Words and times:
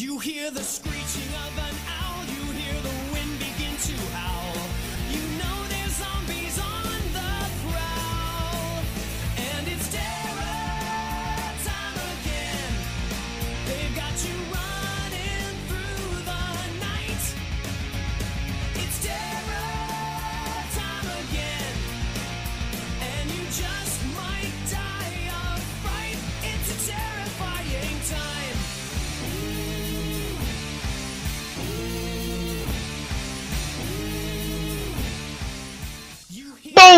You 0.00 0.18
hear 0.18 0.50
the 0.50 0.62
screeching 0.62 1.28
of 1.34 1.69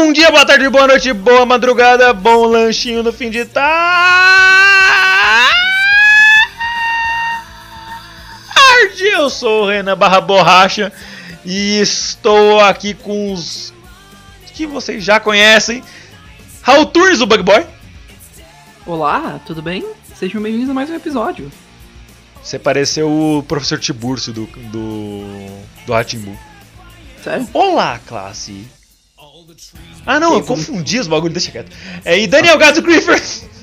Bom 0.05 0.13
dia, 0.13 0.33
boa 0.33 0.45
tarde, 0.45 0.69
boa 0.69 0.89
noite, 0.89 1.13
boa 1.13 1.47
madrugada, 1.47 2.13
bom 2.13 2.45
lanchinho 2.47 3.05
no 3.05 3.13
fim 3.13 3.31
de 3.31 3.45
tarde. 3.45 3.73
Eu 9.01 9.31
sou 9.31 9.63
o 9.63 9.69
Renan 9.69 9.97
Barra 9.97 10.21
Borracha 10.21 10.93
e 11.45 11.79
estou 11.79 12.59
aqui 12.59 12.95
com 12.95 13.33
os 13.33 13.73
que 14.53 14.67
vocês 14.67 15.05
já 15.05 15.21
conhecem. 15.21 15.85
Raul 16.63 16.87
Turns, 16.87 17.21
o 17.21 17.27
Bug 17.27 17.45
Boy. 17.45 17.65
Olá, 18.85 19.41
tudo 19.47 19.63
bem? 19.63 19.87
Sejam 20.17 20.43
bem-vindos 20.43 20.69
a 20.69 20.75
mais 20.75 20.91
um 20.91 20.97
episódio. 20.97 21.49
Você 22.43 22.59
pareceu 22.59 23.09
o 23.09 23.45
professor 23.45 23.79
Tiburcio 23.79 24.33
do, 24.33 24.47
do, 24.47 25.63
do 25.87 25.93
Ratimbu. 25.93 26.37
Sério? 27.23 27.49
Olá, 27.55 28.01
classe. 28.05 28.67
Ah, 30.07 30.19
não, 30.19 30.35
eu 30.35 30.43
confundi 30.43 30.99
os 30.99 31.07
bagulhos, 31.07 31.35
deixa 31.35 31.51
quieto. 31.53 31.71
É, 32.05 32.19
e 32.19 32.27
Daniel 32.27 32.59
Gato 32.59 32.83
Griffer. 32.83 33.21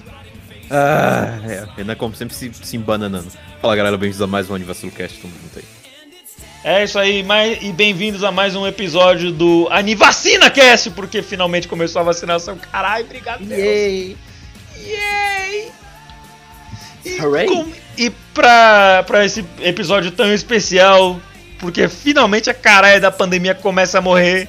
Ah, 0.72 1.40
é, 1.50 1.66
Renan 1.78 1.96
como 1.96 2.14
sempre 2.16 2.36
se, 2.36 2.52
se 2.54 2.78
embananando. 2.78 3.28
Fala 3.60 3.76
galera, 3.76 3.98
bem-vindos 3.98 4.22
a 4.22 4.28
mais 4.28 4.48
um 4.52 4.54
Anivacilo 4.54 4.92
Cast, 4.92 5.18
tamo 5.20 5.34
junto 5.42 5.58
aí. 5.58 5.66
É 6.64 6.84
isso 6.84 7.00
aí, 7.00 7.24
mais, 7.24 7.58
e 7.64 7.72
bem-vindos 7.72 8.24
a 8.24 8.32
mais 8.32 8.56
um 8.56 8.68
episódio 8.68 9.32
do 9.32 9.68
Anivacina 9.72 10.48
Cast, 10.52 10.92
porque 10.92 11.24
finalmente 11.24 11.68
começou 11.68 12.00
a 12.02 12.04
vacinação. 12.04 12.56
Caralho, 12.72 13.04
obrigado, 13.06 13.44
Deus. 13.44 13.60
Yay! 13.60 14.18
Yay! 14.86 15.72
E, 17.04 17.20
Hooray! 17.20 17.48
com- 17.48 17.72
e 17.98 18.12
pra, 18.32 19.04
pra 19.08 19.26
esse 19.26 19.44
episódio 19.62 20.12
tão 20.12 20.32
especial, 20.32 21.20
porque 21.58 21.88
finalmente 21.90 22.48
a 22.48 22.54
caralho 22.54 23.02
da 23.02 23.10
pandemia 23.10 23.56
começa 23.56 23.98
a 23.98 24.02
morrer, 24.02 24.48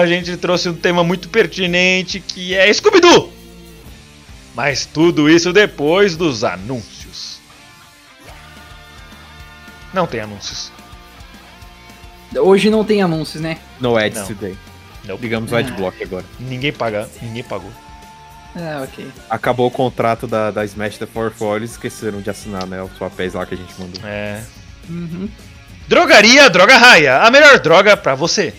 a 0.00 0.06
gente 0.06 0.36
trouxe 0.36 0.68
um 0.68 0.74
tema 0.74 1.04
muito 1.04 1.28
pertinente 1.28 2.20
que 2.20 2.54
é 2.54 2.72
Scooby-Doo! 2.72 3.32
Mas 4.54 4.86
tudo 4.86 5.28
isso 5.28 5.52
depois 5.52 6.16
dos 6.16 6.44
anúncios. 6.44 7.40
Não 9.92 10.06
tem 10.06 10.20
anúncios. 10.20 10.70
Hoje 12.36 12.70
não 12.70 12.84
tem 12.84 13.02
anúncios, 13.02 13.42
né? 13.42 13.58
No 13.80 13.96
ads 13.96 14.20
Não. 14.20 14.26
today. 14.26 14.56
Não. 15.04 15.16
Ligamos 15.16 15.52
o 15.52 15.56
adblock 15.56 16.02
agora. 16.02 16.24
Ninguém 16.40 16.72
paga, 16.72 17.08
ninguém 17.20 17.42
pagou. 17.42 17.70
Ah, 18.54 18.82
ok. 18.84 19.10
Acabou 19.28 19.66
o 19.66 19.70
contrato 19.70 20.26
da, 20.26 20.50
da 20.50 20.64
Smash 20.64 20.98
da 20.98 21.06
For 21.06 21.56
eles 21.56 21.72
esqueceram 21.72 22.20
de 22.20 22.30
assinar, 22.30 22.66
né, 22.66 22.82
os 22.82 22.92
papéis 22.92 23.34
lá 23.34 23.44
que 23.44 23.54
a 23.54 23.58
gente 23.58 23.72
mandou. 23.78 24.00
É. 24.06 24.42
Uhum. 24.88 25.28
Drogaria 25.88 26.48
Droga 26.48 26.76
Raia, 26.76 27.18
a 27.18 27.30
melhor 27.30 27.58
droga 27.58 27.96
pra 27.96 28.14
você. 28.14 28.54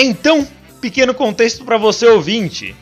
Então, 0.00 0.46
pequeno 0.80 1.12
contexto 1.12 1.64
pra 1.64 1.76
você 1.76 2.06
ouvinte. 2.06 2.74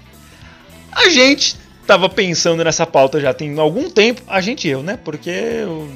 A 0.92 1.08
gente 1.08 1.56
tava 1.86 2.08
pensando 2.08 2.64
nessa 2.64 2.84
pauta 2.84 3.20
já 3.20 3.32
tem 3.32 3.58
algum 3.58 3.88
tempo, 3.88 4.20
a 4.26 4.40
gente 4.40 4.68
eu, 4.68 4.82
né? 4.82 4.98
Porque 5.02 5.30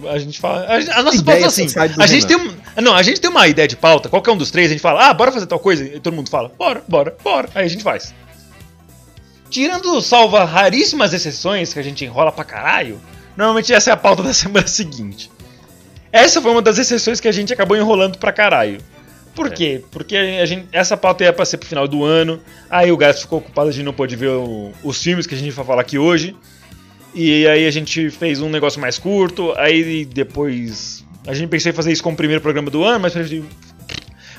a 0.09 0.19
gente 0.19 0.41
fala, 0.41 0.65
a, 0.65 1.01
a 1.01 1.03
nossa 1.03 1.23
pauta 1.23 1.33
é 1.33 1.35
Ideia 1.35 1.47
assim, 1.47 1.69
society 1.69 1.95
do 1.95 2.03
a 2.03 2.07
gente 2.07 2.27
tem 2.27 2.39
Renan. 2.39 2.55
um, 2.79 2.83
não, 2.83 2.95
a 2.95 3.03
gente 3.03 3.21
tem 3.21 3.31
uma 3.31 3.49
ideia 3.49 3.67
de 3.67 3.77
pauta, 3.77 4.09
qualquer 4.09 4.31
um 4.31 4.37
dos 4.37 4.51
três, 4.51 4.69
a 4.69 4.73
gente 4.73 4.81
fala: 4.81 5.09
"Ah, 5.09 5.15
bora 5.15 5.33
fazer 5.33 5.47
tal 5.47 5.59
coisa", 5.59 5.85
e 5.85 6.01
todo 6.01 6.15
mundo 6.15 6.31
fala: 6.31 6.51
"Bora, 6.57 6.83
bora, 6.89 7.17
bora". 7.23 7.49
Aí 7.55 7.65
a 7.65 7.69
gente 7.69 7.83
faz. 7.83 8.15
Tirando 9.51 10.01
salva 10.01 10.45
raríssimas 10.45 11.13
exceções 11.13 11.73
que 11.73 11.79
a 11.81 11.83
gente 11.83 12.05
enrola 12.05 12.31
pra 12.31 12.45
caralho, 12.45 13.01
normalmente 13.37 13.75
essa 13.75 13.91
é 13.91 13.93
a 13.93 13.97
pauta 13.97 14.23
da 14.25 14.33
semana 14.33 14.69
seguinte. 14.69 15.31
Essa 16.13 16.41
foi 16.41 16.51
uma 16.53 16.63
das 16.63 16.79
exceções 16.79 17.21
que 17.21 17.29
a 17.29 17.33
gente 17.33 17.53
acabou 17.53 17.77
enrolando 17.77 18.17
pra 18.17 18.33
caralho. 18.33 18.81
Por 19.35 19.51
quê? 19.51 19.83
Porque 19.91 20.17
a 20.17 20.45
gente, 20.45 20.67
essa 20.73 20.97
pauta 20.97 21.25
ia 21.25 21.33
pra 21.33 21.45
ser 21.45 21.57
pro 21.59 21.69
final 21.69 21.87
do 21.89 22.05
ano, 22.05 22.41
aí 22.69 22.91
o 22.91 22.97
Gato 22.97 23.21
ficou 23.21 23.39
ocupado, 23.39 23.69
a 23.69 23.73
gente 23.73 23.85
não 23.85 23.93
pôde 23.93 24.17
ver 24.17 24.29
o- 24.31 24.73
os 24.83 25.03
filmes 25.03 25.27
que 25.27 25.35
a 25.35 25.39
gente 25.39 25.51
vai 25.53 25.65
falar 25.65 25.81
aqui 25.83 25.99
hoje. 25.99 26.35
E 27.15 27.47
aí 27.47 27.67
a 27.67 27.71
gente 27.71 28.11
fez 28.11 28.41
um 28.41 28.49
negócio 28.49 28.81
mais 28.81 28.99
curto, 28.99 29.53
aí 29.57 30.05
depois. 30.05 31.05
A 31.27 31.35
gente 31.35 31.49
pensou 31.49 31.71
em 31.71 31.75
fazer 31.75 31.93
isso 31.93 32.03
como 32.03 32.17
primeiro 32.17 32.41
programa 32.43 32.71
do 32.71 32.85
ano, 32.85 33.01
mas, 33.01 33.15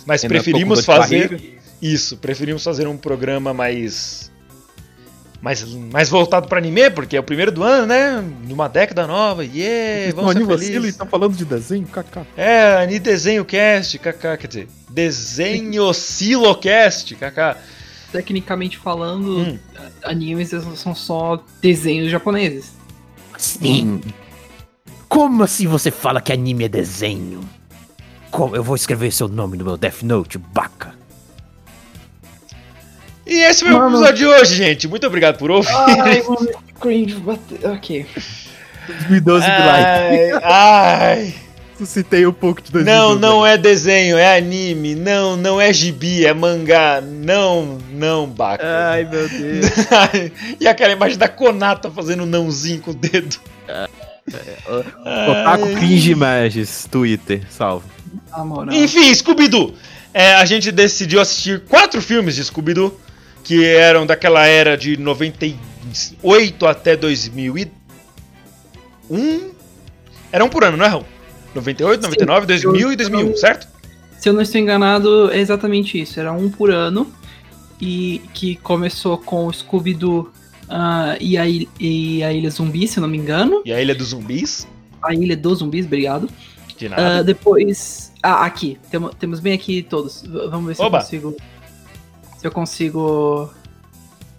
mas 0.05 0.21
preferimos 0.29 0.79
fazer. 0.85 1.59
Isso, 1.81 2.17
preferimos 2.17 2.63
fazer 2.63 2.87
um 2.87 2.97
programa 2.97 3.53
mais. 3.53 4.31
Mais, 5.41 5.63
mais 5.91 6.07
voltado 6.07 6.47
pra 6.47 6.59
anime, 6.59 6.91
porque 6.91 7.17
é 7.17 7.19
o 7.19 7.23
primeiro 7.23 7.51
do 7.51 7.63
ano, 7.63 7.87
né? 7.87 8.23
Numa 8.47 8.69
década 8.69 9.07
nova, 9.07 9.43
yeah, 9.43 10.13
vamos 10.15 10.33
ser 10.33 10.37
Anivacilo 10.37 10.63
e 10.69 10.73
felizes. 10.73 10.89
estão 10.91 11.07
falando 11.07 11.35
de 11.35 11.43
desenho, 11.45 11.87
kaká. 11.87 12.25
É, 12.37 12.75
Ani 12.75 12.99
Desenho 12.99 13.43
Cast, 13.43 13.97
kaká, 13.97 14.37
quer 14.37 14.47
dizer, 14.47 14.67
Desenho 14.89 15.91
Silocast, 15.95 17.15
kaká. 17.15 17.57
Tecnicamente 18.11 18.77
falando, 18.77 19.39
Hum. 19.39 19.59
animes 20.03 20.49
são 20.75 20.93
só 20.93 21.43
desenhos 21.61 22.11
japoneses. 22.11 22.73
Sim. 23.37 23.99
Como 25.09 25.41
assim 25.43 25.65
você 25.65 25.89
fala 25.89 26.21
que 26.21 26.31
anime 26.31 26.65
é 26.65 26.69
desenho? 26.69 27.41
Como 28.29 28.55
eu 28.55 28.63
vou 28.63 28.75
escrever 28.75 29.11
seu 29.11 29.27
nome 29.27 29.57
no 29.57 29.65
meu 29.65 29.75
Death 29.77 30.03
Note, 30.03 30.37
baca? 30.37 30.93
E 33.31 33.43
esse 33.43 33.63
foi 33.63 33.73
o 33.73 33.87
episódio 33.87 34.15
de 34.17 34.25
hoje, 34.25 34.55
gente. 34.55 34.87
Muito 34.89 35.07
obrigado 35.07 35.37
por 35.37 35.49
ouvir. 35.49 35.71
Ai, 35.71 36.21
mano, 36.21 36.49
cringe, 36.81 37.15
bate... 37.15 37.65
Ok. 37.65 38.05
2012 38.87 39.45
Ai, 39.45 40.31
ai. 40.43 41.35
tu 41.77 41.85
citei 41.85 42.27
um 42.27 42.33
pouco 42.33 42.61
de 42.61 42.69
2012. 42.73 42.83
Não, 42.83 43.17
não 43.17 43.47
é 43.47 43.57
desenho, 43.57 44.17
é 44.17 44.37
anime. 44.37 44.95
Não, 44.95 45.37
não 45.37 45.61
é 45.61 45.71
gibi, 45.71 46.25
é 46.25 46.33
mangá. 46.33 46.99
Não, 46.99 47.77
não, 47.93 48.27
Baca. 48.27 48.65
Ai, 48.65 49.05
meu 49.05 49.29
Deus. 49.29 49.65
e 50.59 50.67
aquela 50.67 50.91
imagem 50.91 51.17
da 51.17 51.29
Konata 51.29 51.89
fazendo 51.89 52.23
um 52.23 52.25
nãozinho 52.25 52.81
com 52.81 52.91
o 52.91 52.93
dedo. 52.93 53.37
Otaku. 54.67 55.73
Cringe 55.77 56.11
Images, 56.11 56.85
Twitter, 56.91 57.43
salve. 57.49 57.85
Enfim, 58.71 59.13
Scooby-Doo. 59.13 59.73
É, 60.13 60.35
a 60.35 60.43
gente 60.43 60.69
decidiu 60.69 61.21
assistir 61.21 61.61
quatro 61.61 62.01
filmes 62.01 62.35
de 62.35 62.43
Scooby-Doo, 62.43 62.99
que 63.43 63.65
eram 63.65 64.05
daquela 64.05 64.45
era 64.45 64.77
de 64.77 64.97
98 64.97 66.65
até 66.65 66.95
2001. 66.95 67.69
Era 70.31 70.45
um 70.45 70.49
por 70.49 70.63
ano, 70.63 70.77
não 70.77 70.85
é, 70.85 70.87
Raul? 70.87 71.05
98, 71.53 72.01
99, 72.03 72.45
2000 72.47 72.93
e 72.93 72.95
2001, 72.95 73.35
certo? 73.37 73.67
Se 74.17 74.29
eu 74.29 74.33
não 74.33 74.41
estou 74.41 74.61
enganado, 74.61 75.31
é 75.31 75.39
exatamente 75.39 75.99
isso. 75.99 76.19
Era 76.19 76.31
um 76.31 76.49
por 76.49 76.71
ano. 76.71 77.11
E 77.81 78.21
que 78.33 78.55
começou 78.57 79.17
com 79.17 79.47
o 79.47 79.51
Scooby-Doo 79.51 80.31
ah, 80.69 81.17
e, 81.19 81.37
a, 81.37 81.45
e 81.47 82.23
a 82.23 82.31
Ilha 82.31 82.49
Zumbi, 82.51 82.87
se 82.87 82.99
eu 82.99 83.01
não 83.01 83.09
me 83.09 83.17
engano. 83.17 83.61
E 83.65 83.73
a 83.73 83.81
Ilha 83.81 83.95
dos 83.95 84.09
Zumbis? 84.09 84.67
A 85.03 85.13
Ilha 85.13 85.35
dos 85.35 85.59
Zumbis, 85.59 85.85
obrigado. 85.85 86.29
De 86.77 86.87
nada. 86.87 87.23
depois. 87.23 88.13
Ah, 88.21 88.45
aqui. 88.45 88.77
Temo- 88.89 89.09
temos 89.09 89.39
bem 89.39 89.53
aqui 89.53 89.81
todos. 89.81 90.23
Vamos 90.49 90.67
ver 90.67 90.75
se 90.75 90.81
Oba. 90.81 90.99
eu 90.99 91.01
consigo. 91.01 91.37
Se 92.41 92.47
eu 92.47 92.51
consigo. 92.51 93.51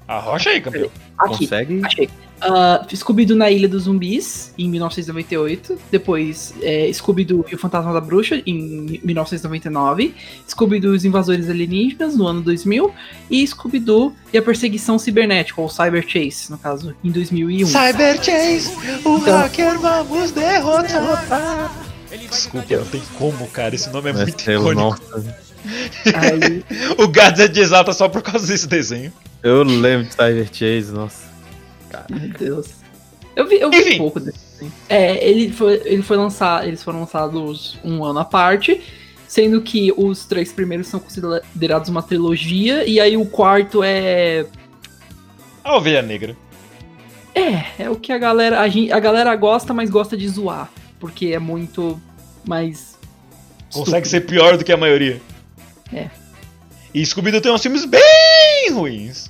Arrocha 0.09 0.51
aí, 0.51 0.61
campeão. 0.61 0.91
Aqui. 1.17 1.39
Consegue? 1.39 1.81
Achei. 1.85 2.11
Ah, 2.41 2.85
Scooby-Doo 2.93 3.37
na 3.37 3.49
Ilha 3.49 3.69
dos 3.69 3.85
Zumbis, 3.85 4.53
em 4.59 4.69
1998. 4.69 5.79
Depois, 5.93 6.53
é, 6.61 6.93
Scooby-Doo 6.93 7.45
e 7.49 7.55
o 7.55 7.59
Fantasma 7.59 7.93
da 7.93 8.01
Bruxa, 8.01 8.43
em 8.45 8.99
1999. 9.05 10.13
Scooby-Doo 10.49 10.95
e 10.95 10.97
os 10.97 11.05
Invasores 11.05 11.49
Alienígenas, 11.49 12.17
no 12.17 12.27
ano 12.27 12.41
2000. 12.43 12.93
E 13.31 13.47
Scooby-Doo 13.47 14.13
e 14.33 14.39
a 14.39 14.43
Perseguição 14.43 14.99
Cibernética, 14.99 15.61
ou 15.61 15.69
Cyber 15.69 16.05
Chase, 16.05 16.51
no 16.51 16.59
caso, 16.59 16.97
em 17.05 17.13
2001. 17.13 17.67
Cyber 17.69 18.17
Chase, 18.21 18.75
o 19.05 19.19
Então- 19.19 19.39
hacker 19.39 19.79
vamos 19.79 20.33
derrotar. 20.33 21.71
Desculpa, 22.19 22.77
não 22.77 22.85
tem 22.87 23.03
como, 23.19 23.47
cara. 23.49 23.75
Esse 23.75 23.91
nome 23.91 24.11
é 24.11 24.13
Mas 24.13 24.23
muito 24.23 24.51
icônico. 24.51 25.01
Aí, 26.15 26.65
O 26.99 27.09
Gads 27.09 27.41
é 27.41 27.49
de 27.49 27.61
exata 27.61 27.93
só 27.93 28.09
por 28.09 28.23
causa 28.23 28.47
desse 28.47 28.67
desenho. 28.67 29.13
Eu 29.43 29.63
lembro 29.63 30.07
de 30.07 30.13
Cyber 30.15 30.49
Chase, 30.53 30.93
nossa. 30.93 31.25
meu 32.11 32.29
Deus. 32.39 32.67
Eu 33.35 33.49
vi, 33.49 33.61
eu 33.61 33.71
vi 33.71 33.79
Enfim. 33.79 33.95
um 33.95 33.99
pouco 33.99 34.21
desse. 34.21 34.39
desenho. 34.53 34.73
É, 34.89 35.27
ele 35.29 35.51
foi, 35.53 35.81
ele 35.85 36.03
foi 36.03 36.17
lançado, 36.17 36.67
eles 36.67 36.83
foram 36.83 37.01
lançados 37.01 37.79
um 37.83 38.05
ano 38.05 38.19
à 38.19 38.25
parte, 38.25 38.81
sendo 39.27 39.61
que 39.63 39.93
os 39.97 40.25
três 40.27 40.53
primeiros 40.53 40.87
são 40.89 41.01
considerados 41.01 41.89
uma 41.89 42.03
trilogia, 42.03 42.87
e 42.87 43.01
aí 43.01 43.17
o 43.17 43.25
quarto 43.25 43.83
é 43.83 44.45
A 45.65 45.77
ovelha 45.77 46.03
negra. 46.03 46.37
É, 47.35 47.85
é 47.85 47.91
o 47.91 47.97
que 47.97 48.13
a 48.13 48.19
galera. 48.19 48.61
A, 48.61 48.69
gen- 48.69 48.93
a 48.93 49.01
galera 49.01 49.35
gosta, 49.35 49.73
mas 49.73 49.89
gosta 49.89 50.15
de 50.17 50.29
zoar. 50.29 50.69
Porque 51.03 51.33
é 51.33 51.39
muito 51.41 52.01
mais. 52.47 52.97
Consegue 53.73 54.07
estúpido. 54.07 54.09
ser 54.09 54.21
pior 54.21 54.57
do 54.57 54.65
que 54.65 54.71
a 54.71 54.77
maioria. 54.77 55.21
É. 55.93 56.09
E 56.95 57.05
Scooby-Doo 57.05 57.41
tem 57.41 57.51
uns 57.51 57.61
filmes 57.61 57.85
bem 57.85 58.71
ruins. 58.71 59.29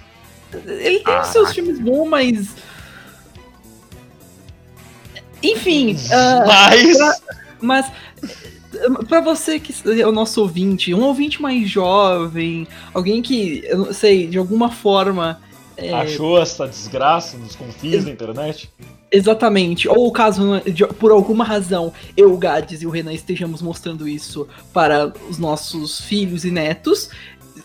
Ele 0.53 1.01
tem 1.01 1.19
os 1.19 1.29
seus 1.29 1.55
filmes 1.55 1.81
bons, 1.81 2.07
mas. 2.07 2.51
Enfim. 5.43 5.97
ah, 6.13 6.45
Mas. 6.47 6.97
pra- 6.99 7.17
mas. 7.63 7.93
Pra 9.09 9.21
você 9.23 9.59
que 9.59 9.75
é 10.01 10.07
o 10.07 10.13
nosso 10.13 10.41
ouvinte, 10.43 10.93
um 10.93 11.03
ouvinte 11.03 11.41
mais 11.41 11.69
jovem, 11.71 12.67
alguém 12.93 13.23
que, 13.23 13.63
eu 13.67 13.79
não 13.79 13.93
sei, 13.95 14.27
de 14.27 14.37
alguma 14.37 14.71
forma. 14.71 15.41
é, 15.77 15.91
Achou 15.93 16.41
essa 16.41 16.67
desgraça 16.69 17.39
nos 17.39 17.57
confins 17.57 18.05
da 18.05 18.11
internet? 18.11 18.71
Exatamente. 19.13 19.87
Ou 19.89 20.11
caso, 20.11 20.43
por 20.99 21.13
alguma 21.13 21.45
razão, 21.45 21.93
eu, 22.17 22.33
o 22.33 22.39
Gades 22.39 22.81
e 22.81 22.87
o 22.87 22.91
Renan 22.91 23.13
estejamos 23.13 23.61
mostrando 23.61 24.09
isso 24.09 24.49
para 24.73 25.13
os 25.29 25.37
nossos 25.39 26.01
filhos 26.01 26.45
e 26.47 26.51
netos, 26.51 27.11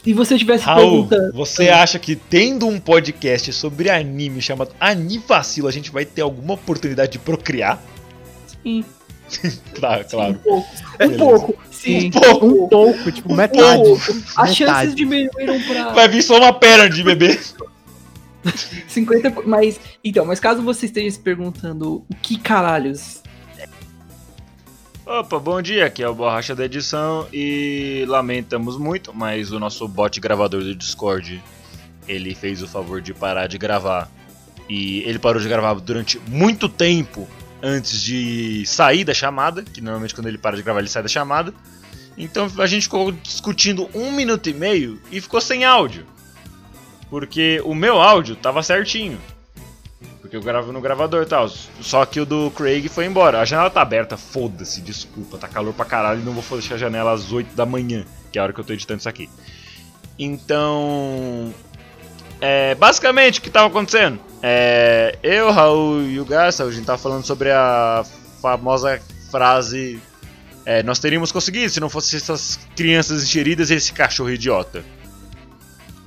e 0.06 0.14
você 0.14 0.36
estivesse 0.36 0.66
Raul, 0.66 1.08
perguntando. 1.08 1.34
você 1.34 1.70
acha 1.70 1.98
que 1.98 2.16
tendo 2.16 2.68
um 2.68 2.80
podcast 2.80 3.52
sobre 3.54 3.90
anime 3.90 4.42
chamado 4.42 4.72
Anivacilo, 4.80 5.68
a 5.68 5.72
gente 5.72 5.90
vai 5.92 6.06
ter 6.06 6.22
alguma 6.22 6.54
oportunidade 6.56 7.14
de 7.14 7.20
procriar? 7.20 7.82
Sim, 8.64 8.84
Tá, 9.80 10.04
claro. 10.04 10.34
um 10.34 10.38
pouco. 10.38 10.68
Um 11.02 11.18
pouco, 11.18 11.56
sim. 11.72 12.08
Um 12.08 12.12
pouco. 12.12 12.46
Um 12.46 12.68
pouco, 12.68 13.12
tipo, 13.12 13.32
Um 13.34 13.36
metade. 13.36 13.84
pouco. 13.84 14.02
As 14.02 14.50
Metade. 14.50 14.56
chances 14.56 14.96
diminuíram 14.96 15.60
pra 15.62 15.94
Vai 15.94 16.08
vir 16.10 16.22
só 16.22 16.38
uma 16.38 16.52
perna 16.54 16.90
de 16.90 17.04
bebê. 17.04 17.38
50. 18.88 19.42
Mas. 19.46 19.80
Então, 20.04 20.26
mas 20.26 20.40
caso 20.40 20.62
você 20.62 20.86
esteja 20.86 21.12
se 21.12 21.20
perguntando 21.20 22.06
o 22.10 22.16
que 22.22 22.38
caralhos. 22.38 23.22
Opa, 25.06 25.40
bom 25.40 25.62
dia, 25.62 25.86
aqui 25.86 26.04
é 26.04 26.10
o 26.10 26.14
Borracha 26.14 26.54
da 26.54 26.66
Edição 26.66 27.26
e 27.32 28.04
lamentamos 28.10 28.78
muito, 28.78 29.14
mas 29.14 29.54
o 29.54 29.60
nosso 29.60 29.88
bot 29.88 30.20
gravador 30.20 30.62
do 30.62 30.76
Discord, 30.76 31.42
ele 32.06 32.36
fez 32.36 32.62
o 32.62 32.68
favor 32.68 33.02
de 33.02 33.14
parar 33.14 33.48
de 33.48 33.58
gravar. 33.58 34.12
E 34.68 35.00
ele 35.04 35.18
parou 35.18 35.42
de 35.42 35.48
gravar 35.48 35.76
durante 35.76 36.20
muito 36.28 36.68
tempo 36.68 37.26
antes 37.64 38.02
de 38.02 38.66
sair 38.66 39.06
da 39.06 39.14
chamada, 39.14 39.64
que 39.64 39.80
normalmente 39.80 40.14
quando 40.14 40.28
ele 40.28 40.38
para 40.38 40.58
de 40.58 40.62
gravar 40.62 40.82
ele 40.82 40.90
sai 40.90 41.04
da 41.04 41.08
chamada. 41.08 41.54
Então 42.18 42.52
a 42.58 42.68
gente 42.68 42.84
ficou 42.84 43.12
discutindo 43.14 43.90
um 43.94 44.12
minuto 44.12 44.50
e 44.50 44.54
meio 44.54 45.00
e 45.10 45.22
ficou 45.22 45.40
sem 45.40 45.64
áudio. 45.64 46.06
Porque 47.10 47.62
o 47.64 47.74
meu 47.74 48.02
áudio 48.02 48.36
tava 48.36 48.62
certinho. 48.62 49.20
Porque 50.22 50.36
eu 50.36 50.42
gravo 50.42 50.74
no 50.74 50.82
gravador 50.82 51.24
e 51.24 51.26
tal. 51.26 51.48
Só 51.48 52.06
que 52.06 52.20
o 52.20 52.26
do 52.26 52.52
Craig 52.52 52.90
foi 52.90 53.06
embora. 53.06 53.40
A 53.40 53.46
janela 53.46 53.70
tá 53.70 53.82
aberta, 53.82 54.18
foda-se, 54.18 54.82
desculpa. 54.82 55.38
Tá 55.38 55.48
calor 55.48 55.74
pra 55.74 55.86
caralho 55.86 56.20
e 56.20 56.24
não 56.24 56.34
vou 56.34 56.58
deixar 56.58 56.76
a 56.76 56.78
janela 56.78 57.14
às 57.14 57.32
8 57.32 57.56
da 57.56 57.66
manhã, 57.66 58.06
que 58.32 58.38
é 58.38 58.42
a 58.42 58.44
hora 58.44 58.54
que 58.54 58.60
eu 58.60 58.66
tô 58.66 58.74
editando 58.74 59.00
isso 59.00 59.10
aqui. 59.10 59.30
Então. 60.20 61.54
É, 62.42 62.76
basicamente, 62.76 63.40
o 63.40 63.42
que 63.42 63.50
tava 63.50 63.68
acontecendo? 63.68 64.20
É, 64.44 65.18
eu, 65.24 65.50
Raul 65.50 66.04
e 66.04 66.20
o 66.20 66.26
Garça, 66.26 66.64
a 66.64 66.72
gente 66.72 66.86
tava 66.86 66.98
falando 66.98 67.26
sobre 67.26 67.50
a 67.50 68.04
famosa 68.42 69.00
frase. 69.32 70.00
é, 70.66 70.84
nós 70.84 71.00
teríamos 71.00 71.32
conseguido 71.32 71.72
se 71.72 71.80
não 71.80 71.90
fossem 71.90 72.18
essas 72.18 72.60
crianças 72.76 73.24
encheridas 73.24 73.70
e 73.70 73.76
esse 73.76 73.94
cachorro 73.94 74.30
idiota. 74.30 74.84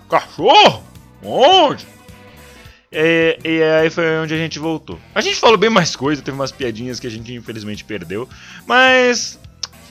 Cachorro? 0.09 0.90
Onde? 1.23 1.87
E, 2.93 3.39
e 3.45 3.63
aí 3.63 3.89
foi 3.91 4.19
onde 4.19 4.35
a 4.35 4.37
gente 4.37 4.59
voltou. 4.59 4.99
A 5.15 5.21
gente 5.21 5.37
falou 5.37 5.57
bem 5.57 5.71
mais 5.71 5.95
coisa, 5.95 6.21
teve 6.23 6.35
umas 6.37 6.51
piadinhas 6.51 6.99
que 6.99 7.07
a 7.07 7.11
gente 7.11 7.33
infelizmente 7.35 7.85
perdeu, 7.85 8.29
mas 8.67 9.39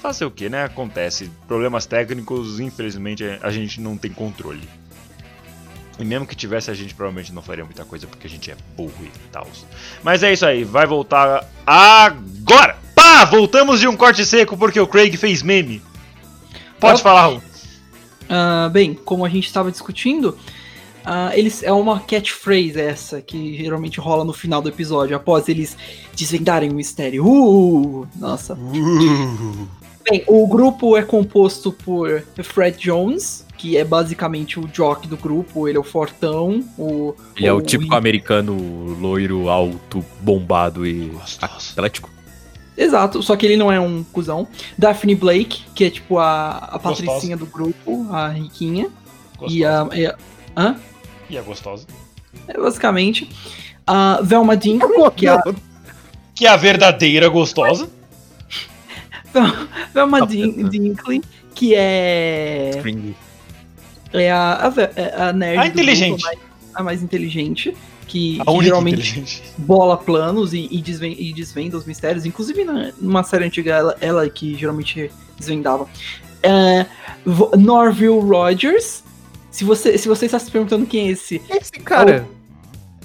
fazer 0.01 0.25
o 0.25 0.31
que, 0.31 0.49
né? 0.49 0.63
Acontece. 0.65 1.31
Problemas 1.47 1.85
técnicos, 1.85 2.59
infelizmente, 2.59 3.23
a 3.41 3.51
gente 3.51 3.79
não 3.79 3.97
tem 3.97 4.11
controle. 4.11 4.67
E 5.97 6.05
mesmo 6.05 6.25
que 6.25 6.35
tivesse, 6.35 6.71
a 6.71 6.73
gente 6.73 6.93
provavelmente 6.95 7.33
não 7.33 7.41
faria 7.41 7.65
muita 7.65 7.83
coisa 7.83 8.07
porque 8.07 8.25
a 8.25 8.29
gente 8.29 8.49
é 8.49 8.55
burro 8.75 8.93
e 9.03 9.09
tal. 9.31 9.47
Mas 10.01 10.23
é 10.23 10.31
isso 10.31 10.45
aí, 10.45 10.63
vai 10.63 10.85
voltar 10.85 11.45
agora! 11.65 12.77
Pá! 12.95 13.23
Voltamos 13.25 13.79
de 13.79 13.87
um 13.87 13.95
corte 13.95 14.25
seco 14.25 14.57
porque 14.57 14.79
o 14.79 14.87
Craig 14.87 15.15
fez 15.17 15.41
meme. 15.41 15.81
Pode 16.79 16.99
Ah. 17.01 17.03
falar, 17.03 17.21
Raul. 17.21 17.43
Ah, 18.29 18.69
bem, 18.71 18.93
como 18.93 19.25
a 19.25 19.29
gente 19.29 19.47
estava 19.47 19.71
discutindo, 19.71 20.37
ah, 21.11 21.31
eles 21.35 21.63
é 21.63 21.71
uma 21.73 21.99
catchphrase 22.01 22.79
essa 22.79 23.19
que 23.19 23.57
geralmente 23.57 23.99
rola 23.99 24.23
no 24.23 24.31
final 24.31 24.61
do 24.61 24.69
episódio, 24.69 25.15
após 25.15 25.49
eles 25.49 25.75
desvendarem 26.15 26.69
o 26.69 26.75
mistério. 26.75 27.25
Uh, 27.25 28.07
nossa. 28.15 28.55
Bem, 30.07 30.23
o 30.27 30.45
grupo 30.47 30.95
é 30.95 31.01
composto 31.01 31.71
por 31.71 32.23
Fred 32.43 32.77
Jones, 32.77 33.43
que 33.57 33.75
é 33.75 33.83
basicamente 33.83 34.59
o 34.59 34.67
jock 34.67 35.07
do 35.07 35.17
grupo, 35.17 35.67
ele 35.67 35.77
é 35.77 35.81
o 35.81 35.83
fortão, 35.83 36.63
o 36.77 37.15
Ele 37.35 37.47
é 37.47 37.53
o 37.53 37.59
típico 37.59 37.95
americano 37.95 38.55
loiro, 38.99 39.49
alto, 39.49 40.05
bombado 40.21 40.85
e 40.85 41.07
Gostoso. 41.07 41.71
atlético. 41.71 42.09
Exato, 42.77 43.23
só 43.23 43.35
que 43.35 43.47
ele 43.47 43.57
não 43.57 43.71
é 43.71 43.79
um 43.79 44.03
cuzão. 44.03 44.47
Daphne 44.77 45.15
Blake, 45.15 45.63
que 45.73 45.85
é 45.85 45.89
tipo 45.89 46.19
a, 46.19 46.51
a 46.51 46.77
patricinha 46.77 47.35
do 47.35 47.47
grupo, 47.47 48.05
a 48.11 48.27
riquinha. 48.29 48.89
Gostosa. 49.39 49.53
E 49.57 49.65
a, 49.65 49.89
e 49.95 50.05
a- 50.05 50.15
Hã? 50.55 50.75
E 51.29 51.37
a 51.37 51.41
gostosa. 51.41 51.85
É, 52.47 52.53
basicamente. 52.57 53.29
A 53.85 54.19
Velma 54.21 54.55
Dinkley, 54.57 55.11
que 55.15 55.27
é 55.27 55.29
a 55.31 55.41
Que 56.35 56.45
é 56.45 56.49
a 56.49 56.55
verdadeira 56.55 57.27
gostosa. 57.27 57.89
Velma 59.93 60.25
Din- 60.25 60.67
Dinkley, 60.69 61.21
que 61.53 61.73
é, 61.75 62.71
Spring. 62.77 63.15
é 64.13 64.31
a, 64.31 64.67
a, 64.67 64.73
é 64.95 65.21
a 65.21 65.33
nerd 65.33 65.59
A 65.59 65.67
inteligente. 65.67 66.23
grupo, 66.23 66.39
a 66.73 66.83
mais, 66.83 67.03
inteligente. 67.03 67.75
que, 68.07 68.39
A 68.41 68.45
que 68.45 68.63
geralmente 68.63 68.95
inteligente. 68.99 69.43
bola 69.57 69.95
planos 69.97 70.53
e, 70.53 70.67
e, 70.71 70.81
desven- 70.81 71.15
e 71.19 71.31
desvenda 71.33 71.77
os 71.77 71.85
mistérios. 71.85 72.25
Inclusive, 72.25 72.63
na- 72.63 72.91
numa 72.99 73.21
série 73.23 73.45
antiga, 73.45 73.71
ela, 73.75 73.97
ela 74.01 74.29
que 74.29 74.55
geralmente 74.55 75.11
desvendava. 75.37 75.87
É, 76.41 76.85
Norville 77.57 78.19
Rogers. 78.19 79.03
Se 79.59 79.65
você, 79.65 79.97
se 79.97 80.07
você 80.07 80.25
está 80.25 80.39
se 80.39 80.49
perguntando 80.49 80.85
quem 80.85 81.09
é 81.09 81.11
esse, 81.11 81.41
Esse 81.49 81.71
cara. 81.73 82.25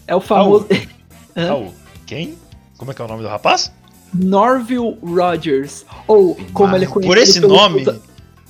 é 0.07 0.15
o 0.15 0.21
famoso. 0.21 0.69
Hã? 1.37 1.49
Raul, 1.49 1.75
quem? 2.07 2.39
Como 2.79 2.93
é 2.93 2.95
que 2.95 3.03
é 3.03 3.05
o 3.05 3.09
nome 3.09 3.25
do 3.25 3.29
rapaz? 3.29 3.73
Norville 4.15 4.97
Rogers. 5.03 5.85
Ou, 6.07 6.37
como 6.53 6.77
ele 6.77 6.85
é 6.85 6.87
conhecido 6.89 7.09
Por 7.09 7.19
esse 7.19 7.41
nome. 7.41 8.01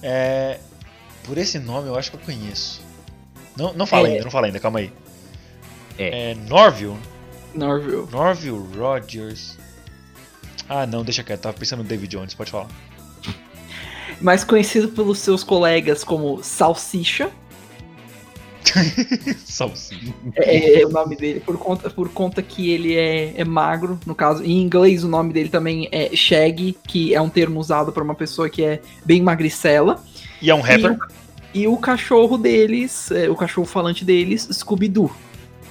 É. 0.03 0.59
Por 1.23 1.39
esse 1.39 1.59
nome 1.59 1.89
eu 1.89 1.97
acho 1.97 2.11
que 2.11 2.19
eu 2.19 2.21
conheço. 2.21 2.83
Não, 3.57 3.73
não 3.73 3.87
fala 3.87 4.07
É. 4.07 4.11
ainda, 4.11 4.25
não 4.25 4.31
fala 4.31 4.47
ainda, 4.49 4.61
calma 4.61 4.81
aí. 4.81 4.93
É. 5.99 6.33
É 6.33 6.35
Norville. 6.35 6.99
Norville. 7.55 8.07
Norville 8.13 8.67
Rogers. 8.77 9.57
Ah, 10.69 10.85
não, 10.87 11.03
deixa 11.03 11.23
quieto. 11.25 11.41
Tava 11.41 11.57
pensando 11.57 11.83
no 11.83 11.89
David 11.89 12.15
Jones, 12.15 12.35
pode 12.35 12.51
falar. 12.51 12.69
Mais 14.21 14.45
conhecido 14.45 14.89
pelos 14.89 15.21
seus 15.21 15.43
colegas 15.43 16.05
como 16.05 16.43
Salsicha. 16.45 17.31
Salsinha. 19.45 20.15
É, 20.37 20.83
é 20.83 20.87
o 20.87 20.91
nome 20.91 21.17
dele, 21.17 21.41
por 21.41 21.57
conta, 21.59 21.91
por 21.91 22.09
conta 22.09 22.43
que 22.43 22.71
ele 22.71 22.95
é, 22.97 23.35
é 23.37 23.45
magro, 23.45 23.99
no 24.07 24.15
caso. 24.15 24.43
Em 24.45 24.61
inglês, 24.61 25.05
o 25.05 25.09
nome 25.09 25.33
dele 25.33 25.49
também 25.49 25.89
é 25.93 26.15
Shaggy, 26.15 26.77
que 26.87 27.15
é 27.15 27.21
um 27.21 27.29
termo 27.29 27.61
usado 27.61 27.93
para 27.93 28.03
uma 28.03 28.15
pessoa 28.15 28.49
que 28.49 28.63
é 28.65 28.81
bem 29.05 29.23
magricela. 29.23 30.03
E 30.41 30.51
é 30.51 30.55
um 30.55 30.61
rapper. 30.61 30.97
E 31.53 31.67
o 31.69 31.77
cachorro 31.77 32.37
deles, 32.37 33.11
é, 33.13 33.31
o 33.31 33.37
cachorro 33.37 33.67
falante 33.67 34.05
deles, 34.05 34.49
Scooby-Doo. 34.53 35.11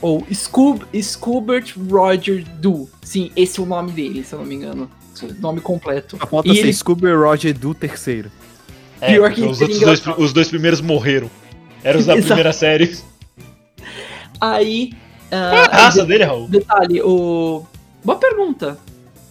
Ou 0.02 0.26
Scoob, 0.34 0.86
Scoobert 1.02 1.74
Roger 1.90 2.44
Doo. 2.60 2.90
Sim, 3.02 3.32
esse 3.36 3.60
é 3.60 3.64
o 3.64 3.66
nome 3.66 3.92
dele, 3.92 4.24
se 4.24 4.34
eu 4.34 4.40
não 4.40 4.46
me 4.46 4.56
engano. 4.56 4.90
O 5.22 5.42
nome 5.42 5.62
completo. 5.62 6.18
Só 6.20 6.28
falta 6.28 6.50
E 6.50 6.56
ser 6.56 6.60
ele- 6.62 6.74
Scooby 6.74 7.14
Roger 7.14 7.58
do 7.58 7.74
terceiro. 7.74 8.30
É, 9.00 9.14
Pior 9.14 9.30
porque 9.30 9.42
que 9.42 9.48
os, 9.48 9.62
outros 9.62 9.80
dois, 9.80 10.08
os 10.18 10.34
dois 10.34 10.48
primeiros 10.50 10.82
morreram. 10.82 11.30
Eram 11.84 12.00
os 12.00 12.06
da 12.06 12.16
primeira 12.16 12.54
série. 12.54 12.98
Aí. 14.40 14.94
Qual 15.30 15.42
é 15.42 15.66
a 15.66 15.84
raça 15.84 16.06
dele, 16.06 16.24
Raul? 16.24 16.48
detalhe, 16.48 17.02
o. 17.02 17.66
Boa 18.04 18.18
pergunta. 18.18 18.78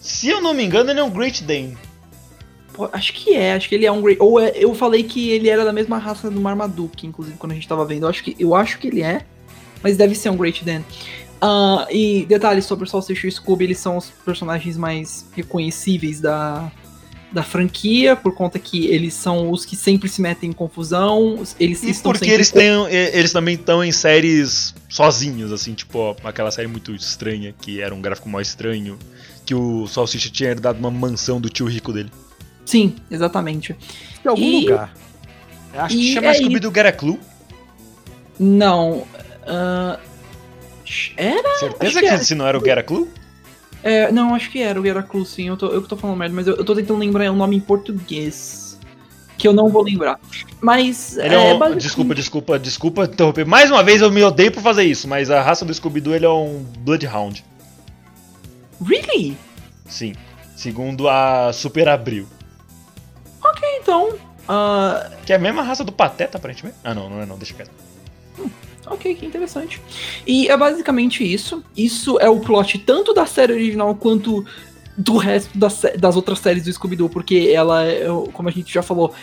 Se 0.01 0.27
eu 0.29 0.41
não 0.41 0.53
me 0.53 0.63
engano, 0.63 0.91
ele 0.91 0.99
é 0.99 1.03
um 1.03 1.09
Great 1.09 1.43
Dane. 1.43 1.77
Pô, 2.73 2.89
acho 2.91 3.13
que 3.13 3.35
é, 3.35 3.53
acho 3.53 3.69
que 3.69 3.75
ele 3.75 3.85
é 3.85 3.91
um 3.91 4.01
Grey. 4.01 4.17
Ou 4.19 4.39
é- 4.39 4.51
eu 4.55 4.73
falei 4.73 5.03
que 5.03 5.29
ele 5.29 5.47
era 5.47 5.63
da 5.63 5.71
mesma 5.71 5.97
raça 5.97 6.29
do 6.29 6.41
Marmaduke, 6.41 7.05
inclusive, 7.05 7.37
quando 7.37 7.51
a 7.51 7.55
gente 7.55 7.67
tava 7.67 7.85
vendo. 7.85 8.03
Eu 8.03 8.09
acho 8.09 8.23
que, 8.23 8.35
eu 8.39 8.55
acho 8.55 8.79
que 8.79 8.87
ele 8.87 9.01
é, 9.03 9.21
mas 9.81 9.95
deve 9.95 10.15
ser 10.15 10.29
um 10.29 10.35
Great 10.35 10.65
Dan. 10.65 10.81
Ah, 11.39 11.85
e 11.91 12.25
detalhes 12.25 12.65
sobre 12.65 12.85
o 12.85 12.87
Salsicha 12.87 13.27
e 13.27 13.29
o 13.29 13.31
Scooby, 13.31 13.65
eles 13.65 13.77
são 13.77 13.97
os 13.97 14.09
personagens 14.25 14.75
mais 14.75 15.27
reconhecíveis 15.35 16.19
da, 16.19 16.71
da 17.33 17.41
franquia, 17.43 18.15
por 18.15 18.35
conta 18.35 18.59
que 18.59 18.85
eles 18.85 19.13
são 19.15 19.49
os 19.51 19.65
que 19.65 19.75
sempre 19.75 20.07
se 20.07 20.21
metem 20.21 20.51
em 20.51 20.53
confusão. 20.53 21.41
Eles 21.59 21.81
E 21.81 21.89
estão 21.89 22.11
porque 22.11 22.19
sempre 22.25 22.35
eles, 22.35 22.51
têm, 22.51 22.69
e- 22.89 23.17
eles 23.17 23.33
também 23.33 23.55
estão 23.55 23.83
em 23.83 23.91
séries 23.91 24.73
sozinhos, 24.87 25.51
assim, 25.51 25.73
tipo, 25.73 25.97
ó, 25.97 26.15
aquela 26.23 26.51
série 26.51 26.67
muito 26.67 26.93
estranha, 26.93 27.53
que 27.59 27.81
era 27.81 27.93
um 27.93 27.99
gráfico 27.99 28.29
mais 28.29 28.49
estranho, 28.49 28.99
que 29.45 29.55
o 29.55 29.87
Salsicha 29.87 30.29
tinha 30.29 30.51
herdado 30.51 30.77
uma 30.77 30.91
mansão 30.91 31.41
do 31.41 31.49
tio 31.49 31.65
rico 31.65 31.91
dele. 31.91 32.11
Sim, 32.65 32.95
exatamente. 33.09 33.75
De 34.21 34.27
algum 34.29 34.41
E- 34.41 34.61
lugar. 34.69 34.93
Eu 35.73 35.81
acho 35.81 35.95
E 35.95 35.99
que 35.99 36.13
chama 36.13 36.27
é 36.27 36.33
Scooby 36.35 36.59
do 36.59 36.71
Get 36.73 36.85
a 36.85 36.91
Clue. 36.91 37.19
Não. 38.39 39.05
ah, 39.47 39.99
era? 41.17 41.59
Certeza 41.59 41.99
que, 41.99 42.07
que 42.07 42.13
é. 42.13 42.17
se 42.19 42.35
não 42.35 42.45
era 42.47 42.57
o 42.57 42.63
Get 42.63 42.77
a 42.77 42.83
Clue? 42.83 43.07
É, 43.83 44.11
não, 44.11 44.33
acho 44.33 44.49
que 44.49 44.61
era 44.61 44.79
o 44.79 44.83
Veracruz, 44.83 45.29
sim. 45.29 45.47
Eu 45.49 45.57
tô, 45.57 45.67
eu 45.67 45.81
que 45.81 45.89
tô 45.89 45.97
falando 45.97 46.17
merda, 46.17 46.33
mas 46.35 46.47
eu, 46.47 46.55
eu 46.55 46.63
tô 46.63 46.73
tentando 46.73 46.99
lembrar 46.99 47.29
o 47.31 47.35
nome 47.35 47.57
em 47.57 47.59
português. 47.59 48.79
Que 49.37 49.47
eu 49.47 49.51
não 49.53 49.67
vou 49.67 49.83
lembrar. 49.83 50.19
Mas. 50.61 51.17
Ele 51.17 51.35
é 51.35 51.37
um- 51.37 51.57
basicamente- 51.59 51.81
Desculpa, 51.81 52.15
desculpa, 52.15 52.59
desculpa 52.59 53.03
interromper. 53.05 53.45
Mais 53.45 53.69
uma 53.69 53.83
vez 53.83 54.01
eu 54.01 54.09
me 54.11 54.23
odeio 54.23 54.51
por 54.51 54.61
fazer 54.63 54.83
isso, 54.83 55.07
mas 55.07 55.29
a 55.29 55.41
raça 55.41 55.65
do 55.65 55.73
Scooby-Doo 55.73 56.15
ele 56.15 56.25
é 56.25 56.29
um 56.29 56.63
Bloodhound. 56.79 57.43
Really? 58.85 59.37
Sim. 59.87 60.13
Segundo 60.55 61.09
a 61.09 61.51
Super 61.51 61.89
Abril. 61.89 62.25
Então. 63.81 64.13
ah, 64.47 65.09
Que 65.25 65.33
é 65.33 65.35
a 65.35 65.39
mesma 65.39 65.61
raça 65.61 65.83
do 65.83 65.91
Pateta, 65.91 66.37
aparentemente. 66.37 66.77
Ah, 66.83 66.93
não, 66.93 67.09
não 67.09 67.21
é 67.21 67.25
não, 67.25 67.37
deixa 67.37 67.53
quieto. 67.53 67.71
Ok, 68.87 69.15
que 69.15 69.25
interessante. 69.25 69.81
E 70.25 70.47
é 70.47 70.57
basicamente 70.57 71.23
isso. 71.23 71.63
Isso 71.75 72.19
é 72.19 72.29
o 72.29 72.39
plot 72.39 72.79
tanto 72.79 73.13
da 73.13 73.25
série 73.25 73.53
original 73.53 73.95
quanto 73.95 74.45
do 74.97 75.17
resto 75.17 75.57
das, 75.57 75.81
das 75.97 76.15
outras 76.15 76.39
séries 76.39 76.63
do 76.63 76.71
Scooby-Doo, 76.71 77.09
porque 77.09 77.51
ela, 77.53 77.83
é, 77.85 78.05
como 78.31 78.49
a 78.49 78.51
gente 78.51 78.71
já 78.71 78.83
falou, 78.83 79.13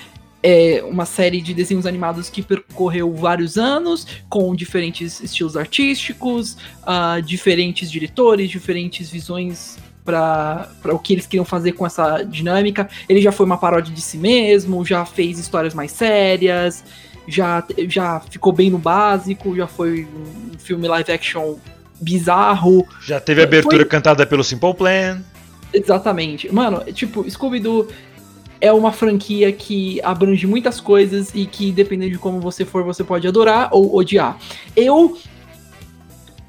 é 0.43 0.83
uma 0.85 1.05
série 1.05 1.41
de 1.41 1.53
desenhos 1.53 1.87
animados 1.87 2.31
que 2.31 2.43
percorreu 2.43 3.13
vários 3.13 3.59
anos, 3.59 4.07
com 4.29 4.55
diferentes 4.55 5.21
estilos 5.21 5.57
artísticos, 5.57 6.57
ah, 6.83 7.21
diferentes 7.21 7.91
diretores, 7.91 8.51
diferentes 8.51 9.11
visões 9.11 9.77
para 10.05 10.69
o 10.87 10.99
que 10.99 11.13
eles 11.13 11.27
queriam 11.27 11.45
fazer 11.45 11.73
com 11.73 11.87
essa 11.87 12.23
dinâmica. 12.23 12.89
Ele 13.09 13.21
já 13.21 13.31
foi 13.31 13.47
uma 13.47 13.59
paródia 13.59 13.95
de 13.95 14.01
si 14.01 14.17
mesmo, 14.17 14.85
já 14.85 15.05
fez 15.05 15.39
histórias 15.39 15.75
mais 15.75 15.93
sérias, 15.93 16.83
já, 17.27 17.65
já 17.89 18.21
ficou 18.21 18.53
bem 18.53 18.71
no 18.71 18.79
básico, 18.79 19.55
já 19.57 19.67
foi 19.67 20.07
um 20.07 20.59
filme 20.59 20.87
live 20.89 21.13
action 21.13 21.57
bizarro. 22.01 22.87
Já 23.03 23.21
teve 23.21 23.43
abertura 23.43 23.77
Foi- 23.79 23.85
cantada 23.85 24.27
pelo 24.27 24.43
Simple 24.43 24.75
Plan. 24.75 25.21
Exatamente. 25.73 26.53
Mano, 26.53 26.83
tipo, 26.93 27.29
Scooby-Doo 27.31 27.89
é 28.61 28.73
uma 28.73 28.93
franquia 28.93 29.51
que 29.53 30.01
abrange 30.03 30.47
muitas 30.47 30.81
coisas 30.81 31.31
e 31.35 31.47
que, 31.47 31.71
dependendo 31.73 32.13
de 32.13 32.19
como 32.19 32.41
você 32.41 32.65
for, 32.65 32.83
você 32.85 33.05
pode 33.05 33.27
adorar 33.27 33.69
ou 33.73 33.95
odiar. 33.97 34.37
Eu 34.77 35.17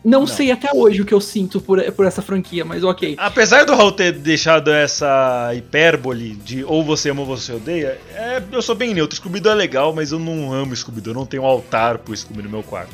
não, 0.03 0.21
Não. 0.21 0.27
sei 0.27 0.51
até 0.51 0.69
hoje 0.73 1.01
o 1.01 1.05
que 1.05 1.13
eu 1.13 1.21
sinto 1.21 1.61
por, 1.61 1.79
por 1.91 2.05
essa 2.05 2.21
franquia, 2.21 2.65
mas 2.65 2.83
ok. 2.83 3.15
Apesar 3.19 3.65
do 3.65 3.75
Raul 3.75 3.91
ter 3.91 4.11
deixado 4.13 4.71
essa 4.71 5.53
hipérbole 5.55 6.35
de 6.35 6.63
ou 6.63 6.83
você 6.83 7.09
ama 7.11 7.21
ou 7.21 7.27
você 7.27 7.53
odeia, 7.53 7.99
é, 8.15 8.41
eu 8.51 8.61
sou 8.61 8.73
bem 8.75 8.93
neutro. 8.93 9.15
Scooby-Doo 9.15 9.51
é 9.51 9.55
legal, 9.55 9.93
mas 9.93 10.11
eu 10.11 10.19
não 10.19 10.51
amo 10.51 10.75
Scooby-Doo. 10.75 11.11
Eu 11.13 11.17
não 11.19 11.25
tenho 11.25 11.43
um 11.43 11.45
altar 11.45 11.97
pro 11.99 12.15
Scooby 12.15 12.41
no 12.43 12.49
meu 12.49 12.63
quarto. 12.63 12.93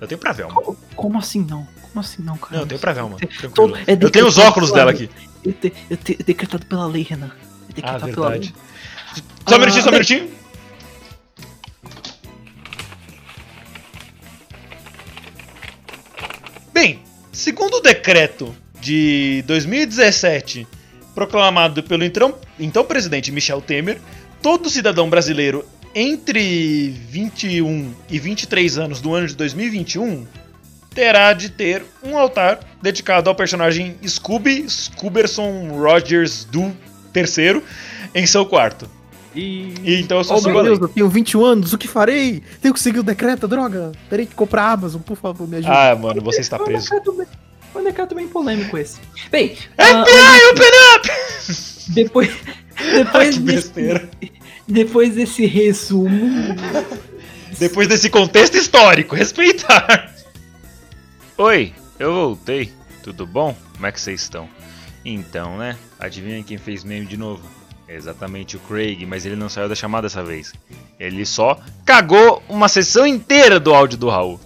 Eu 0.00 0.08
tenho 0.08 0.18
pra 0.18 0.32
Velma. 0.32 0.54
Como 0.96 1.18
assim 1.18 1.46
não? 1.48 1.66
Como 1.82 2.00
assim 2.00 2.22
não, 2.22 2.36
cara? 2.36 2.54
Não, 2.56 2.60
eu 2.62 2.66
tenho 2.66 2.80
pra 2.80 2.92
Velma. 2.92 3.16
Tranquilo. 3.18 3.76
é 3.86 3.92
Eu 4.00 4.10
tenho 4.10 4.26
os 4.26 4.38
óculos 4.38 4.72
dela 4.72 4.90
aqui. 4.90 5.08
Eu 5.44 5.52
te- 5.52 5.72
eu 5.90 5.96
te- 5.96 6.16
é 6.18 6.22
decretado 6.24 6.64
pela 6.66 6.86
lei, 6.86 7.02
Renan. 7.08 7.26
É 7.26 7.30
Ah, 7.82 7.98
decretado 7.98 8.12
pela 8.14 8.28
lei. 8.30 8.38
verdade. 8.40 8.54
Só 9.46 9.54
um 9.54 9.56
Ah, 9.56 9.58
minutinho, 9.58 9.82
só 9.82 9.88
um 9.88 9.92
bem- 9.92 10.00
minutinho. 10.00 10.30
Bem, 16.72 17.00
segundo 17.30 17.74
o 17.74 17.80
decreto 17.80 18.54
de 18.80 19.44
2017, 19.46 20.66
proclamado 21.14 21.82
pelo 21.82 22.02
então, 22.02 22.34
então 22.58 22.82
presidente 22.82 23.30
Michel 23.30 23.60
Temer, 23.60 24.00
todo 24.40 24.70
cidadão 24.70 25.10
brasileiro 25.10 25.66
entre 25.94 26.88
21 27.08 27.94
e 28.08 28.18
23 28.18 28.78
anos 28.78 29.02
do 29.02 29.14
ano 29.14 29.26
de 29.26 29.36
2021 29.36 30.26
terá 30.94 31.34
de 31.34 31.50
ter 31.50 31.82
um 32.02 32.16
altar 32.16 32.60
dedicado 32.80 33.28
ao 33.28 33.34
personagem 33.36 33.96
Scooby 34.06 34.68
Scooberson 34.68 35.68
Rogers 35.78 36.44
do 36.44 36.74
terceiro 37.12 37.62
em 38.14 38.26
seu 38.26 38.46
quarto. 38.46 38.88
E... 39.34 39.74
E 39.82 40.00
então 40.00 40.18
eu 40.18 40.24
só 40.24 40.34
Oh 40.34 40.38
sigo 40.38 40.50
meu 40.50 40.58
a 40.58 40.62
lei. 40.62 40.70
Deus, 40.72 40.82
eu 40.82 40.88
tenho 40.88 41.08
21 41.08 41.44
anos, 41.44 41.72
o 41.72 41.78
que 41.78 41.88
farei? 41.88 42.42
Tenho 42.60 42.74
que 42.74 42.80
seguir 42.80 42.98
o 42.98 43.02
decreto, 43.02 43.48
droga. 43.48 43.92
Terei 44.10 44.26
que 44.26 44.34
comprar 44.34 44.64
a 44.64 44.72
Amazon, 44.72 45.00
por 45.00 45.16
favor, 45.16 45.48
me 45.48 45.56
ajude. 45.56 45.72
Ah, 45.72 45.96
mano, 45.96 46.20
você 46.20 46.40
está 46.40 46.56
um 46.60 46.64
preso. 46.64 46.88
foi 47.72 47.82
um 47.82 47.84
decreto 47.84 48.14
bem 48.14 48.28
polêmico 48.28 48.76
esse. 48.76 49.00
Bem, 49.30 49.56
É 49.78 49.84
ah, 49.84 50.04
FBI, 50.04 50.50
open 50.52 50.68
up! 50.96 51.08
depois, 51.88 52.30
Ai, 52.76 52.94
depois, 53.04 53.34
que 53.34 53.40
desse, 53.40 53.56
besteira. 53.68 54.10
depois 54.68 55.14
desse 55.14 55.46
resumo, 55.46 56.54
Depois 57.58 57.88
desse 57.88 58.10
contexto 58.10 58.56
histórico, 58.56 59.14
respeitar. 59.14 60.14
Oi, 61.38 61.72
eu 61.98 62.12
voltei. 62.12 62.72
Tudo 63.02 63.26
bom? 63.26 63.56
Como 63.74 63.86
é 63.86 63.92
que 63.92 64.00
vocês 64.00 64.22
estão? 64.22 64.48
Então, 65.04 65.58
né? 65.58 65.76
Adivinha 65.98 66.42
quem 66.44 66.56
fez 66.58 66.84
meme 66.84 67.06
de 67.06 67.16
novo? 67.16 67.42
Exatamente 67.88 68.56
o 68.56 68.60
Craig, 68.60 69.04
mas 69.06 69.26
ele 69.26 69.36
não 69.36 69.48
saiu 69.48 69.68
da 69.68 69.74
chamada 69.74 70.06
dessa 70.06 70.22
vez. 70.22 70.52
Ele 70.98 71.26
só 71.26 71.58
cagou 71.84 72.42
uma 72.48 72.68
sessão 72.68 73.06
inteira 73.06 73.60
do 73.60 73.74
áudio 73.74 73.98
do 73.98 74.08
Raul. 74.08 74.40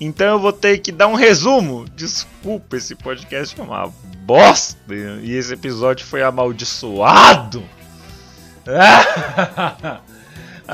Então 0.00 0.26
eu 0.26 0.38
vou 0.38 0.52
ter 0.52 0.78
que 0.78 0.92
dar 0.92 1.06
um 1.06 1.14
resumo. 1.14 1.84
Desculpa, 1.96 2.76
esse 2.76 2.94
podcast 2.94 3.58
é 3.58 3.62
uma 3.62 3.92
bosta. 4.24 4.76
E 5.22 5.32
esse 5.32 5.54
episódio 5.54 6.06
foi 6.06 6.22
amaldiçoado. 6.22 7.62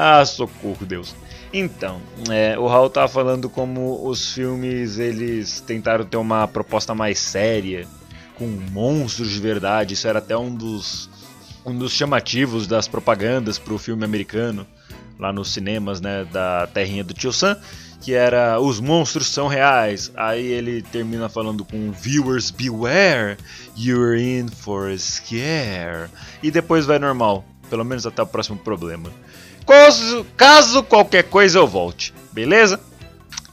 Ah, 0.01 0.25
socorro, 0.25 0.85
Deus. 0.87 1.17
Então, 1.53 2.01
é, 2.31 2.59
o 2.59 2.67
Raul 2.67 2.91
tava 2.91 3.09
falando 3.09 3.49
como 3.49 4.07
os 4.07 4.35
filmes 4.35 4.99
eles 4.99 5.61
tentaram 5.61 6.05
ter 6.05 6.19
uma 6.19 6.47
proposta 6.47 6.95
mais 6.95 7.19
séria, 7.19 7.87
com 8.37 8.47
monstros 8.47 9.31
de 9.31 9.41
verdade. 9.41 9.95
Isso 9.95 10.07
era 10.07 10.19
até 10.19 10.37
um 10.37 10.55
dos, 10.55 11.09
um 11.69 11.77
dos 11.77 11.93
chamativos 11.93 12.67
das 12.67 12.89
propagandas 12.89 13.59
pro 13.59 13.79
filme 13.79 14.05
americano, 14.05 14.67
lá 15.19 15.33
nos 15.33 15.53
cinemas, 15.53 16.01
né, 16.01 16.25
da 16.25 16.67
terrinha 16.67 17.05
do 17.05 17.13
Tio 17.13 17.33
Sam, 17.33 17.57
que 18.01 18.15
era 18.15 18.59
os 18.61 18.81
monstros 18.81 19.27
são 19.27 19.49
reais. 19.49 20.11
Aí 20.17 20.47
ele 20.47 20.83
termina 20.83 21.29
falando 21.29 21.65
com 21.65 21.93
viewers 21.93 22.51
beware, 22.51 23.37
you're 23.77 24.21
in 24.21 24.49
for 24.49 24.89
a 24.89 24.99
scare. 24.99 26.09
E 26.43 26.51
depois 26.51 26.87
vai 26.87 26.99
normal, 26.99 27.45
pelo 27.69 27.85
menos 27.85 28.07
até 28.07 28.23
o 28.23 28.27
próximo 28.27 28.57
problema. 28.59 29.11
Caso, 29.67 30.27
caso 30.37 30.83
qualquer 30.83 31.25
coisa 31.25 31.59
eu 31.59 31.67
volte, 31.67 32.15
beleza? 32.33 32.81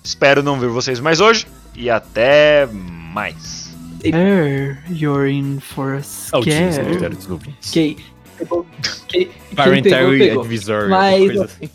Espero 0.03 0.41
não 0.41 0.60
ver 0.60 0.69
vocês 0.69 1.00
mais 1.00 1.19
hoje 1.19 1.48
e 1.75 1.89
até 1.89 2.67
mais. 2.67 3.64
There, 4.12 4.77
you're 4.89 5.29
in 5.29 5.59
for 5.59 5.95
a 5.95 5.97
Ah, 6.31 6.39
o 6.39 6.41
scare. 6.43 6.69
Disney, 6.69 7.09
desculpe. 7.09 7.55
Quem 7.71 7.97
pegou, 8.38 8.65
pegou. 10.17 10.41
Advisor. 10.43 10.89
Mas- 10.89 11.25
coisa 11.27 11.45
assim. 11.45 11.69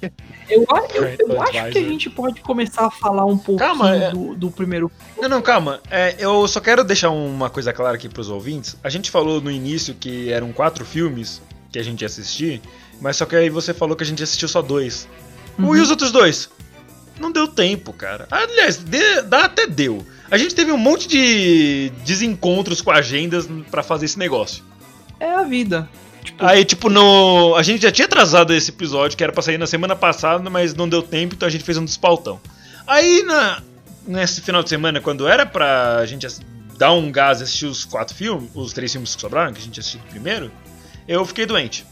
Eu, 0.50 0.60
eu, 0.60 0.64
eu 0.64 0.66
Parental 0.66 1.42
acho 1.42 1.72
que 1.72 1.78
a 1.78 1.82
gente 1.82 2.10
pode 2.10 2.40
começar 2.40 2.86
a 2.86 2.90
falar 2.90 3.24
um 3.24 3.38
Calma, 3.56 3.94
é- 3.94 4.10
do, 4.10 4.34
do 4.34 4.50
primeiro. 4.50 4.90
Não, 5.20 5.28
não, 5.28 5.40
calma. 5.42 5.80
É, 5.90 6.16
eu 6.18 6.46
só 6.48 6.60
quero 6.60 6.82
deixar 6.82 7.10
uma 7.10 7.48
coisa 7.48 7.72
clara 7.72 7.94
aqui 7.94 8.08
pros 8.08 8.28
ouvintes. 8.28 8.76
A 8.82 8.90
gente 8.90 9.10
falou 9.10 9.40
no 9.40 9.50
início 9.50 9.94
que 9.94 10.30
eram 10.32 10.52
quatro 10.52 10.84
filmes 10.84 11.40
que 11.72 11.78
a 11.78 11.82
gente 11.84 12.00
ia 12.00 12.06
assistir, 12.06 12.60
mas 13.00 13.16
só 13.16 13.24
que 13.26 13.36
aí 13.36 13.48
você 13.48 13.72
falou 13.72 13.94
que 13.96 14.02
a 14.02 14.06
gente 14.06 14.22
assistiu 14.22 14.48
só 14.48 14.60
dois. 14.60 15.08
Uhum. 15.56 15.76
E 15.76 15.80
os 15.80 15.88
outros 15.90 16.10
dois? 16.10 16.50
Não 17.20 17.30
deu 17.30 17.46
tempo, 17.46 17.92
cara. 17.92 18.26
Aliás, 18.30 18.78
de- 18.78 19.22
dá 19.22 19.44
até 19.44 19.66
deu. 19.66 20.04
A 20.30 20.38
gente 20.38 20.54
teve 20.54 20.72
um 20.72 20.78
monte 20.78 21.06
de 21.06 21.92
desencontros 22.04 22.80
com 22.80 22.90
agendas 22.90 23.46
pra 23.70 23.82
fazer 23.82 24.06
esse 24.06 24.18
negócio. 24.18 24.64
É 25.18 25.30
a 25.34 25.42
vida. 25.42 25.88
Tipo, 26.24 26.44
Aí, 26.44 26.64
tipo, 26.64 26.88
no. 26.88 27.54
A 27.56 27.62
gente 27.62 27.82
já 27.82 27.90
tinha 27.92 28.06
atrasado 28.06 28.54
esse 28.54 28.70
episódio, 28.70 29.16
que 29.16 29.22
era 29.22 29.32
pra 29.32 29.42
sair 29.42 29.58
na 29.58 29.66
semana 29.66 29.94
passada, 29.94 30.48
mas 30.50 30.74
não 30.74 30.88
deu 30.88 31.02
tempo, 31.02 31.34
então 31.34 31.46
a 31.46 31.50
gente 31.50 31.64
fez 31.64 31.76
um 31.78 31.84
despautão. 31.84 32.40
Aí, 32.86 33.22
na... 33.22 33.62
nesse 34.06 34.40
final 34.40 34.62
de 34.62 34.68
semana, 34.68 35.00
quando 35.00 35.26
era 35.28 35.44
pra 35.46 36.04
gente 36.06 36.26
dar 36.78 36.92
um 36.92 37.10
gás 37.12 37.40
e 37.40 37.44
assistir 37.44 37.66
os 37.66 37.84
quatro 37.84 38.14
filmes, 38.14 38.50
os 38.54 38.72
três 38.72 38.90
filmes 38.92 39.14
que 39.14 39.20
sobraram, 39.20 39.52
que 39.52 39.60
a 39.60 39.64
gente 39.64 39.78
assistiu 39.80 40.00
primeiro, 40.10 40.50
eu 41.08 41.24
fiquei 41.26 41.44
doente. 41.44 41.84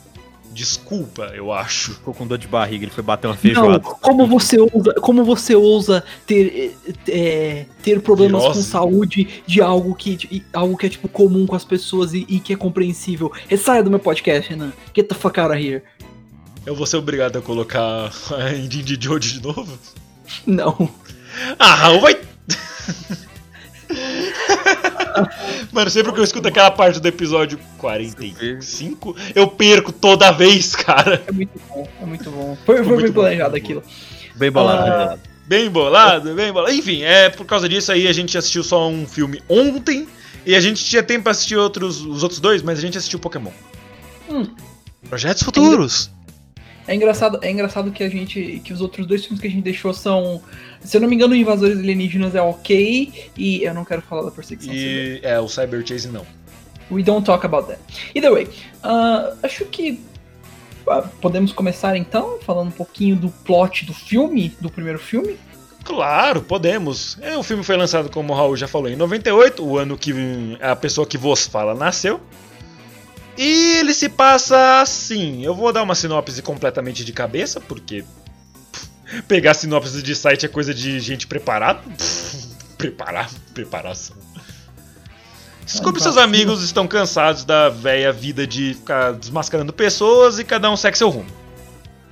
Desculpa, 0.52 1.32
eu 1.34 1.52
acho. 1.52 1.94
Ficou 1.94 2.14
com 2.14 2.26
dor 2.26 2.38
de 2.38 2.48
barriga, 2.48 2.84
ele 2.84 2.90
foi 2.90 3.04
bater 3.04 3.26
uma 3.26 3.34
não, 3.34 3.40
feijoada. 3.40 3.80
como 3.80 4.26
você 4.26 4.58
ousa, 4.58 4.94
como 4.94 5.24
você 5.24 5.54
ousa 5.54 6.04
ter, 6.26 6.76
é, 7.08 7.66
ter 7.82 8.00
problemas 8.00 8.42
Virose. 8.42 8.58
com 8.58 8.64
saúde 8.64 9.42
de 9.46 9.60
algo 9.60 9.94
que, 9.94 10.16
de 10.16 10.44
algo 10.52 10.76
que 10.76 10.86
é 10.86 10.88
tipo 10.88 11.08
comum 11.08 11.46
com 11.46 11.54
as 11.54 11.64
pessoas 11.64 12.14
e, 12.14 12.26
e 12.28 12.40
que 12.40 12.52
é 12.52 12.56
compreensível? 12.56 13.30
Saia 13.56 13.82
do 13.82 13.90
meu 13.90 14.00
podcast, 14.00 14.50
Renan. 14.50 14.72
Get 14.94 15.08
the 15.08 15.14
fuck 15.14 15.38
out 15.38 15.52
of 15.52 15.62
here. 15.62 15.82
Eu 16.66 16.74
vou 16.74 16.86
ser 16.86 16.96
obrigado 16.96 17.38
a 17.38 17.42
colocar 17.42 18.10
a 18.36 18.54
ending 18.54 18.82
de 18.82 18.98
Jojo 19.00 19.40
de 19.40 19.42
novo? 19.42 19.78
Não. 20.46 20.90
Ah, 21.58 21.74
Raul 21.74 22.00
vai. 22.00 22.18
Mano, 25.72 25.90
sempre 25.90 26.12
que 26.12 26.20
eu 26.20 26.24
escuto 26.24 26.48
aquela 26.48 26.70
parte 26.70 27.00
do 27.00 27.08
episódio 27.08 27.58
45, 27.78 29.16
eu 29.34 29.48
perco 29.48 29.92
toda 29.92 30.30
vez, 30.30 30.74
cara. 30.76 31.22
É 31.26 31.32
muito 31.32 31.60
bom, 31.68 31.88
é 32.00 32.06
muito 32.06 32.30
bom. 32.30 32.56
Foi, 32.64 32.76
foi, 32.76 32.86
muito 32.86 33.02
bem 33.02 33.12
bom, 33.12 33.20
planejado 33.20 33.50
muito 33.50 33.64
aquilo. 33.64 33.82
Bem 34.36 34.50
bolado. 34.50 34.90
Ah, 34.90 35.16
né? 35.16 35.18
Bem 35.46 35.70
bolado, 35.70 36.34
bem 36.34 36.52
bolado. 36.52 36.74
Enfim, 36.74 37.02
é 37.02 37.30
por 37.30 37.46
causa 37.46 37.68
disso 37.68 37.90
aí 37.90 38.06
a 38.06 38.12
gente 38.12 38.36
assistiu 38.36 38.62
só 38.62 38.88
um 38.88 39.06
filme 39.06 39.42
ontem 39.48 40.06
e 40.44 40.54
a 40.54 40.60
gente 40.60 40.84
tinha 40.84 41.02
tempo 41.02 41.24
pra 41.24 41.32
assistir 41.32 41.56
outros, 41.56 42.00
os 42.04 42.22
outros 42.22 42.40
dois, 42.40 42.62
mas 42.62 42.78
a 42.78 42.82
gente 42.82 42.98
assistiu 42.98 43.18
Pokémon. 43.18 43.50
Hum. 44.30 44.46
Projetos 45.08 45.42
futuros. 45.42 46.10
É 46.88 46.94
engraçado, 46.94 47.38
é 47.42 47.50
engraçado 47.50 47.92
que 47.92 48.02
a 48.02 48.08
gente. 48.08 48.62
que 48.64 48.72
os 48.72 48.80
outros 48.80 49.06
dois 49.06 49.22
filmes 49.22 49.40
que 49.40 49.46
a 49.46 49.50
gente 49.50 49.62
deixou 49.62 49.92
são. 49.92 50.40
Se 50.80 50.96
eu 50.96 51.02
não 51.02 51.08
me 51.08 51.14
engano, 51.14 51.36
Invasores 51.36 51.78
Alienígenas 51.78 52.34
é 52.34 52.40
ok. 52.40 53.30
E 53.36 53.62
eu 53.62 53.74
não 53.74 53.84
quero 53.84 54.00
falar 54.00 54.22
da 54.22 54.30
perseguição. 54.30 54.72
E 54.72 55.20
é, 55.22 55.38
o 55.38 55.46
Cyber 55.48 55.86
Chase 55.86 56.08
não. 56.08 56.26
We 56.90 57.02
don't 57.02 57.26
talk 57.26 57.44
about 57.44 57.68
that. 57.68 57.78
Either 58.14 58.32
way, 58.32 58.48
ah, 58.82 59.34
acho 59.42 59.66
que 59.66 60.00
ah, 60.88 61.02
podemos 61.20 61.52
começar 61.52 61.94
então, 61.94 62.38
falando 62.40 62.68
um 62.68 62.72
pouquinho 62.72 63.16
do 63.16 63.28
plot 63.28 63.84
do 63.84 63.92
filme, 63.92 64.56
do 64.58 64.70
primeiro 64.70 64.98
filme. 64.98 65.36
Claro, 65.84 66.40
podemos. 66.40 67.18
É, 67.20 67.36
o 67.36 67.42
filme 67.42 67.62
foi 67.62 67.76
lançado, 67.76 68.08
como 68.10 68.32
o 68.32 68.36
Raul 68.36 68.56
já 68.56 68.66
falou, 68.66 68.88
em 68.88 68.96
98, 68.96 69.62
o 69.62 69.76
ano 69.76 69.98
que 69.98 70.14
a 70.60 70.74
pessoa 70.74 71.06
que 71.06 71.18
vos 71.18 71.46
fala 71.46 71.74
nasceu. 71.74 72.18
E 73.38 73.76
ele 73.76 73.94
se 73.94 74.08
passa 74.08 74.82
assim. 74.82 75.44
Eu 75.44 75.54
vou 75.54 75.72
dar 75.72 75.84
uma 75.84 75.94
sinopse 75.94 76.42
completamente 76.42 77.04
de 77.04 77.12
cabeça, 77.12 77.60
porque 77.60 78.04
pff, 78.72 79.22
pegar 79.22 79.54
sinopse 79.54 80.02
de 80.02 80.14
site 80.16 80.44
é 80.44 80.48
coisa 80.48 80.74
de 80.74 80.98
gente 80.98 81.26
preparada. 81.26 81.80
Pff, 81.96 82.48
Preparar, 82.78 83.28
preparação. 83.52 84.16
Desculpe, 85.66 86.00
seus 86.00 86.16
amigos 86.16 86.62
estão 86.62 86.86
cansados 86.86 87.44
da 87.44 87.68
velha 87.68 88.12
vida 88.12 88.46
de 88.46 88.74
ficar 88.74 89.12
desmascarando 89.12 89.72
pessoas 89.72 90.38
e 90.38 90.44
cada 90.44 90.70
um 90.70 90.76
segue 90.76 90.96
seu 90.96 91.10
rumo. 91.10 91.28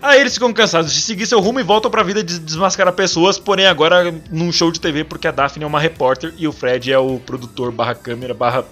Aí 0.02 0.20
eles 0.20 0.34
ficam 0.34 0.52
cansados 0.52 0.92
de 0.92 1.00
seguir 1.00 1.24
seu 1.24 1.40
rumo 1.40 1.60
e 1.60 1.62
voltam 1.62 1.90
pra 1.90 2.02
vida 2.02 2.22
de 2.22 2.38
desmascarar 2.38 2.92
pessoas, 2.92 3.38
porém 3.38 3.66
agora 3.66 4.12
num 4.30 4.52
show 4.52 4.70
de 4.70 4.80
TV 4.80 5.04
porque 5.04 5.26
a 5.28 5.30
Daphne 5.30 5.64
é 5.64 5.66
uma 5.66 5.80
repórter 5.80 6.34
e 6.36 6.46
o 6.46 6.52
Fred 6.52 6.92
é 6.92 6.98
o 6.98 7.18
produtor 7.20 7.70
barra 7.72 7.94
câmera 7.94 8.34
barra 8.34 8.64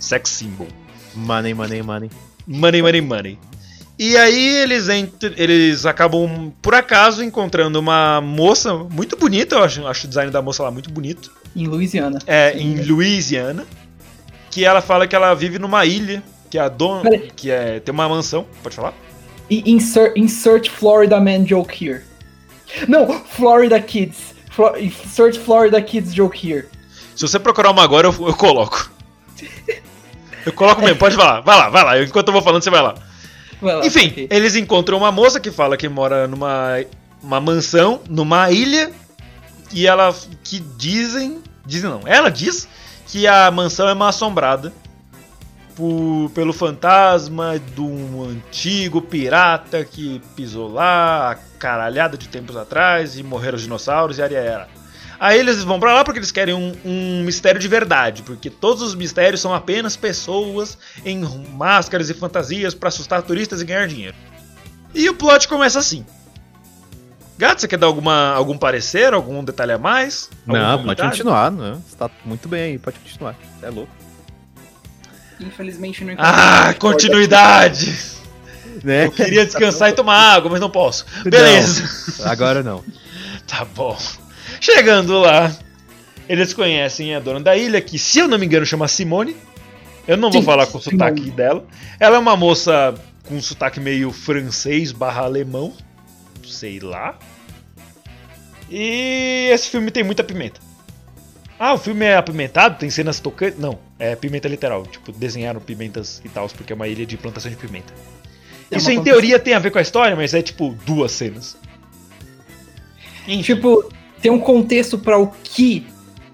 sex 0.00 0.30
symbol. 0.30 0.66
Money, 1.14 1.54
money, 1.54 1.82
money. 1.82 2.10
Money, 2.46 2.82
money, 2.82 3.00
money. 3.00 3.38
E 3.98 4.16
aí 4.16 4.56
eles, 4.56 4.88
entr- 4.88 5.34
eles 5.36 5.86
acabam, 5.86 6.52
por 6.60 6.74
acaso, 6.74 7.22
encontrando 7.22 7.78
uma 7.78 8.20
moça 8.20 8.74
muito 8.74 9.16
bonita, 9.16 9.54
eu 9.54 9.62
acho, 9.62 9.86
acho 9.86 10.06
o 10.06 10.08
design 10.08 10.32
da 10.32 10.42
moça 10.42 10.64
lá 10.64 10.70
muito 10.70 10.90
bonito, 10.90 11.30
Em 11.54 11.66
Louisiana. 11.68 12.18
é, 12.26 12.58
em 12.58 12.82
Louisiana, 12.82 13.64
que 14.50 14.64
ela 14.64 14.80
fala 14.80 15.06
que 15.06 15.14
ela 15.14 15.32
vive 15.34 15.60
numa 15.60 15.86
ilha, 15.86 16.24
que 16.50 16.58
é 16.58 16.60
a 16.60 16.68
dona, 16.68 17.08
que 17.36 17.50
é, 17.52 17.78
tem 17.78 17.92
uma 17.92 18.08
mansão, 18.08 18.44
pode 18.64 18.74
falar? 18.74 18.94
E 19.48 19.62
insert, 19.70 20.12
insert 20.16 20.68
Florida 20.68 21.20
Man 21.20 21.46
joke 21.46 21.84
here. 21.86 22.02
Não, 22.88 23.06
Florida 23.24 23.80
Kids. 23.80 24.34
Flo- 24.50 24.76
insert 24.76 25.38
Florida 25.38 25.80
Kids 25.80 26.12
joke 26.12 26.36
here. 26.50 26.66
Se 27.14 27.22
você 27.22 27.38
procurar 27.38 27.70
uma 27.70 27.84
agora, 27.84 28.08
eu, 28.08 28.26
eu 28.26 28.34
coloco. 28.34 28.90
Eu 30.44 30.52
coloco 30.52 30.80
mesmo, 30.82 30.96
pode 30.98 31.16
falar. 31.16 31.40
Vai 31.40 31.56
lá, 31.56 31.68
vai 31.68 31.84
lá. 31.84 32.02
Enquanto 32.02 32.28
eu 32.28 32.32
vou 32.32 32.42
falando, 32.42 32.62
você 32.62 32.70
vai 32.70 32.82
lá. 32.82 32.94
Vai 33.60 33.74
lá, 33.76 33.86
Enfim, 33.86 34.26
eles 34.30 34.56
encontram 34.56 34.98
uma 34.98 35.12
moça 35.12 35.40
que 35.40 35.50
fala 35.50 35.76
que 35.76 35.88
mora 35.88 36.26
numa 36.26 36.78
uma 37.22 37.40
mansão, 37.40 38.00
numa 38.08 38.50
ilha, 38.50 38.92
e 39.72 39.86
ela 39.86 40.14
que 40.44 40.60
dizem, 40.60 41.42
dizem 41.64 41.88
não, 41.88 42.02
ela 42.04 42.30
diz 42.30 42.68
que 43.06 43.26
a 43.26 43.50
mansão 43.50 43.88
é 43.88 43.94
mal 43.94 44.08
assombrada 44.08 44.72
por, 45.74 46.30
pelo 46.34 46.52
fantasma 46.52 47.58
de 47.58 47.80
um 47.80 48.24
antigo 48.24 49.00
pirata 49.00 49.84
que 49.84 50.20
pisou 50.36 50.70
lá 50.70 51.32
a 51.32 51.34
caralhada 51.58 52.16
de 52.16 52.28
tempos 52.28 52.56
atrás 52.56 53.18
e 53.18 53.22
morreram 53.22 53.56
os 53.56 53.62
dinossauros 53.62 54.18
e 54.18 54.22
a 54.22 54.26
era. 54.26 54.68
Aí 55.24 55.38
eles 55.38 55.64
vão 55.64 55.80
pra 55.80 55.94
lá 55.94 56.04
porque 56.04 56.18
eles 56.18 56.30
querem 56.30 56.52
um, 56.52 56.76
um 56.84 57.22
mistério 57.24 57.58
de 57.58 57.66
verdade, 57.66 58.22
porque 58.22 58.50
todos 58.50 58.82
os 58.82 58.94
mistérios 58.94 59.40
são 59.40 59.54
apenas 59.54 59.96
pessoas 59.96 60.76
em 61.02 61.18
máscaras 61.48 62.10
e 62.10 62.14
fantasias 62.14 62.74
pra 62.74 62.88
assustar 62.88 63.22
turistas 63.22 63.62
e 63.62 63.64
ganhar 63.64 63.88
dinheiro. 63.88 64.14
E 64.94 65.08
o 65.08 65.14
plot 65.14 65.48
começa 65.48 65.78
assim. 65.78 66.04
Gato, 67.38 67.62
você 67.62 67.66
quer 67.66 67.78
dar 67.78 67.86
alguma, 67.86 68.34
algum 68.34 68.58
parecer, 68.58 69.14
algum 69.14 69.42
detalhe 69.42 69.72
a 69.72 69.78
mais? 69.78 70.28
Algum 70.46 70.60
Não, 70.60 70.68
pode 70.72 70.82
comentário? 70.82 71.10
continuar, 71.12 71.50
não. 71.50 71.76
Você 71.80 71.96
tá 71.96 72.10
muito 72.22 72.46
bem 72.46 72.62
aí, 72.62 72.78
pode 72.78 72.98
continuar. 72.98 73.34
Você 73.58 73.64
é 73.64 73.70
louco. 73.70 73.92
Infelizmente 75.40 76.04
não 76.04 76.14
Ah, 76.18 76.74
continuidade! 76.78 77.96
Né? 78.82 79.06
Eu 79.06 79.12
queria 79.12 79.46
descansar 79.46 79.88
e 79.88 79.92
tomar 79.92 80.16
água, 80.34 80.50
mas 80.50 80.60
não 80.60 80.68
posso. 80.68 81.06
Beleza. 81.24 81.88
Agora 82.28 82.62
não. 82.62 82.84
Tá 83.46 83.64
bom. 83.64 83.96
Chegando 84.64 85.18
lá, 85.20 85.54
eles 86.26 86.54
conhecem 86.54 87.14
a 87.14 87.20
dona 87.20 87.38
da 87.38 87.54
ilha, 87.54 87.82
que 87.82 87.98
se 87.98 88.18
eu 88.18 88.26
não 88.26 88.38
me 88.38 88.46
engano 88.46 88.64
chama 88.64 88.88
Simone. 88.88 89.36
Eu 90.08 90.16
não 90.16 90.30
vou 90.30 90.40
Sim, 90.40 90.46
falar 90.46 90.66
com 90.68 90.78
o 90.78 90.80
Simone. 90.80 90.98
sotaque 90.98 91.30
dela. 91.30 91.66
Ela 92.00 92.16
é 92.16 92.18
uma 92.18 92.34
moça 92.34 92.94
com 93.28 93.34
um 93.34 93.42
sotaque 93.42 93.78
meio 93.78 94.10
francês 94.10 94.90
barra 94.90 95.20
alemão. 95.24 95.74
Sei 96.46 96.80
lá. 96.80 97.18
E 98.70 99.50
esse 99.52 99.68
filme 99.68 99.90
tem 99.90 100.02
muita 100.02 100.24
pimenta. 100.24 100.62
Ah, 101.58 101.74
o 101.74 101.78
filme 101.78 102.06
é 102.06 102.16
apimentado? 102.16 102.78
Tem 102.78 102.88
cenas 102.88 103.20
tocantes? 103.20 103.58
Não, 103.58 103.78
é 103.98 104.16
pimenta 104.16 104.48
literal. 104.48 104.86
Tipo, 104.86 105.12
desenharam 105.12 105.60
pimentas 105.60 106.22
e 106.24 106.28
tal, 106.30 106.48
porque 106.48 106.72
é 106.72 106.76
uma 106.76 106.88
ilha 106.88 107.04
de 107.04 107.18
plantação 107.18 107.50
de 107.50 107.56
pimenta. 107.58 107.92
É 108.70 108.78
Isso 108.78 108.90
em 108.90 108.94
plantação. 108.94 109.04
teoria 109.04 109.38
tem 109.38 109.52
a 109.52 109.58
ver 109.58 109.70
com 109.70 109.78
a 109.78 109.82
história, 109.82 110.16
mas 110.16 110.32
é 110.32 110.40
tipo 110.40 110.74
duas 110.86 111.12
cenas. 111.12 111.54
Enfim, 113.28 113.42
Tipo, 113.42 113.88
tem 114.24 114.32
um 114.32 114.38
contexto 114.38 114.96
para 114.96 115.18
o 115.18 115.26
que 115.26 115.86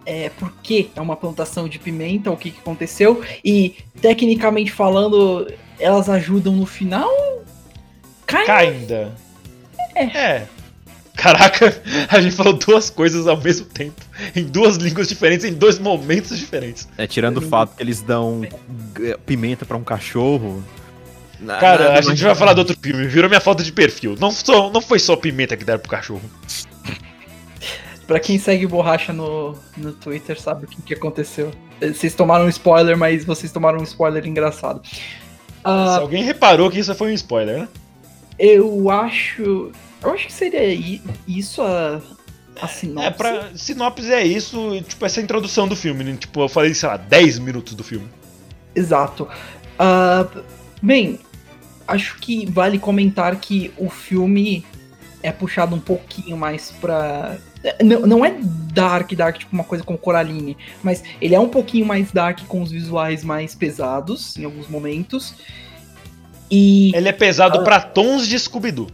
é, 0.06 0.28
por 0.38 0.52
que 0.62 0.90
é 0.94 1.00
uma 1.00 1.16
plantação 1.16 1.68
de 1.68 1.76
pimenta, 1.76 2.30
o 2.30 2.36
que, 2.36 2.52
que 2.52 2.60
aconteceu, 2.60 3.20
e 3.44 3.74
tecnicamente 4.00 4.70
falando, 4.70 5.52
elas 5.76 6.08
ajudam 6.08 6.54
no 6.54 6.66
final. 6.66 7.10
Cai. 8.26 8.72
Kinda. 8.72 9.12
É. 9.96 10.46
Caraca, 11.16 11.82
a 12.08 12.20
gente 12.20 12.36
falou 12.36 12.52
duas 12.52 12.90
coisas 12.90 13.26
ao 13.26 13.36
mesmo 13.36 13.66
tempo. 13.66 14.00
Em 14.36 14.44
duas 14.44 14.76
línguas 14.76 15.08
diferentes, 15.08 15.44
em 15.44 15.52
dois 15.52 15.80
momentos 15.80 16.38
diferentes. 16.38 16.88
É, 16.96 17.08
tirando 17.08 17.38
o 17.38 17.42
fato 17.42 17.74
que 17.76 17.82
eles 17.82 18.00
dão 18.02 18.42
eh, 19.02 19.18
pimenta 19.26 19.66
pra 19.66 19.76
um 19.76 19.82
cachorro. 19.82 20.62
na- 21.40 21.58
Cara, 21.58 21.84
nada 21.88 21.98
a 21.98 22.02
gente 22.02 22.22
vai 22.22 22.36
falar 22.36 22.52
do 22.52 22.58
outro 22.60 22.76
filme. 22.80 23.04
Virou 23.08 23.28
minha 23.28 23.40
foto 23.40 23.64
de 23.64 23.72
perfil. 23.72 24.16
Não, 24.18 24.30
só, 24.30 24.70
não 24.70 24.80
foi 24.80 25.00
só 25.00 25.16
pimenta 25.16 25.56
que 25.56 25.64
deram 25.64 25.80
pro 25.80 25.90
cachorro. 25.90 26.22
Pra 28.10 28.18
quem 28.18 28.40
segue 28.40 28.66
borracha 28.66 29.12
no, 29.12 29.56
no 29.76 29.92
Twitter, 29.92 30.40
sabe 30.40 30.64
o 30.64 30.66
que, 30.68 30.82
que 30.82 30.94
aconteceu. 30.94 31.52
Vocês 31.80 32.12
tomaram 32.12 32.46
um 32.46 32.48
spoiler, 32.48 32.98
mas 32.98 33.24
vocês 33.24 33.52
tomaram 33.52 33.78
um 33.78 33.84
spoiler 33.84 34.26
engraçado. 34.26 34.82
Ah, 35.62 35.94
Se 35.94 36.00
alguém 36.00 36.24
reparou 36.24 36.68
que 36.68 36.80
isso 36.80 36.92
foi 36.96 37.12
um 37.12 37.14
spoiler, 37.14 37.60
né? 37.60 37.68
eu 38.36 38.90
acho. 38.90 39.70
Eu 40.02 40.10
acho 40.10 40.26
que 40.26 40.32
seria 40.32 41.00
isso 41.28 41.62
a, 41.62 42.00
a 42.60 42.66
sinopse. 42.66 43.06
É, 43.06 43.10
pra 43.12 43.50
sinopse 43.54 44.12
é 44.12 44.26
isso, 44.26 44.82
tipo, 44.88 45.06
essa 45.06 45.20
introdução 45.20 45.68
do 45.68 45.76
filme, 45.76 46.02
né? 46.02 46.16
Tipo, 46.18 46.40
eu 46.40 46.48
falei, 46.48 46.74
sei 46.74 46.88
lá, 46.88 46.96
10 46.96 47.38
minutos 47.38 47.74
do 47.74 47.84
filme. 47.84 48.08
Exato. 48.74 49.28
Ah, 49.78 50.26
bem, 50.82 51.20
acho 51.86 52.18
que 52.18 52.44
vale 52.50 52.76
comentar 52.76 53.36
que 53.36 53.72
o 53.78 53.88
filme 53.88 54.66
é 55.22 55.30
puxado 55.30 55.76
um 55.76 55.80
pouquinho 55.80 56.36
mais 56.36 56.72
pra. 56.72 57.38
Não, 57.84 58.00
não 58.06 58.24
é 58.24 58.34
dark, 58.72 59.12
dark, 59.12 59.36
tipo 59.38 59.52
uma 59.52 59.64
coisa 59.64 59.84
como 59.84 59.98
Coraline, 59.98 60.56
mas 60.82 61.02
ele 61.20 61.34
é 61.34 61.40
um 61.40 61.48
pouquinho 61.48 61.84
mais 61.84 62.10
dark 62.10 62.40
com 62.48 62.62
os 62.62 62.70
visuais 62.70 63.22
mais 63.22 63.54
pesados 63.54 64.36
em 64.38 64.44
alguns 64.44 64.66
momentos. 64.68 65.34
E. 66.50 66.90
Ele 66.96 67.08
é 67.08 67.12
pesado 67.12 67.58
Ah. 67.60 67.62
pra 67.62 67.80
tons 67.80 68.26
de 68.26 68.38
Scooby-Doo. 68.38 68.88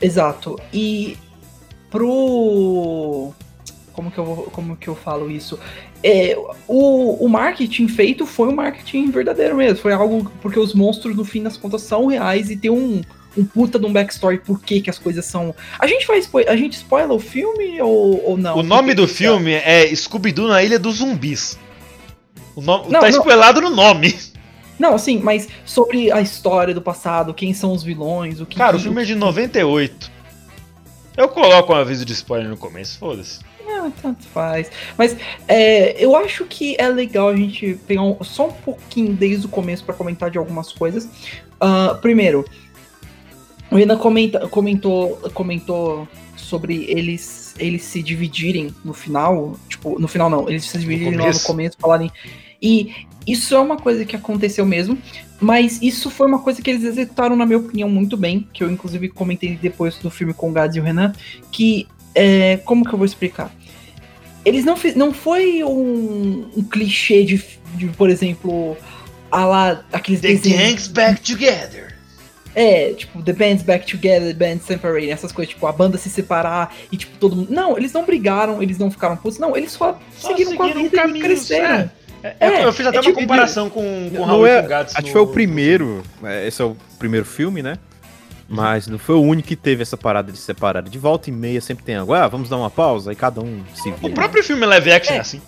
Exato. 0.00 0.58
E 0.72 1.16
pro. 1.90 3.32
Como 3.92 4.10
que 4.10 4.18
eu, 4.18 4.24
vou- 4.24 4.44
como 4.50 4.76
que 4.76 4.88
eu 4.88 4.94
falo 4.94 5.30
isso? 5.30 5.58
É, 6.02 6.36
o, 6.68 7.24
o 7.24 7.28
marketing 7.28 7.88
feito 7.88 8.26
foi 8.26 8.48
um 8.48 8.54
marketing 8.54 9.10
verdadeiro 9.10 9.56
mesmo. 9.56 9.78
Foi 9.78 9.92
algo. 9.92 10.30
Porque 10.42 10.58
os 10.58 10.74
monstros, 10.74 11.16
no 11.16 11.24
fim 11.24 11.42
das 11.42 11.56
contas, 11.56 11.82
são 11.82 12.06
reais 12.06 12.50
e 12.50 12.56
tem 12.56 12.70
um, 12.70 13.02
um 13.36 13.44
puta 13.44 13.78
de 13.78 13.86
um 13.86 13.92
backstory 13.92 14.38
por 14.38 14.60
que, 14.60 14.80
que 14.80 14.90
as 14.90 14.98
coisas 14.98 15.24
são. 15.24 15.54
A 15.78 15.86
gente 15.86 16.04
spo- 16.22 16.38
A 16.48 16.56
gente 16.56 16.74
spoila 16.76 17.12
o 17.14 17.18
filme 17.20 17.80
ou, 17.82 18.22
ou 18.30 18.36
não? 18.36 18.56
o 18.58 18.62
nome 18.62 18.94
do 18.94 19.06
filme 19.06 19.52
é 19.52 19.86
Scooby-Doo 19.94 20.48
na 20.48 20.62
Ilha 20.62 20.78
dos 20.78 20.96
Zumbis. 20.96 21.58
O 22.54 22.60
nome, 22.62 22.84
Não, 22.90 23.00
tá 23.00 23.10
não. 23.10 23.18
spoilado 23.18 23.60
no 23.60 23.70
nome. 23.70 24.14
Não, 24.78 24.96
sim, 24.98 25.20
mas 25.22 25.48
sobre 25.64 26.10
a 26.12 26.20
história 26.20 26.74
do 26.74 26.82
passado, 26.82 27.32
quem 27.34 27.52
são 27.54 27.72
os 27.72 27.82
vilões, 27.82 28.40
o 28.40 28.46
que. 28.46 28.56
Cara, 28.56 28.76
o 28.76 28.80
filme 28.80 29.02
é 29.02 29.04
de 29.04 29.14
98. 29.14 30.10
Eu 31.16 31.28
coloco 31.28 31.72
um 31.72 31.76
aviso 31.76 32.04
de 32.04 32.12
spoiler 32.12 32.48
no 32.48 32.56
começo, 32.58 32.98
foda-se. 32.98 33.40
Ah, 33.68 33.90
tanto 34.02 34.24
faz. 34.28 34.70
Mas 34.96 35.16
é, 35.48 35.96
eu 36.02 36.14
acho 36.14 36.44
que 36.44 36.76
é 36.78 36.88
legal 36.88 37.28
a 37.30 37.36
gente 37.36 37.78
pegar 37.86 38.02
um- 38.02 38.22
só 38.22 38.48
um 38.48 38.52
pouquinho 38.52 39.12
desde 39.14 39.46
o 39.46 39.48
começo 39.48 39.82
pra 39.84 39.94
comentar 39.94 40.30
de 40.30 40.38
algumas 40.38 40.72
coisas. 40.72 41.08
Ah, 41.60 41.98
primeiro, 42.00 42.44
o 43.76 43.78
Renan 43.78 43.98
comenta, 43.98 44.48
comentou, 44.48 45.16
comentou 45.34 46.08
sobre 46.34 46.86
eles, 46.88 47.54
eles 47.58 47.82
se 47.82 48.02
dividirem 48.02 48.74
no 48.82 48.94
final. 48.94 49.58
Tipo, 49.68 50.00
no 50.00 50.08
final 50.08 50.30
não, 50.30 50.48
eles 50.48 50.64
se 50.64 50.78
dividirem 50.78 51.14
lá 51.14 51.30
no 51.30 51.40
começo. 51.40 51.76
falarem. 51.78 52.10
E 52.60 52.90
isso 53.26 53.54
é 53.54 53.60
uma 53.60 53.76
coisa 53.76 54.06
que 54.06 54.16
aconteceu 54.16 54.64
mesmo, 54.64 54.96
mas 55.38 55.82
isso 55.82 56.10
foi 56.10 56.26
uma 56.26 56.38
coisa 56.38 56.62
que 56.62 56.70
eles 56.70 56.84
executaram, 56.84 57.36
na 57.36 57.44
minha 57.44 57.58
opinião, 57.58 57.86
muito 57.86 58.16
bem, 58.16 58.48
que 58.50 58.64
eu 58.64 58.70
inclusive 58.70 59.10
comentei 59.10 59.58
depois 59.60 59.98
do 59.98 60.08
filme 60.08 60.32
com 60.32 60.48
o 60.48 60.52
Gads 60.52 60.76
e 60.76 60.80
o 60.80 60.82
Renan, 60.82 61.12
que 61.52 61.86
é, 62.14 62.56
como 62.64 62.82
que 62.82 62.94
eu 62.94 62.98
vou 62.98 63.04
explicar? 63.04 63.54
Eles 64.42 64.64
não 64.64 64.74
fiz, 64.74 64.94
não 64.94 65.12
foi 65.12 65.62
um, 65.62 66.48
um 66.56 66.62
clichê 66.62 67.24
de, 67.24 67.44
de, 67.74 67.88
por 67.88 68.08
exemplo, 68.08 68.74
a 69.30 69.44
lá, 69.44 69.84
aqueles 69.92 70.22
desenhos. 70.22 70.88
back 70.88 71.20
together. 71.20 71.85
É, 72.58 72.94
tipo, 72.94 73.22
the 73.22 73.34
band's 73.34 73.62
back 73.62 73.86
together, 73.86 74.34
the 74.34 74.46
band's 74.48 74.64
separated, 74.64 75.10
essas 75.10 75.30
coisas, 75.30 75.52
tipo, 75.52 75.66
a 75.66 75.72
banda 75.72 75.98
se 75.98 76.08
separar 76.08 76.74
e, 76.90 76.96
tipo, 76.96 77.14
todo 77.18 77.36
mundo. 77.36 77.48
Não, 77.52 77.76
eles 77.76 77.92
não 77.92 78.02
brigaram, 78.06 78.62
eles 78.62 78.78
não 78.78 78.90
ficaram 78.90 79.14
putos, 79.14 79.38
não, 79.38 79.54
eles 79.54 79.72
só, 79.72 79.98
seguiram 80.16 80.56
com 80.56 80.62
a 80.62 80.66
seguiram 80.72 80.90
vida 80.90 81.18
e 81.18 81.20
cresceram. 81.20 81.90
É, 82.22 82.34
É, 82.40 82.48
eu, 82.62 82.62
eu 82.62 82.72
fiz 82.72 82.86
até 82.86 82.96
é 82.96 83.00
uma 83.00 83.04
tipo- 83.10 83.20
comparação 83.20 83.68
com, 83.68 84.10
com 84.10 84.22
o 84.22 84.24
Raul 84.24 84.46
é- 84.46 84.56
e 84.56 84.60
com 84.60 84.66
o 84.66 84.68
Gats. 84.70 84.94
Acho 84.96 85.02
que 85.04 85.08
no- 85.10 85.12
foi 85.12 85.20
o 85.22 85.26
primeiro. 85.26 86.02
é, 86.24 86.46
Esse 86.48 86.62
é 86.62 86.64
o 86.64 86.74
primeiro 86.98 87.26
filme, 87.26 87.62
né? 87.62 87.76
Mas 88.48 88.86
não 88.86 88.98
foi 88.98 89.16
o 89.16 89.20
único 89.22 89.48
que 89.48 89.56
teve 89.56 89.82
essa 89.82 89.96
parada 89.96 90.32
de 90.32 90.38
separar. 90.38 90.82
De 90.82 90.98
volta 90.98 91.28
e 91.28 91.32
meia 91.32 91.60
sempre 91.60 91.84
tem 91.84 91.96
algo. 91.96 92.14
Ah, 92.14 92.26
vamos 92.26 92.48
dar 92.48 92.56
uma 92.56 92.70
pausa. 92.70 93.10
Aí 93.10 93.16
cada 93.16 93.40
um 93.40 93.62
se 93.74 93.88
O 93.90 93.94
vira. 93.96 94.14
próprio 94.14 94.42
filme 94.42 94.64
live 94.64 94.92
action 94.92 95.14
é 95.14 95.18
É, 95.18 95.20
assim. 95.20 95.42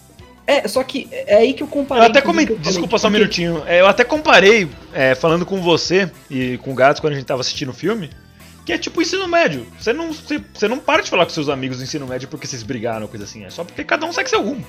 É, 0.50 0.66
só 0.66 0.82
que 0.82 1.06
é 1.12 1.36
aí 1.36 1.52
que 1.52 1.62
eu 1.62 1.66
Eu 1.66 1.70
comparei. 1.70 2.06
até 2.06 2.22
com 2.22 2.28
o 2.28 2.30
comentei. 2.30 2.54
eu 2.54 2.58
falei, 2.58 2.72
Desculpa 2.72 2.96
só 2.98 3.06
um 3.06 3.10
porque- 3.10 3.20
minutinho. 3.20 3.62
É, 3.66 3.80
Eu 3.82 3.86
até 3.86 4.02
comparei, 4.02 4.66
é, 4.94 5.14
falando 5.14 5.44
com 5.44 5.60
você 5.60 6.10
e 6.30 6.56
com 6.62 6.72
o 6.72 6.74
Gats 6.74 7.00
quando 7.00 7.12
a 7.12 7.16
gente 7.16 7.26
tava 7.26 7.42
assistindo 7.42 7.68
o 7.68 7.74
filme, 7.74 8.08
que 8.64 8.72
é 8.72 8.78
tipo 8.78 9.02
ensino 9.02 9.28
médio. 9.28 9.66
Você 9.78 9.92
não, 9.92 10.10
você, 10.12 10.40
você 10.54 10.66
não 10.66 10.78
para 10.78 11.02
de 11.02 11.10
falar 11.10 11.26
com 11.26 11.30
seus 11.32 11.50
amigos 11.50 11.76
do 11.76 11.84
ensino 11.84 12.06
médio 12.06 12.28
porque 12.28 12.46
vocês 12.46 12.62
brigaram 12.62 13.02
ou 13.02 13.08
coisa 13.08 13.24
assim. 13.26 13.44
É 13.44 13.50
só 13.50 13.62
porque 13.62 13.84
cada 13.84 14.06
um 14.06 14.12
segue 14.12 14.30
seu 14.30 14.42
rumo. 14.42 14.64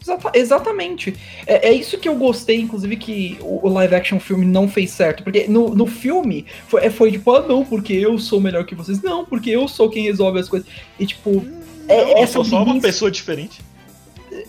Exata- 0.00 0.30
exatamente. 0.34 1.14
É, 1.46 1.68
é 1.68 1.72
isso 1.72 1.98
que 1.98 2.08
eu 2.08 2.14
gostei, 2.16 2.60
inclusive, 2.60 2.96
que 2.96 3.38
o, 3.40 3.68
live 3.68 3.94
action 3.96 4.18
filme 4.20 4.44
não 4.46 4.68
fez 4.68 4.90
certo. 4.90 5.22
Porque 5.24 5.46
no, 5.48 5.74
no 5.74 5.86
filme 5.86 6.46
foi, 6.68 6.84
é, 6.84 6.90
foi 6.90 7.10
tipo, 7.12 7.30
ah, 7.34 7.42
não, 7.46 7.64
porque 7.64 7.92
eu 7.92 8.18
sou 8.18 8.40
melhor 8.40 8.64
que 8.64 8.74
vocês. 8.74 9.00
Não, 9.02 9.24
porque 9.24 9.50
eu 9.50 9.66
sou 9.68 9.88
quem 9.90 10.04
resolve 10.04 10.38
as 10.40 10.48
coisas. 10.48 10.68
E 10.98 11.06
tipo, 11.06 11.44
é, 11.88 12.12
eu 12.14 12.18
essa 12.18 12.32
sou 12.34 12.44
só 12.44 12.62
uma 12.64 12.80
pessoa 12.80 13.10
diferente. 13.10 13.60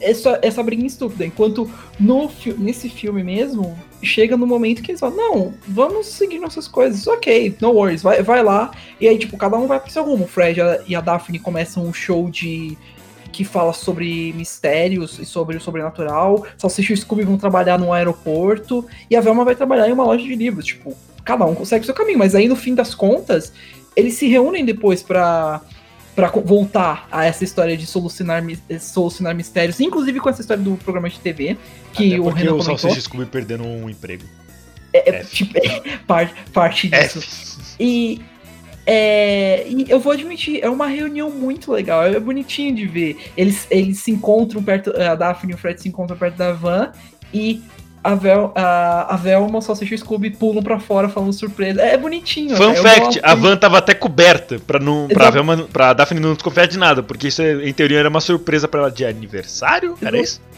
Essa, 0.04 0.39
essa 0.42 0.62
briguinha 0.62 0.88
estúpida. 0.88 1.26
Enquanto 1.26 1.70
no, 2.00 2.30
nesse 2.58 2.89
filme 2.89 3.24
mesmo, 3.24 3.78
chega 4.02 4.36
no 4.38 4.46
momento 4.46 4.82
que 4.82 4.92
eles 4.92 5.00
falam, 5.00 5.16
não, 5.18 5.54
vamos 5.68 6.08
seguir 6.08 6.39
nossas 6.39 6.68
coisas. 6.68 7.08
Ok, 7.08 7.56
no 7.62 7.72
worries, 7.72 8.02
vai, 8.04 8.22
vai 8.22 8.44
lá. 8.44 8.72
E 9.00 9.08
aí, 9.08 9.18
tipo, 9.18 9.38
cada 9.38 9.58
um 9.58 9.68
vai 9.68 9.80
pro 9.80 9.92
seu 9.92 10.04
rumo. 10.04 10.26
O 10.26 10.28
Fred 10.28 10.60
e 10.88 10.96
a- 10.96 11.02
Daphne 11.02 11.39
começam 11.39 11.84
um 11.86 11.94
show 11.94 12.30
de. 12.30 12.78
que 13.32 13.44
fala 13.44 13.74
sobre 13.74 14.32
mistérios 14.34 15.18
e 15.18 15.26
sobre 15.26 15.58
o 15.58 15.62
sobrenatural. 15.62 16.46
Salsicha 16.58 16.94
e 16.94 16.98
Scooby 16.98 17.24
vão 17.24 17.38
trabalhar 17.38 17.80
num 17.80 17.92
aeroporto. 17.92 18.86
E 19.10 19.16
a 19.16 19.22
Velma 19.22 19.44
vai 19.44 19.56
trabalhar 19.56 19.89
em 19.89 19.92
uma 19.94 20.04
loja 20.06 20.24
de 20.24 20.36
livros. 20.36 20.66
Tipo, 20.66 20.96
cada 21.26 21.44
um 21.46 21.56
consegue 21.56 21.82
o 21.82 21.86
seu 21.86 21.96
caminho. 21.96 22.20
Mas 22.20 22.36
aí, 22.36 22.48
no 22.48 22.56
fim 22.56 22.76
das 22.76 22.94
contas, 22.94 23.52
eles 23.96 24.13
se 24.16 24.28
reúnem 24.28 24.63
depois 24.63 25.02
pra 25.02 25.62
Pra 26.15 26.30
co- 26.30 26.41
voltar 26.41 27.08
a 27.12 27.26
essa 27.26 27.43
história 27.43 27.76
de 27.76 27.88
solucionar, 27.88 28.43
eh, 28.69 28.78
solucionar 28.78 29.34
mistérios, 29.34 29.80
inclusive 29.80 30.19
com 30.19 30.30
essa 30.30 30.41
história 30.41 30.62
do 30.63 30.76
programa 30.78 31.10
de 31.10 31.19
TV, 31.19 31.58
que 31.91 32.13
Até 32.13 32.19
o 32.19 32.23
porque 32.26 32.39
Renan 32.39 32.54
o 32.54 32.58
comentou. 32.60 32.78
Salsicha 32.78 33.02
Scooby 33.02 33.26
perderam 33.26 33.65
um 33.65 33.89
emprego. 33.89 34.23
É, 34.93 35.10
é, 35.10 35.23
tipo, 35.23 35.58
é, 35.58 35.97
parte, 36.06 36.34
parte 36.54 36.88
disso. 36.88 37.17
F. 37.19 37.76
E, 37.80 38.21
é, 38.86 39.65
e 39.67 39.86
eu 39.89 39.99
vou 39.99 40.13
admitir, 40.13 40.60
é 40.63 40.69
uma 40.69 40.88
reunião 40.88 41.32
muito 41.32 41.71
legal, 41.71 42.04
é 42.04 42.19
bonitinho 42.19 42.76
de 42.76 42.86
ver. 42.86 43.17
Eles, 43.36 43.65
eles 43.71 43.97
se 43.99 44.12
encontram 44.12 44.62
perto, 44.62 44.91
a 44.95 45.15
Daphne 45.15 45.54
e 45.54 45.56
o 45.56 45.58
Fred 45.58 45.82
se 45.82 45.88
encontram 45.89 46.15
perto 46.17 46.36
da 46.36 46.52
van 46.54 46.91
e 47.34 47.63
a, 48.04 48.16
Vel, 48.16 48.52
a, 48.56 49.13
a 49.13 49.18
Velma, 49.18 49.60
o 49.60 49.62
Salsicha 49.62 49.94
e 49.94 49.96
o 49.96 50.00
Scooby 50.00 50.30
pulam 50.32 50.62
pra 50.62 50.80
fora 50.80 51.08
falando 51.08 51.32
surpresa. 51.34 51.82
É 51.82 51.98
bonitinho. 51.98 52.56
Fun 52.56 52.72
é, 52.72 52.78
eu 52.78 52.84
fact, 52.84 53.20
a 53.24 53.34
van 53.34 53.56
tava 53.56 53.78
até 53.78 53.94
coberta 53.94 54.60
pra, 54.66 54.80
não, 54.80 55.08
pra. 55.08 55.30
Velma, 55.30 55.58
pra 55.72 55.94
Daphne 55.94 56.20
não 56.20 56.34
desconfiar 56.34 56.68
de 56.68 56.78
nada, 56.78 57.02
porque 57.02 57.28
isso 57.30 57.42
é- 57.42 57.68
em 57.68 57.74
teoria 57.74 58.00
era 58.00 58.10
uma 58.10 58.22
surpresa 58.22 58.68
pra 58.68 58.82
ela 58.82 58.92
de 58.92 59.06
aniversário? 59.06 59.98
Era 60.02 60.18
Exato. 60.18 60.24
isso? 60.24 60.54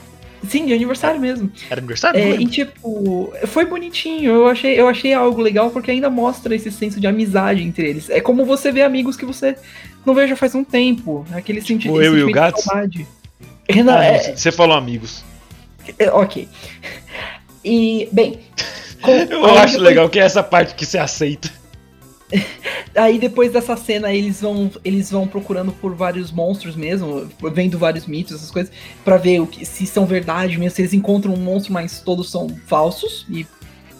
Sim, 0.50 0.66
de 0.68 0.74
aniversário 0.74 1.20
mesmo. 1.20 1.52
Era 1.70 1.80
aniversário? 1.80 2.20
É, 2.20 2.30
e 2.36 2.46
tipo, 2.46 3.34
foi 3.48 3.66
bonitinho. 3.66 4.32
Eu 4.32 4.48
achei, 4.48 4.80
eu 4.80 4.88
achei 4.88 5.14
algo 5.14 5.42
legal 5.42 5.72
porque 5.72 5.90
ainda 5.90 6.10
mostra 6.10 6.54
esse 6.54 6.72
senso 6.72 7.00
de 7.00 7.08
amizade 7.08 7.64
entre 7.64 7.90
eles. 7.90 8.10
É 8.10 8.22
como 8.22 8.46
você 8.46 8.72
vê 8.72 8.84
amigos 8.84 9.16
que 9.18 9.26
você 9.26 9.56
não 10.06 10.14
vê 10.14 10.28
já 10.28 10.36
faz 10.36 10.54
um 10.54 10.64
tempo. 10.64 11.26
Aquele 11.34 11.62
Tipo 11.62 12.00
esse 12.00 12.08
eu 12.08 12.18
e 12.18 12.24
o. 12.24 12.32
Renan, 13.68 13.96
Ah, 13.98 14.06
é, 14.06 14.36
Você 14.36 14.52
falou 14.52 14.78
amigos. 14.78 15.24
é, 15.98 16.12
ok. 16.12 16.48
E, 17.66 18.08
bem. 18.12 18.40
com- 19.02 19.12
Eu 19.12 19.46
acho 19.46 19.74
depois- 19.74 19.76
legal 19.78 20.08
que 20.10 20.20
é 20.20 20.24
essa 20.24 20.44
parte 20.44 20.76
que 20.76 20.86
você 20.86 20.98
aceita. 21.00 21.50
Aí 22.96 23.20
depois 23.20 23.52
dessa 23.52 23.76
cena 23.76 24.12
eles 24.14 24.42
vão 24.42 24.72
eles 24.84 25.12
vão 25.12 25.28
procurando 25.28 25.72
por 25.74 25.94
vários 25.96 26.32
monstros 26.32 26.76
mesmo, 26.76 27.30
vendo 27.54 27.78
vários 27.78 28.06
mitos, 28.08 28.36
essas 28.36 28.50
coisas, 28.52 28.72
pra 29.04 29.18
ver 29.18 29.40
o 29.42 29.48
que, 29.48 29.66
se 29.66 29.86
são 29.86 30.06
verdade 30.06 30.58
mesmo, 30.58 30.76
se 30.76 30.82
eles 30.82 30.94
encontram 30.94 31.34
um 31.34 31.38
monstro, 31.38 31.74
mas 31.74 32.00
todos 32.00 32.32
são 32.32 32.48
falsos 32.68 33.26
e 33.30 33.46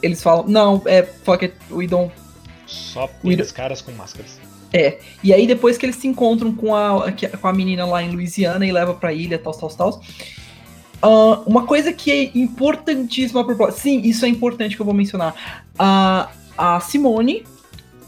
eles 0.02 0.24
falam, 0.24 0.46
não, 0.48 0.82
é 0.86 1.04
fuck 1.04 1.44
it, 1.46 1.56
we 1.72 1.88
don't 1.88 2.12
Só 2.66 3.06
O 3.24 3.28
Iro- 3.28 3.38
pelos 3.38 3.52
caras 3.52 3.82
com 3.82 3.92
máscaras. 3.92 4.40
É. 4.74 4.98
E 5.24 5.32
aí 5.34 5.46
depois 5.48 5.78
que 5.78 5.86
eles 5.86 5.96
se 5.96 6.08
encontram 6.08 6.54
com 6.54 6.74
a, 6.76 7.12
com 7.40 7.48
a 7.48 7.54
menina 7.54 7.86
lá 7.86 8.02
em 8.02 8.12
Louisiana 8.12 8.66
e 8.66 8.72
leva 8.72 8.94
pra 8.94 9.14
ilha, 9.14 9.38
tal, 9.38 9.54
tal, 9.54 9.70
tal. 9.70 10.02
Ah, 11.02 11.42
uma 11.46 11.66
coisa 11.66 11.92
que 11.94 12.12
é 12.12 12.32
importantíssima 12.36 13.44
pro 13.44 13.56
plot. 13.56 13.74
Sim, 13.74 14.02
isso 14.02 14.26
é 14.26 14.28
importante 14.30 14.76
que 14.76 14.82
eu 14.82 14.86
vou 14.86 14.96
mencionar. 14.96 15.64
A, 15.78 16.30
a 16.58 16.80
Simone, 16.80 17.46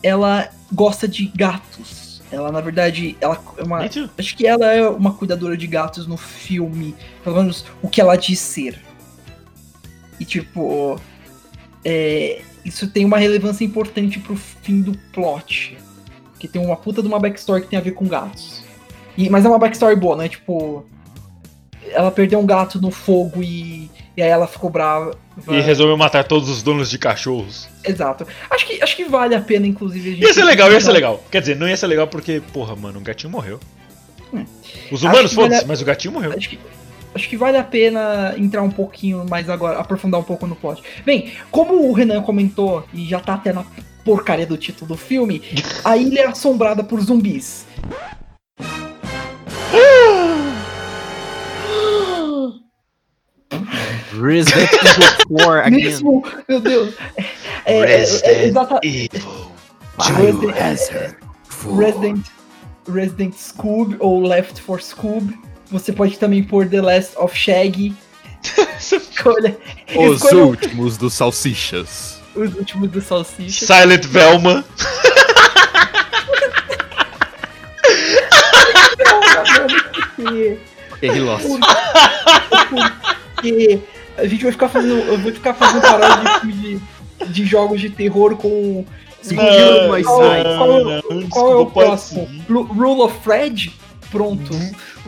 ela 0.02 0.50
gosta 0.72 1.08
de 1.08 1.26
gatos. 1.28 2.22
Ela, 2.32 2.52
na 2.52 2.60
verdade, 2.60 3.16
ela 3.22 3.42
é 3.58 3.64
uma. 3.64 3.80
Acho 4.18 4.36
que 4.36 4.46
ela 4.46 4.66
é 4.74 4.88
uma 4.88 5.14
cuidadora 5.14 5.56
de 5.56 5.66
gatos 5.66 6.08
no 6.08 6.18
filme. 6.18 6.96
Pelo 7.24 7.38
menos 7.38 7.66
o 7.82 7.88
que 7.88 8.02
ela 8.02 8.16
diz 8.16 8.40
ser. 8.40 8.82
E 10.20 10.26
tipo. 10.26 11.00
é, 11.86 12.42
isso 12.66 12.90
tem 12.90 13.06
uma 13.06 13.18
relevância 13.18 13.64
importante 13.64 14.20
pro 14.20 14.36
fim 14.36 14.82
do 14.82 14.98
plot. 15.14 15.78
Que 16.38 16.48
tem 16.48 16.62
uma 16.62 16.76
puta 16.76 17.02
de 17.02 17.08
uma 17.08 17.20
backstory 17.20 17.62
que 17.62 17.70
tem 17.70 17.80
a 17.80 17.82
ver 17.82 17.92
com 17.92 18.06
gatos. 18.06 18.62
E, 19.18 19.30
mas 19.30 19.46
é 19.46 19.48
uma 19.48 19.58
backstory 19.58 19.96
boa, 19.96 20.18
não 20.18 20.24
é 20.24 20.30
tipo. 20.30 20.86
Ela 21.92 22.12
perdeu 22.12 22.40
um 22.40 22.46
gato 22.46 22.82
no 22.82 22.92
fogo 22.92 23.42
e, 23.44 23.90
e 24.16 24.22
aí 24.22 24.30
ela 24.30 24.48
ficou 24.48 24.70
brava. 24.70 25.18
E 25.50 25.60
resolveu 25.62 25.96
matar 25.98 26.24
todos 26.24 26.50
os 26.50 26.64
donos 26.64 26.90
de 26.90 26.98
cachorros. 26.98 27.68
Exato. 27.84 28.26
Acho 28.50 28.66
que, 28.66 28.82
acho 28.82 28.96
que 28.96 29.06
vale 29.06 29.36
a 29.36 29.42
pena, 29.42 29.68
inclusive, 29.68 30.10
a 30.10 30.14
gente. 30.14 30.24
Ia 30.26 30.34
ser 30.34 30.44
legal, 30.44 30.72
ia 30.72 30.82
ser 30.82 30.92
legal. 30.92 31.24
Quer 31.32 31.42
dizer, 31.42 31.56
não 31.56 31.68
ia 31.68 31.78
ser 31.78 31.88
legal 31.88 32.08
porque, 32.08 32.42
porra, 32.54 32.76
mano, 32.76 33.00
o 33.00 33.02
gatinho 33.04 33.32
morreu. 33.32 33.60
Hum. 34.34 34.46
Os 34.92 35.04
humanos, 35.04 35.30
que 35.30 35.36
vale 35.36 35.48
foda-se, 35.50 35.64
a- 35.64 35.68
mas 35.68 35.82
o 35.82 35.86
gatinho 35.86 36.14
morreu. 36.14 36.34
Acho 36.36 36.50
que, 36.50 36.60
acho 37.16 37.30
que 37.30 37.38
vale 37.38 37.58
a 37.58 37.64
pena 37.64 38.34
entrar 38.38 38.62
um 38.62 38.70
pouquinho 38.72 39.26
mais 39.30 39.50
agora, 39.50 39.78
aprofundar 39.80 40.20
um 40.20 40.24
pouco 40.24 40.46
no 40.48 40.56
plot. 40.56 40.82
Bem, 41.06 41.32
como 41.52 41.88
o 41.90 41.94
Renan 41.94 42.22
comentou, 42.22 42.84
e 42.94 43.06
já 43.08 43.20
tá 43.20 43.36
até 43.36 43.54
na 43.54 43.64
porcaria 44.04 44.46
do 44.46 44.58
título 44.58 44.88
do 44.90 44.98
filme, 44.98 45.42
a 45.86 45.96
ilha 45.98 46.22
é 46.22 46.28
assombrada 46.28 46.84
por 46.84 47.00
zumbis. 47.02 47.66
Resident 54.14 54.70
Evil 54.74 55.38
4 55.38 55.60
again. 55.66 55.84
Mesmo, 55.84 56.24
meu 56.48 56.60
Deus. 56.60 56.94
É, 57.66 57.80
é, 57.80 58.04
é, 58.24 58.46
exata- 58.48 58.80
Evil. 58.84 59.52
Resident, 60.00 61.16
Resident, 61.78 62.26
Resident 62.88 63.34
Scoob 63.36 63.96
ou 64.00 64.22
Left 64.22 64.62
for 64.62 64.82
Scoob. 64.82 65.38
Você 65.72 65.92
pode 65.92 66.18
também 66.18 66.44
pôr 66.44 66.68
The 66.70 66.82
Last 66.82 67.12
of 67.18 67.36
Shaggy. 67.38 67.94
Escolha, 68.80 69.58
Os 69.96 70.22
escolha 70.24 70.46
últimos 70.46 70.98
dos 70.98 71.14
salsichas. 71.14 72.20
os 72.36 72.54
últimos 72.56 72.90
do 72.92 73.02
Salsicha. 73.02 73.66
Silent 73.66 74.06
Velma. 74.06 74.64
Porque- 80.16 80.58
He 81.02 81.20
lost. 81.20 81.46
porque 83.36 83.80
a 84.18 84.28
gente 84.28 84.44
vai 84.44 84.52
ficar 84.52 84.70
fazendo. 84.70 84.98
Eu 85.00 85.18
vou 85.20 85.32
ficar 85.32 85.54
fazendo 85.54 85.82
paródia 85.82 86.40
de, 86.44 86.52
de, 86.52 87.34
de 87.34 87.46
jogos 87.46 87.80
de 87.82 87.90
terror 87.90 88.36
com. 88.36 88.86
Não, 89.32 89.36
qual, 89.36 90.04
qual, 90.04 90.22
ai, 90.32 90.44
qual- 90.44 90.84
não, 90.86 91.30
qual 91.30 91.52
é 91.52 91.56
o 91.56 91.66
pode 91.66 91.88
próximo? 91.88 92.28
Rule 92.50 93.02
of 93.02 93.20
Fred? 93.24 93.74
Pronto. 94.12 94.52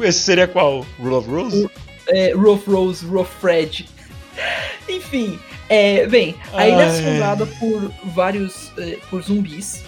Esse 0.01 0.19
seria 0.19 0.47
qual? 0.47 0.85
Rule 0.99 1.15
of 1.15 1.29
Rose? 1.29 1.69
É, 2.07 2.33
Rule 2.33 2.49
of 2.49 2.69
Rose, 2.69 3.05
Rule 3.05 3.21
of 3.21 3.31
Fred. 3.39 3.87
Enfim, 4.89 5.39
é, 5.69 6.07
bem, 6.07 6.35
a 6.53 6.67
ilha 6.67 6.81
é 6.83 6.87
assombrada 6.89 7.45
por 7.45 7.91
vários. 8.13 8.71
é, 8.77 8.97
por 9.09 9.21
zumbis. 9.21 9.83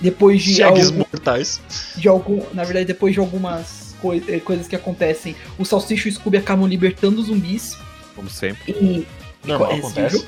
Depois 0.00 0.42
de 0.42 0.54
Chegues 0.56 0.86
algum, 0.86 0.98
mortais. 0.98 1.60
de 1.96 2.08
algum. 2.08 2.42
Na 2.52 2.64
verdade, 2.64 2.86
depois 2.86 3.14
de 3.14 3.20
algumas 3.20 3.94
eh, 4.28 4.40
coisas 4.40 4.66
que 4.66 4.74
acontecem, 4.74 5.36
o 5.56 5.64
Salsicha 5.64 6.08
e 6.08 6.10
o 6.10 6.14
Scooby 6.14 6.38
acabam 6.38 6.66
libertando 6.68 7.20
os 7.20 7.28
zumbis. 7.28 7.76
Como 8.14 8.28
sempre. 8.30 8.72
E. 8.72 9.06
Normal, 9.44 9.72
é, 9.72 9.78
acontece. 9.78 10.18
viu? 10.18 10.26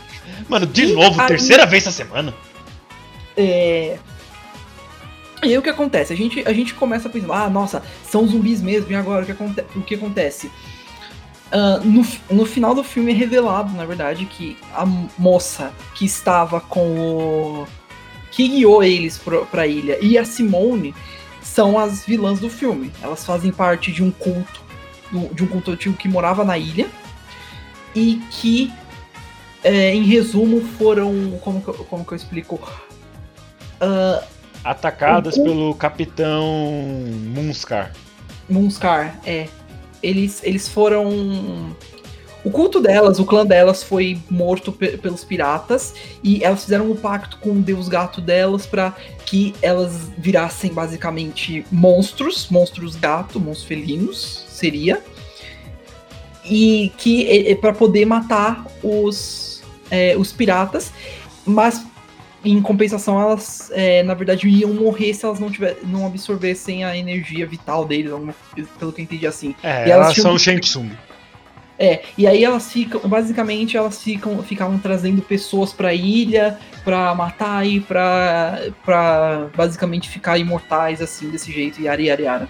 Mano, 0.49 0.67
de 0.67 0.85
E 0.85 0.93
novo, 0.93 1.21
aí- 1.21 1.29
terceira 1.29 1.65
vez 1.67 1.87
essa 1.87 1.93
semana. 1.97 2.35
É... 3.37 3.99
E 5.43 5.49
aí 5.49 5.59
o 5.59 5.63
que 5.63 5.69
acontece? 5.69 6.13
A 6.13 6.17
gente, 6.17 6.43
a 6.47 6.53
gente 6.53 6.73
começa 6.75 7.09
pensando, 7.09 7.33
ah, 7.33 7.49
nossa, 7.51 7.83
são 8.09 8.27
zumbis 8.27 8.63
mesmo, 8.63 8.91
e 8.91 8.95
agora 8.95 9.23
o 9.23 9.27
que, 9.27 9.33
aconte 9.33 9.63
o 9.77 9.83
que 9.83 9.95
acontece? 9.95 10.51
Ah, 11.53 11.81
no, 11.85 12.05
no 12.31 12.47
final 12.47 12.75
do 12.75 12.83
filme 12.83 13.13
é 13.13 13.15
revelado, 13.15 13.73
na 13.77 13.85
verdade, 13.85 14.25
que 14.25 14.57
a 14.75 14.87
moça 15.19 15.73
que 15.95 16.05
estava 16.05 16.61
com 16.61 16.81
o. 16.97 17.67
que 18.31 18.49
guiou 18.49 18.83
eles 18.83 19.19
pro, 19.19 19.45
pra 19.47 19.67
ilha 19.67 19.99
e 20.01 20.17
a 20.19 20.25
Simone 20.25 20.95
são 21.43 21.79
as 21.79 22.05
vilãs 22.07 22.41
do 22.41 22.49
filme. 22.49 22.91
Elas 23.03 23.25
fazem 23.25 23.53
parte 23.53 23.93
de 23.93 24.03
um 24.03 24.11
culto, 24.11 24.63
do- 25.13 25.33
de 25.35 25.45
um 25.45 25.47
culto 25.47 25.71
antigo 25.73 25.95
que 25.95 26.09
morava 26.09 26.43
na 26.45 26.57
ilha 26.57 26.89
e 27.95 28.21
que, 28.31 28.73
é, 29.63 29.95
em 29.95 30.03
resumo, 30.05 30.61
foram. 30.79 31.39
Como 31.43 31.61
que, 31.61 31.69
eu- 31.69 31.75
como 31.89 32.05
que 32.05 32.13
eu 32.13 32.17
explico? 32.17 32.61
Ah, 33.81 34.23
Atacadas 34.63 35.37
O 35.37 35.45
pelo 35.45 35.75
Capitão 35.75 36.43
Moonscar. 37.35 37.93
Moonscar, 38.49 39.19
é. 39.27 39.47
Eles, 40.03 40.41
eles 40.43 40.69
foram. 40.69 41.75
O 42.43 42.51
culto 42.51 42.79
delas, 42.81 43.19
o 43.19 43.25
clã 43.25 43.45
delas 43.45 43.83
foi 43.83 44.19
morto 44.31 44.71
pe- 44.71 44.99
pelos 44.99 45.25
piratas 45.25 45.95
e 46.23 46.45
elas 46.45 46.63
fizeram 46.63 46.91
um 46.91 46.97
pacto 46.97 47.39
com 47.39 47.53
o 47.53 47.63
deus 47.63 47.89
gato 47.89 48.21
delas 48.21 48.67
pra 48.67 48.95
que 49.25 49.55
elas 49.63 50.11
virassem 50.19 50.71
basicamente 50.73 51.65
monstros, 51.73 52.49
monstros 52.51 52.97
gato, 52.97 53.41
monstros 53.41 53.67
felinos, 53.67 54.45
seria. 54.49 55.03
E 56.45 56.93
que 56.99 57.49
é, 57.51 57.55
para 57.55 57.73
poder 57.73 58.05
matar 58.05 58.65
os, 58.83 59.63
é, 59.91 60.15
os 60.17 60.33
piratas, 60.33 60.93
mas 61.47 61.85
em 62.45 62.61
compensação 62.61 63.19
elas, 63.19 63.71
é, 63.73 64.03
na 64.03 64.13
verdade, 64.13 64.47
iam 64.49 64.75
morrer 64.75 65.15
se 65.15 65.25
elas 65.25 65.41
não, 65.41 65.51
tiver, 65.51 65.79
não 65.85 66.07
absorvessem 66.07 66.85
a 66.85 66.95
energia 66.97 67.47
vital 67.47 67.87
deles, 67.87 68.13
alguma, 68.13 68.35
pelo 68.79 68.93
que 68.93 69.01
eu 69.01 69.05
entendi 69.05 69.27
assim. 69.27 69.55
É, 69.63 69.89
E 69.89 69.91
elas 69.91 70.07
elas 70.09 70.17
são 70.17 70.39
Shang 70.39 70.61
Tsung. 70.61 70.91
É, 71.79 72.03
e 72.17 72.27
aí 72.27 72.45
elas 72.45 72.71
ficam, 72.71 73.01
basicamente 73.01 73.77
elas 73.77 74.01
ficam, 74.01 74.41
ficavam 74.43 74.79
trazendo 74.79 75.21
pessoas 75.23 75.73
pra 75.73 75.93
ilha 75.93 76.57
pra 76.85 77.13
matar 77.15 77.67
e 77.67 77.81
pra, 77.81 78.61
pra 78.85 79.49
basicamente 79.57 80.09
ficar 80.09 80.39
imortais 80.39 81.01
assim, 81.03 81.31
desse 81.31 81.51
jeito, 81.51 81.81
yara 81.83 82.01
yara. 82.03 82.49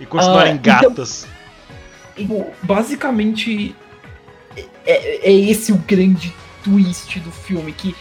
E 0.00 0.06
continuarem 0.06 0.54
Ah, 0.54 0.56
então- 0.56 0.80
gatas. 0.88 1.26
Tipo, 2.16 2.46
basicamente 2.62 3.74
é, 4.86 5.28
é 5.28 5.32
esse 5.32 5.72
o 5.72 5.76
grande 5.76 6.32
twist 6.62 7.18
do 7.20 7.30
filme, 7.30 7.72
que 7.72 7.94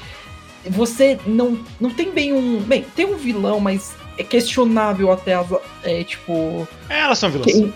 você 0.69 1.19
não, 1.26 1.60
não 1.80 1.89
tem 1.89 2.12
bem 2.12 2.32
um... 2.34 2.60
Bem, 2.62 2.86
tem 2.95 3.06
um 3.06 3.17
vilão, 3.17 3.60
mas 3.60 3.93
é 4.17 4.23
questionável 4.23 5.12
até 5.12 5.34
as... 5.34 5.47
É, 5.84 6.04
tipo... 6.04 6.67
É, 6.89 6.99
elas 6.99 7.17
são 7.19 7.30
vilãs. 7.30 7.71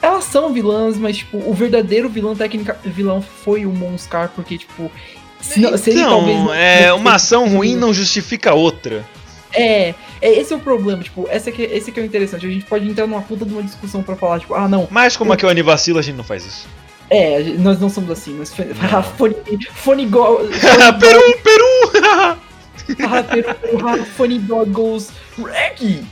Elas 0.00 0.24
são 0.24 0.52
vilãs, 0.52 0.96
mas, 0.96 1.18
tipo, 1.18 1.38
o 1.38 1.52
verdadeiro 1.52 2.08
vilão 2.08 2.34
técnica 2.34 2.78
vilão 2.84 3.20
foi 3.20 3.66
o 3.66 3.70
Monscar, 3.70 4.30
porque, 4.34 4.56
tipo. 4.56 4.90
Se, 5.40 5.58
não- 5.60 5.76
se 5.76 5.90
ele 5.90 6.00
talvez. 6.00 6.36
Então, 6.36 6.44
não- 6.46 6.54
é, 6.54 6.92
uma 6.92 7.14
ação 7.14 7.48
ruim 7.48 7.74
não 7.74 7.92
justifica 7.92 8.54
outra. 8.54 9.04
É, 9.52 9.94
é, 10.20 10.30
esse 10.40 10.52
é 10.52 10.56
o 10.56 10.60
problema, 10.60 11.02
tipo, 11.02 11.28
esse 11.30 11.48
aqui, 11.48 11.62
esse 11.62 11.90
aqui 11.90 12.00
é 12.00 12.02
o 12.02 12.06
interessante. 12.06 12.46
A 12.46 12.50
gente 12.50 12.66
pode 12.66 12.88
entrar 12.88 13.06
numa 13.06 13.22
puta 13.22 13.44
de 13.44 13.52
uma 13.52 13.62
discussão 13.62 14.02
pra 14.02 14.16
falar, 14.16 14.40
tipo, 14.40 14.54
ah, 14.54 14.68
não, 14.68 14.86
Mas 14.90 15.16
como 15.16 15.32
aqui 15.32 15.44
é 15.44 15.48
o 15.48 15.50
Anivacilo, 15.50 15.98
a 15.98 16.02
gente 16.02 16.16
não 16.16 16.24
faz 16.24 16.44
isso. 16.44 16.68
é, 17.10 17.42
nós 17.58 17.80
não 17.80 17.88
somos 17.88 18.10
assim, 18.10 18.34
nós. 18.34 18.52
Fone, 19.16 19.36
fone 19.74 20.06
go, 20.06 20.38
peru, 21.00 21.38
peru! 21.42 21.92
ah, 23.10 23.22
peru, 23.22 23.54
peru, 23.54 24.04
Funny 24.04 24.38
dog 24.38 24.70
goes 24.70 25.10
Reggie! 25.36 26.06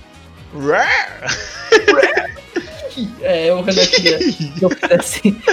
É, 3.20 3.52
o 3.52 3.60
Renan 3.60 3.84
queria 3.86 4.18
que 4.18 4.54
eu 4.62 4.70
fizesse. 4.70 5.36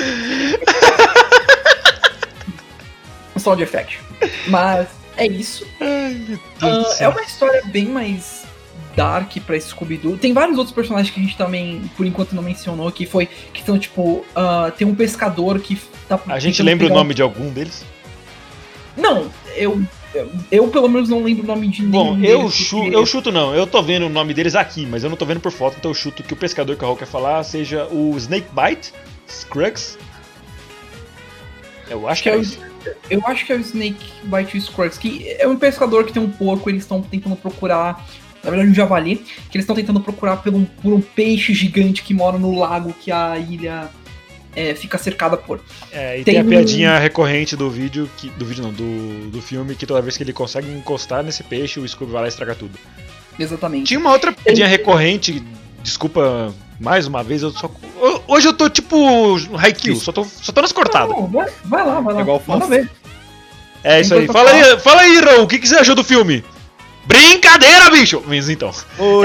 sound 3.44 3.62
effect. 3.62 4.00
Mas 4.48 4.88
é 5.18 5.28
isso. 5.28 5.66
Ai, 5.80 6.14
meu 6.28 6.40
Deus 6.60 6.98
do 6.98 7.04
é 7.04 7.08
uma 7.08 7.22
história 7.22 7.62
bem 7.66 7.86
mais 7.86 8.44
dark 8.96 9.38
pra 9.46 9.60
Scooby-Doo. 9.60 10.18
Tem 10.18 10.34
vários 10.34 10.58
outros 10.58 10.74
personagens 10.76 11.14
que 11.14 11.20
a 11.20 11.24
gente 11.24 11.36
também, 11.38 11.82
por 11.98 12.06
enquanto, 12.06 12.34
não 12.34 12.44
mencionou, 12.44 12.92
que 12.92 13.06
foi. 13.06 13.28
Que 13.54 13.64
são, 13.64 13.78
tipo. 13.80 14.26
ah, 14.36 14.72
tem 14.78 14.88
um 14.88 14.96
pescador 14.96 15.60
que 15.60 15.80
tá. 16.08 16.20
A 16.28 16.40
gente 16.40 16.62
lembra 16.62 16.86
o 16.86 16.90
pegar 16.90 17.00
um- 17.00 17.04
nome 17.04 17.14
de 17.14 17.22
algum 17.22 17.50
deles? 17.50 17.84
Não, 18.96 19.32
eu, 19.56 19.82
eu. 20.14 20.32
eu, 20.52 20.68
pelo 20.68 20.88
menos 20.88 21.10
não 21.10 21.24
lembro 21.24 21.44
o 21.44 21.48
nome 21.48 21.68
de 21.68 21.82
nenhum. 21.82 21.92
Bom, 21.92 22.24
eu, 22.24 22.40
deles, 22.40 22.54
chu 22.54 22.82
porque- 22.82 22.96
eu 22.96 23.06
chuto 23.08 23.32
não, 23.32 23.56
eu 23.56 23.66
tô 23.66 23.82
vendo 23.82 24.06
o 24.06 24.10
nome 24.10 24.34
deles 24.36 24.54
aqui, 24.56 24.86
mas 24.86 25.04
eu 25.04 25.10
não 25.10 25.18
tô 25.18 25.26
vendo 25.26 25.40
por 25.40 25.52
foto, 25.52 25.76
então 25.80 25.90
eu 25.90 25.96
chuto 25.96 26.22
que 26.22 26.34
o 26.34 26.36
pescador 26.38 26.76
que 26.76 26.84
a 26.86 26.88
Hulk 26.88 27.00
quer 27.00 27.10
falar 27.10 27.44
seja 27.44 27.88
o 27.92 28.16
Snakebite, 28.18 28.94
Scruggs. 29.28 29.98
Eu 31.90 32.08
acho 32.08 32.22
que 32.24 32.30
Que 32.30 32.36
é 32.36 32.38
é 32.38 32.40
o- 32.40 32.42
isso. 32.42 32.60
Eu 33.10 33.22
acho 33.28 33.46
que 33.46 33.52
é 33.54 33.56
o 33.56 33.60
Snake 33.60 34.06
Bite 34.24 34.60
Squirts, 34.62 34.98
que 34.98 35.28
é 35.40 35.48
um 35.48 35.56
pescador 35.58 36.06
que 36.06 36.14
tem 36.14 36.22
um 36.22 36.30
porco, 36.30 36.70
eles 36.70 36.84
estão 36.84 37.02
tentando 37.02 37.36
procurar. 37.36 38.06
Na 38.44 38.50
verdade, 38.50 38.72
um 38.72 38.74
javali, 38.74 39.16
que 39.16 39.58
eles 39.58 39.64
estão 39.64 39.76
tentando 39.76 40.02
procurar 40.02 40.38
por 40.38 40.54
um, 40.54 40.66
por 40.66 40.92
um 40.94 41.00
peixe 41.00 41.54
gigante 41.54 42.04
que 42.04 42.14
mora 42.14 42.38
no 42.38 42.58
lago 42.60 42.94
que 42.94 43.10
a 43.10 43.38
ilha 43.38 43.90
é, 44.54 44.76
fica 44.76 44.98
cercada 44.98 45.38
por. 45.38 45.62
É, 45.92 46.20
e 46.20 46.24
Tem 46.26 46.34
tem, 46.34 46.42
a 46.42 46.46
um- 46.46 46.50
piadinha 46.50 47.00
recorrente 47.00 47.56
do 47.56 47.70
vídeo, 47.70 48.10
que, 48.18 48.30
do 48.32 48.46
vídeo 48.46 48.62
não, 48.64 48.74
do, 48.74 49.30
do 49.32 49.42
filme, 49.42 49.76
que 49.76 49.86
toda 49.86 50.02
vez 50.02 50.18
que 50.18 50.24
ele 50.24 50.34
consegue 50.34 50.70
encostar 50.70 51.24
nesse 51.24 51.42
peixe, 51.42 51.80
o 51.80 51.88
Scooby 51.88 52.12
vai 52.12 52.22
lá 52.24 52.28
e 52.28 52.30
estraga 52.30 52.54
tudo. 52.54 52.78
Exatamente. 53.40 53.86
Tinha 53.88 54.00
uma 54.00 54.12
outra 54.12 54.32
piadinha 54.34 54.68
recorrente, 54.68 55.42
desculpa 55.82 56.54
mais 56.80 57.08
uma 57.08 57.24
vez, 57.24 57.42
eu 57.44 57.52
só. 57.52 57.68
Ho- 57.68 58.22
Hoje 58.28 58.48
eu 58.48 58.54
tô 58.54 58.70
tipo 58.70 59.36
Haikyuu, 59.58 59.96
só 59.98 60.12
tô, 60.12 60.24
só 60.26 60.52
tô 60.52 60.62
nas 60.62 60.72
cortadas. 60.72 61.10
Não, 61.16 61.28
vai, 61.28 61.48
vai 61.66 61.86
lá, 61.86 62.00
vai 62.00 62.14
lá. 62.14 62.20
É 62.20 62.24
igual 62.24 62.42
Manda 62.48 62.66
Fausto. 62.66 62.70
ver. 62.70 62.90
É 63.84 64.02
isso 64.02 64.14
aí. 64.14 64.28
Fala 64.28 64.50
aí, 64.52 64.80
fala 64.80 65.02
aí, 65.02 65.20
Raul, 65.20 65.44
o 65.44 65.48
que, 65.48 65.60
que 65.60 65.68
você 65.68 65.76
achou 65.76 65.94
do 65.96 66.04
filme? 66.04 66.44
Brincadeira, 67.06 67.90
bicho! 67.90 68.24
Mas 68.26 68.48
então. 68.50 68.72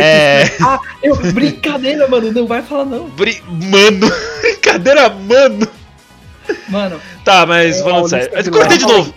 É. 0.01 0.51
Ah, 0.61 0.81
eu, 1.03 1.15
brincadeira, 1.33 2.09
mano. 2.09 2.33
Não 2.33 2.47
vai 2.47 2.61
falar, 2.63 2.85
não. 2.85 3.09
Brin... 3.11 3.41
Mano, 3.49 4.11
brincadeira, 4.43 5.09
mano. 5.11 5.69
Mano. 6.69 7.01
Tá, 7.25 7.47
mas 7.47 7.79
é, 7.79 7.83
falando 7.85 8.09
sério. 8.09 8.43
de 8.43 8.51
cortei 8.51 8.79
de 8.79 8.85
novo. 8.87 9.15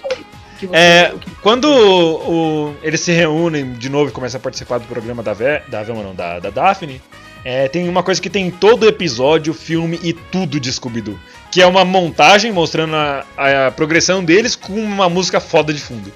Que 0.60 0.67
você- 0.67 0.76
É, 0.76 1.13
que- 1.20 1.32
Quando 1.41 1.65
o- 1.65 2.67
o- 2.70 2.76
eles 2.84 3.00
se 3.02 3.12
reúnem 3.12 3.74
de 3.74 3.89
novo 3.89 4.10
e 4.10 4.13
começam 4.13 4.38
a 4.38 4.41
participar 4.41 4.78
do 4.78 4.86
programa 4.86 5.24
da, 5.24 5.34
Ve 5.34 5.62
da 5.67 5.82
Velma, 5.82 6.04
não, 6.04 6.13
da, 6.13 6.38
da 6.39 6.50
Daphne, 6.52 7.02
é, 7.43 7.67
tem 7.67 7.89
uma 7.89 8.04
coisa 8.04 8.21
que 8.21 8.30
tem 8.30 8.47
em 8.47 8.51
todo 8.51 8.88
episódio, 8.88 9.54
filme 9.54 9.99
e 10.04 10.13
tudo 10.13 10.60
de 10.60 10.71
Scooby-Doo. 10.71 11.19
Que 11.51 11.62
é 11.62 11.65
uma 11.65 11.84
montagem 11.84 12.51
mostrando 12.51 12.95
a, 12.95 13.25
a 13.38 13.71
progressão 13.71 14.23
deles 14.23 14.56
com 14.56 14.73
uma 14.73 15.10
música 15.10 15.39
foda 15.39 15.73
de 15.73 15.82
fundo. 15.82 16.12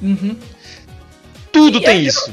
Uhum. 0.00 0.36
Tudo 1.50 1.78
E 1.78 1.82
tem 1.82 2.04
isso. 2.04 2.32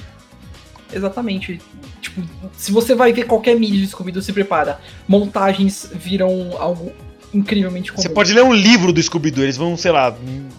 Exatamente. 0.94 1.60
Tipo, 2.02 2.22
se 2.56 2.72
você 2.72 2.96
vai 2.96 3.12
ver 3.12 3.26
qualquer 3.26 3.56
mídia 3.56 3.80
de 3.80 3.88
Scooby-Doo, 3.88 4.22
se 4.22 4.32
prepara. 4.32 4.80
Montagens 5.08 5.89
viram 5.94 6.56
algo 6.58 6.92
incrivelmente 7.34 7.92
comum. 7.92 8.02
Você 8.02 8.10
pode 8.10 8.34
ler 8.34 8.44
um 8.44 8.54
livro 8.54 8.94
do 8.94 9.02
Scooby-Doo, 9.02 9.44
eles 9.44 9.58
vão, 9.58 9.76
sei 9.76 9.92
lá, 9.92 10.15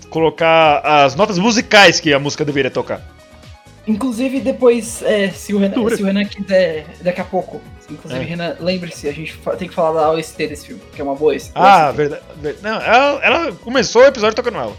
colocar 0.09 0.81
as 0.81 1.15
notas 1.15 1.39
musicais 1.39 1.99
que 1.99 2.13
a 2.13 2.19
música 2.19 2.45
deveria 2.45 2.71
tocar. 2.71 3.20
Inclusive, 3.87 4.41
depois, 4.41 5.03
é, 5.03 5.31
se, 5.31 5.53
o 5.55 5.59
Renan, 5.59 5.89
se 5.97 6.03
o 6.03 6.07
Renan 6.07 6.25
quiser, 6.25 6.87
daqui 7.01 7.21
a 7.21 7.25
pouco. 7.25 7.61
Inclusive, 7.91 8.21
É. 8.23 8.25
Renan, 8.25 8.57
lembre-se, 8.61 9.09
a 9.09 9.13
gente 9.13 9.37
tem 9.59 9.69
que 9.69 9.75
falar 9.75 10.01
da 10.01 10.11
OST 10.13 10.47
desse 10.47 10.67
filme, 10.69 10.83
que 10.95 11.01
é 11.01 11.05
uma 11.05 11.15
boa 11.17 11.35
OST. 11.35 11.51
Ah, 11.55 11.91
verdade. 11.91 12.23
ver- 12.37 12.57
Não, 12.63 12.81
ela, 12.81 13.21
ela 13.25 13.53
começou 13.53 14.03
o 14.03 14.07
episódio 14.07 14.37
tocando 14.37 14.59
ela. 14.59 14.77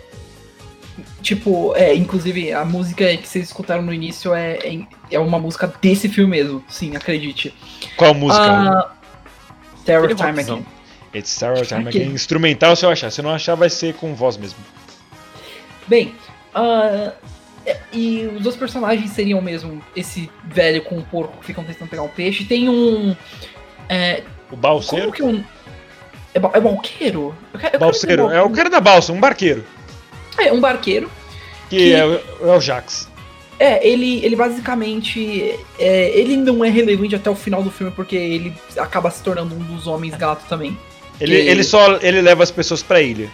Tipo, 1.21 1.75
é, 1.75 1.93
inclusive, 1.93 2.51
a 2.51 2.63
música 2.65 3.05
que 3.17 3.27
vocês 3.27 3.45
escutaram 3.45 3.81
no 3.83 3.93
início 3.93 4.33
é, 4.33 4.53
é, 4.63 4.79
é 5.11 5.19
uma 5.19 5.39
música 5.39 5.71
desse 5.81 6.07
filme 6.09 6.31
mesmo. 6.31 6.63
Sim, 6.69 6.95
acredite. 6.95 7.53
Qual 7.97 8.13
música? 8.13 8.43
Ah, 8.43 8.91
Terror 9.85 10.13
Time. 10.15 10.39
Again. 10.39 10.65
It's 11.13 11.29
Sarah 11.31 11.65
Time 11.65 11.87
Aquele- 11.89 12.05
Again. 12.05 12.13
Instrumental 12.15 12.75
se 12.75 12.85
eu 12.85 12.89
achar. 12.89 13.11
Se 13.11 13.19
eu 13.19 13.23
não 13.23 13.31
achar, 13.31 13.55
vai 13.55 13.69
ser 13.69 13.93
com 13.95 14.15
voz 14.15 14.37
mesmo. 14.37 14.57
Bem, 15.87 16.13
é, 16.55 17.11
e 17.93 18.27
os 18.35 18.41
dois 18.43 18.55
personagens 18.55 19.09
seriam 19.11 19.41
mesmo 19.41 19.81
esse 19.95 20.29
velho 20.45 20.81
com 20.83 20.97
um 20.97 21.01
porco 21.03 21.37
que 21.39 21.45
ficam 21.45 21.63
tentando 21.63 21.89
pegar 21.89 22.03
um 22.03 22.07
peixe. 22.09 22.43
Tem 22.45 22.67
um. 22.69 23.15
É, 23.89 24.23
O 24.47 24.49
como 24.51 24.61
balseiro? 24.61 25.11
que 25.11 25.21
é 25.21 25.25
um. 25.25 25.43
É, 26.33 26.39
ba- 26.39 26.51
é 26.53 26.59
balqueiro? 26.61 27.35
Eu 27.53 27.59
quero- 27.59 27.75
eu 27.75 27.79
Balseiro. 27.79 28.23
dizer 28.27 28.37
É 28.37 28.41
o 28.41 28.49
cara 28.49 28.69
da 28.69 28.79
balsa, 28.79 29.11
um 29.11 29.19
barqueiro. 29.19 29.65
É, 30.37 30.51
um 30.53 30.61
barqueiro. 30.61 31.11
Que, 31.69 31.77
Que- 31.77 31.93
É, 31.93 32.05
o, 32.05 32.21
é 32.49 32.57
o 32.57 32.61
Jax. 32.61 33.09
É, 33.59 33.85
ele, 33.87 34.23
ele 34.25 34.35
basicamente. 34.35 35.55
é, 35.77 36.09
ele 36.17 36.35
não 36.37 36.63
é 36.65 36.69
relevante 36.69 37.15
até 37.15 37.29
o 37.29 37.35
final 37.35 37.61
do 37.61 37.69
filme 37.69 37.91
porque 37.95 38.15
ele 38.15 38.53
acaba 38.77 39.11
se 39.11 39.21
tornando 39.21 39.53
um 39.53 39.59
dos 39.59 39.85
homens 39.87 40.15
gato 40.15 40.47
também. 40.47 40.75
Ele, 41.19 41.35
Que- 41.39 41.47
ele 41.49 41.63
só 41.63 41.97
ele 42.01 42.21
leva 42.21 42.41
as 42.43 42.49
pessoas 42.49 42.81
pra 42.81 43.01
ilha. 43.01 43.29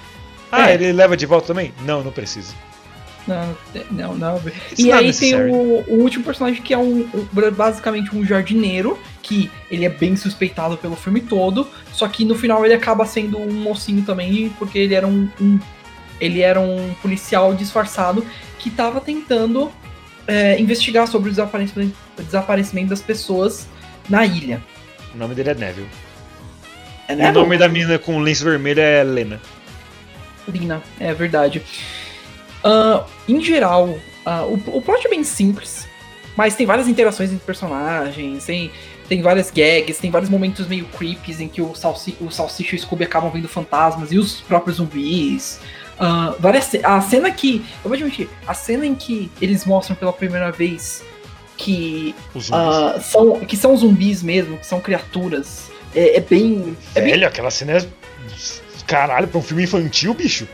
Ah, 0.52 0.72
É. 0.72 0.74
ele 0.74 0.92
leva 0.92 1.16
de 1.16 1.26
volta 1.26 1.48
também? 1.48 1.74
Não, 1.86 2.04
não 2.04 2.12
precisa. 2.12 2.54
Não, 3.28 3.58
não, 3.92 4.16
não. 4.16 4.38
It's 4.38 4.80
E 4.80 4.92
aí 4.92 5.14
tem 5.14 5.36
o, 5.36 5.84
o 5.88 6.02
último 6.02 6.24
personagem 6.24 6.62
que 6.62 6.74
é 6.74 6.78
um, 6.78 7.02
um- 7.14 7.52
basicamente 7.52 8.16
um 8.16 8.26
jardineiro, 8.26 8.98
que 9.22 9.52
ele 9.70 9.86
é 9.86 9.90
bem 9.90 10.16
suspeitado 10.16 10.78
pelo 10.78 10.96
filme 10.96 11.20
todo, 11.22 11.68
só 11.92 12.08
que 12.08 12.24
no 12.24 12.36
final 12.36 12.64
ele 12.66 12.74
acaba 12.74 13.06
sendo 13.06 13.38
um 13.38 13.52
mocinho 13.52 14.04
também, 14.04 14.50
porque 14.58 14.80
ele 14.80 14.94
era 14.96 15.06
um, 15.06 15.30
um- 15.42 15.60
ele 16.20 16.42
era 16.42 16.60
um 16.60 16.94
policial 17.02 17.54
disfarçado 17.54 18.26
que 18.58 18.70
estava 18.70 19.00
tentando 19.02 19.72
é, 20.28 20.60
investigar 20.60 21.08
sobre 21.08 21.30
o 21.30 21.32
desaparecimento, 21.32 21.96
o 22.18 22.24
desaparecimento 22.24 22.90
das 22.90 23.02
pessoas 23.02 23.68
na 24.10 24.26
ilha. 24.26 24.62
O 25.14 25.18
nome 25.18 25.36
dele 25.36 25.52
é 25.52 25.54
Neville. 25.54 25.88
É, 27.08 27.14
E 27.14 27.16
né, 27.16 27.30
o 27.30 27.34
nome 27.34 27.58
da 27.58 27.68
menina 27.70 27.98
com 28.00 28.20
lenço 28.20 28.44
vermelho 28.44 28.82
é 28.82 29.04
Lena. 29.04 29.40
Lina, 30.48 30.82
é 31.00 31.14
verdade. 31.14 31.62
Ah, 32.64 33.06
em 33.28 33.42
geral, 33.42 33.98
ah, 34.26 34.44
o, 34.46 34.54
o 34.78 34.82
plot 34.82 35.06
é 35.06 35.10
bem 35.10 35.24
simples, 35.24 35.88
mas 36.36 36.56
tem 36.56 36.66
várias 36.66 36.88
interações 36.88 37.32
entre 37.32 37.46
personagens, 37.46 38.46
tem, 38.46 38.72
tem 39.08 39.22
várias 39.22 39.50
gags, 39.50 40.00
tem 40.00 40.12
vários 40.12 40.30
momentos 40.30 40.68
meio 40.68 40.86
creepies 40.86 41.40
em 41.40 41.48
que 41.48 41.62
o, 41.62 41.74
Salsi, 41.76 42.16
o 42.20 42.30
Salsicha 42.30 42.76
e 42.76 42.80
o 42.80 42.82
Scooby 42.82 43.04
acabam 43.06 43.32
vendo 43.32 43.48
fantasmas 43.48 44.12
e 44.12 44.18
os 44.18 44.42
próprios 44.42 44.78
zumbis. 44.78 45.60
Ah, 46.00 46.36
várias, 46.40 46.70
a 46.84 47.02
cena 47.02 47.32
que. 47.32 47.66
Eu 47.84 47.90
vou 47.90 47.94
admitir, 47.94 48.30
a 48.46 48.54
cena 48.54 48.86
em 48.86 48.94
que 48.94 49.32
eles 49.42 49.66
mostram 49.66 49.96
pela 49.96 50.14
primeira 50.14 50.52
vez 50.52 51.04
que 51.58 52.14
ah, 52.52 53.00
são, 53.02 53.40
que 53.40 53.58
são 53.58 53.76
zumbis 53.76 54.22
mesmo, 54.22 54.58
que 54.58 54.66
são 54.66 54.80
criaturas, 54.80 55.72
é, 55.96 56.18
é 56.18 56.20
bem. 56.20 56.78
É 56.94 57.02
bem 57.02 57.24
aquela 57.24 57.50
cena 57.50 57.74
é. 57.74 57.88
Caralho, 58.86 59.28
pra 59.28 59.40
um 59.40 59.42
filme 59.42 59.64
infantil, 59.64 60.14
bicho. 60.14 60.48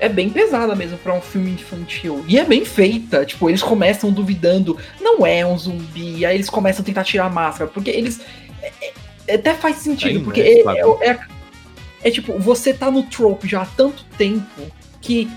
É 0.00 0.08
bem 0.08 0.28
pesada 0.30 0.74
mesmo 0.74 0.98
pra 0.98 1.14
um 1.14 1.20
filme 1.20 1.52
infantil. 1.52 2.24
E 2.28 2.38
é 2.38 2.44
bem 2.44 2.64
feita. 2.64 3.24
Tipo, 3.24 3.48
eles 3.48 3.62
começam 3.62 4.10
duvidando, 4.12 4.78
não 5.00 5.24
é 5.26 5.44
um 5.46 5.56
zumbi. 5.58 6.18
E 6.18 6.26
aí 6.26 6.36
eles 6.36 6.50
começam 6.50 6.82
a 6.82 6.84
tentar 6.84 7.04
tirar 7.04 7.26
a 7.26 7.30
máscara. 7.30 7.70
Porque 7.72 7.90
eles. 7.90 8.20
é- 8.62 8.72
é- 9.28 9.34
até 9.34 9.54
faz 9.54 9.76
sentido, 9.76 10.18
Aí, 10.18 10.24
porque 10.24 10.42
né, 10.42 10.50
é, 10.50 10.62
claro. 10.62 10.98
é, 11.00 11.08
é- 11.10 11.18
é 12.04 12.10
tipo, 12.10 12.38
você 12.38 12.74
tá 12.74 12.90
no 12.90 13.02
trope 13.04 13.48
já 13.48 13.62
há 13.62 13.66
tanto 13.66 14.04
tempo 14.18 14.62
que. 15.00 15.28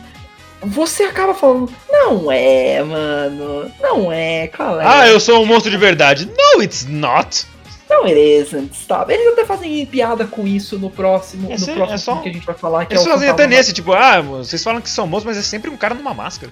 Você 0.61 1.03
acaba 1.03 1.35
falando, 1.35 1.71
não 1.87 2.31
é, 2.31 2.81
mano. 2.83 3.71
Não 3.79 4.11
é, 4.11 4.47
qual 4.47 4.81
é? 4.81 4.85
Ah, 4.87 5.07
eu 5.07 5.19
sou 5.19 5.41
um 5.43 5.45
monstro 5.45 5.69
de 5.69 5.77
verdade. 5.77 6.25
No, 6.25 6.63
it's 6.63 6.83
not. 6.89 7.45
Não, 7.89 8.03
it 8.05 8.19
isn't, 8.19 8.73
stop. 8.73 9.11
Eles 9.11 9.27
até 9.33 9.45
fazem 9.45 9.85
piada 9.85 10.25
com 10.27 10.45
isso 10.45 10.77
no 10.77 10.89
próximo, 10.89 11.51
Esse 11.51 11.67
no 11.67 11.71
é- 11.71 11.75
próximo 11.75 11.95
é 11.95 11.97
só- 11.97 12.11
filme 12.13 12.23
que 12.23 12.29
a 12.29 12.33
gente 12.33 12.45
vai 12.45 12.55
falar. 12.55 12.85
Que 12.85 12.93
Eles 12.93 13.05
é 13.05 13.07
o 13.09 13.11
fazem 13.13 13.29
até 13.29 13.43
Fantasma 13.43 13.57
nesse, 13.57 13.73
tipo, 13.73 13.93
ah, 13.93 14.21
vocês 14.21 14.63
falam 14.63 14.81
que 14.81 14.89
são 14.89 15.07
monstros, 15.07 15.35
mas 15.35 15.45
é 15.45 15.47
sempre 15.47 15.69
um 15.69 15.77
cara 15.77 15.95
numa 15.95 16.13
máscara. 16.13 16.51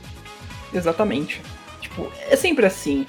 Exatamente. 0.73 1.41
Tipo, 1.81 2.11
é 2.29 2.35
sempre 2.35 2.65
assim. 2.65 3.05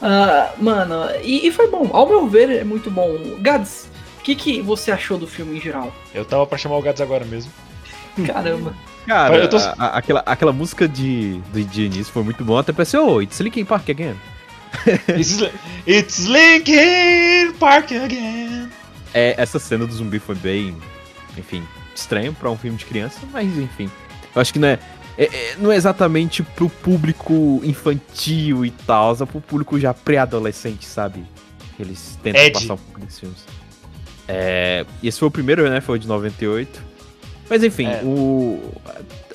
Ah, 0.00 0.50
mano, 0.58 1.08
e, 1.22 1.46
e 1.46 1.52
foi 1.52 1.68
bom. 1.70 1.88
Ao 1.92 2.06
meu 2.08 2.26
ver, 2.26 2.50
é 2.50 2.64
muito 2.64 2.90
bom. 2.90 3.08
Gads, 3.40 3.88
o 4.18 4.22
que, 4.22 4.34
que 4.34 4.60
você 4.62 4.90
achou 4.90 5.16
do 5.18 5.26
filme 5.26 5.56
em 5.56 5.60
geral? 5.60 5.92
Eu 6.14 6.24
tava 6.24 6.46
pra 6.46 6.58
chamar 6.58 6.76
o 6.76 6.82
Gads 6.82 7.00
agora 7.00 7.24
mesmo. 7.24 7.50
Caramba. 8.26 8.74
Cara, 9.06 9.36
Eu 9.36 9.48
tô- 9.48 9.56
a- 9.58 9.74
a- 9.78 9.98
aquela, 9.98 10.22
aquela 10.26 10.52
música 10.52 10.88
de, 10.88 11.38
de, 11.52 11.64
de 11.64 11.82
início 11.84 12.12
foi 12.12 12.22
muito 12.24 12.42
boa, 12.44 12.60
até 12.60 12.72
pareceu, 12.72 13.06
oh, 13.06 13.22
it's 13.22 13.38
Linkin 13.38 13.64
Park 13.64 13.88
again. 13.90 14.14
It's, 15.18 15.38
it's 15.86 16.26
Linkin 16.26 17.52
Park 17.58 17.92
again. 17.92 18.68
É, 19.14 19.34
essa 19.38 19.58
cena 19.58 19.86
do 19.86 19.92
zumbi 19.94 20.18
foi 20.18 20.34
bem, 20.34 20.76
enfim, 21.38 21.62
estranho 21.94 22.32
pra 22.34 22.50
um 22.50 22.56
filme 22.56 22.76
de 22.76 22.84
criança, 22.84 23.18
mas 23.32 23.46
enfim. 23.56 23.90
Eu 24.34 24.42
acho 24.42 24.52
que 24.52 24.58
não 24.58 24.68
é, 24.68 24.78
é- 25.16 25.24
é- 25.24 25.56
não 25.58 25.72
é 25.72 25.76
exatamente 25.76 26.42
pro 26.42 26.68
público 26.68 27.60
infantil 27.64 28.64
e 28.64 28.70
tal, 28.70 29.14
é 29.14 29.24
pro 29.26 29.40
público 29.40 29.78
já 29.80 29.94
pré-adolescente, 29.94 30.84
sabe? 30.84 31.24
Eles 31.78 32.18
tentam 32.22 32.42
Ed. 32.42 32.52
passar 32.52 32.74
um 32.74 32.76
pouco 32.76 33.00
desses 33.00 33.20
filmes. 33.20 33.38
É, 34.28 34.84
e 35.02 35.08
esse 35.08 35.18
foi 35.18 35.28
o 35.28 35.30
primeiro, 35.30 35.68
né? 35.70 35.80
Foi 35.80 35.96
o 35.96 35.98
de 35.98 36.06
98. 36.08 36.82
Mas 37.48 37.62
enfim, 37.62 37.86
É. 37.86 38.00
o. 38.04 38.72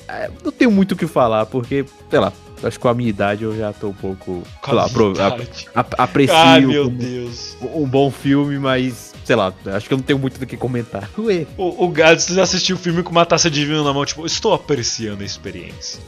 é, 0.06 0.30
Não 0.44 0.52
tenho 0.52 0.70
muito 0.70 0.92
o 0.92 0.96
que 0.96 1.06
falar, 1.06 1.46
porque, 1.46 1.84
sei 2.10 2.18
lá, 2.20 2.32
acho 2.62 2.78
que 2.78 2.82
com 2.82 2.88
a 2.88 2.94
minha 2.94 3.08
idade 3.10 3.44
eu 3.44 3.56
já 3.56 3.72
tô 3.72 3.88
um 3.88 3.92
pouco. 3.94 4.42
Sei 4.64 4.74
lá, 4.74 4.86
aprecio 5.98 6.34
Ai, 6.36 6.60
meu 6.60 6.84
como 6.84 6.96
Deus. 6.96 7.56
um 7.74 7.86
bom 7.86 8.10
filme, 8.10 8.58
mas, 8.58 9.12
sei 9.24 9.36
lá, 9.36 9.52
acho 9.74 9.88
que 9.88 9.94
eu 9.94 9.98
não 9.98 10.04
tenho 10.04 10.18
muito 10.18 10.38
do 10.38 10.46
que 10.46 10.56
comentar. 10.56 11.08
Ué. 11.18 11.46
O, 11.56 11.84
o 11.84 11.88
Gads 11.88 12.36
assistiu 12.38 12.76
o 12.76 12.78
filme 12.78 13.02
com 13.02 13.10
uma 13.10 13.26
taça 13.26 13.50
de 13.50 13.64
vinho 13.64 13.82
na 13.84 13.92
mão, 13.92 14.04
tipo, 14.04 14.24
estou 14.26 14.52
apreciando 14.54 15.22
a 15.22 15.26
experiência. 15.26 16.00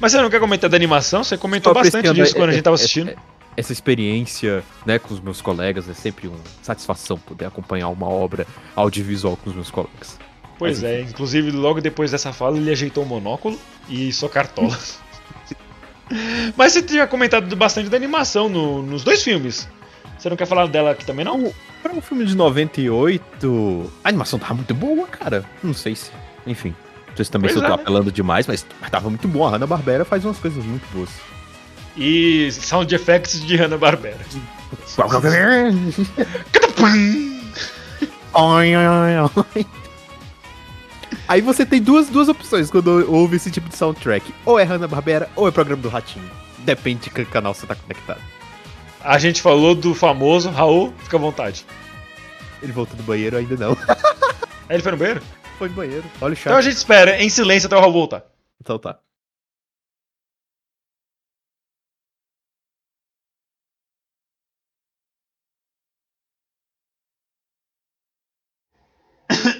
Mas 0.00 0.12
você 0.12 0.20
não 0.22 0.30
quer 0.30 0.38
comentar 0.40 0.70
da 0.70 0.76
animação? 0.76 1.24
Você 1.24 1.36
comentou 1.36 1.74
bastante 1.74 2.12
disso 2.12 2.34
quando 2.34 2.50
a 2.50 2.52
gente 2.52 2.62
tava 2.62 2.74
essa- 2.74 2.84
assistindo. 2.84 3.12
Essa 3.56 3.72
experiência, 3.72 4.62
né, 4.86 5.00
com 5.00 5.12
os 5.12 5.18
meus 5.18 5.42
colegas 5.42 5.88
é 5.88 5.94
sempre 5.94 6.28
uma 6.28 6.38
satisfação 6.62 7.18
poder 7.18 7.46
acompanhar 7.46 7.88
uma 7.88 8.08
obra 8.08 8.46
audiovisual 8.76 9.36
com 9.36 9.50
os 9.50 9.56
meus 9.56 9.68
colegas. 9.68 10.16
Pois 10.56 10.84
é, 10.84 11.00
inclusive 11.00 11.50
logo 11.50 11.80
depois 11.80 12.12
dessa 12.12 12.32
fala 12.32 12.56
ele 12.56 12.70
ajeitou 12.70 13.02
o 13.02 13.06
monóculo 13.06 13.58
e 13.88 14.12
só 14.12 14.28
cartola. 14.28 14.76
Mas 16.56 16.72
você 16.72 16.82
tinha 16.82 17.06
comentado 17.06 17.54
bastante 17.56 17.88
da 17.88 17.96
animação 17.96 18.48
no- 18.48 18.82
nos 18.82 19.04
dois 19.04 19.22
filmes. 19.22 19.68
Você 20.18 20.28
não 20.28 20.36
quer 20.36 20.46
falar 20.46 20.66
dela 20.66 20.90
aqui 20.92 21.04
também, 21.04 21.24
não? 21.24 21.52
Pra 21.82 21.92
um 21.92 22.00
filme 22.00 22.24
de 22.24 22.36
98, 22.36 23.92
a 24.02 24.08
animação 24.08 24.38
tava 24.38 24.54
muito 24.54 24.74
boa, 24.74 25.06
cara. 25.06 25.44
Não 25.62 25.72
sei 25.74 25.94
se. 25.94 26.10
Enfim. 26.46 26.74
Não 27.08 27.16
sei 27.16 27.24
se 27.24 27.30
também 27.30 27.50
se 27.50 27.56
eu 27.56 27.60
tô 27.62 27.66
é, 27.66 27.70
né? 27.70 27.74
apelando 27.76 28.10
demais, 28.10 28.46
mas, 28.46 28.66
mas 28.80 28.90
tava 28.90 29.08
muito 29.08 29.28
bom. 29.28 29.46
A 29.46 29.50
Hanna-Barbera 29.50 30.04
faz 30.04 30.24
umas 30.24 30.38
coisas 30.38 30.64
muito 30.64 30.84
boas. 30.92 31.10
E 31.96 32.50
sound 32.52 32.92
effects 32.94 33.44
de 33.44 33.56
Hanna-Barbera. 33.56 34.18
Aí 41.28 41.42
você 41.42 41.66
tem 41.66 41.82
duas, 41.82 42.08
duas 42.08 42.26
opções 42.26 42.70
quando 42.70 43.04
ouve 43.12 43.36
esse 43.36 43.50
tipo 43.50 43.68
de 43.68 43.76
soundtrack. 43.76 44.32
Ou 44.46 44.58
é 44.58 44.64
Hanna-Barbera, 44.64 45.28
ou 45.36 45.46
é 45.46 45.50
programa 45.50 45.82
do 45.82 45.90
Ratinho. 45.90 46.28
Depende 46.60 47.04
de 47.04 47.10
que 47.10 47.24
canal 47.26 47.52
você 47.52 47.66
tá 47.66 47.74
conectado. 47.74 48.20
A 49.00 49.18
gente 49.18 49.42
falou 49.42 49.74
do 49.74 49.94
famoso 49.94 50.48
Raul, 50.48 50.92
fica 51.04 51.18
à 51.18 51.20
vontade. 51.20 51.66
Ele 52.62 52.72
voltou 52.72 52.96
do 52.96 53.02
banheiro 53.02 53.36
ainda 53.36 53.56
não. 53.56 53.72
Aí 54.68 54.76
ele 54.76 54.82
foi 54.82 54.92
no 54.92 54.98
banheiro? 54.98 55.22
Foi 55.58 55.68
no 55.68 55.74
banheiro. 55.74 56.04
Olha 56.20 56.32
o 56.32 56.36
chat. 56.36 56.46
Então 56.46 56.56
a 56.58 56.62
gente 56.62 56.76
espera 56.76 57.22
em 57.22 57.28
silêncio 57.28 57.66
até 57.66 57.76
o 57.76 57.80
Raul 57.80 57.92
voltar. 57.92 58.24
Então 58.60 58.78
tá. 58.78 58.98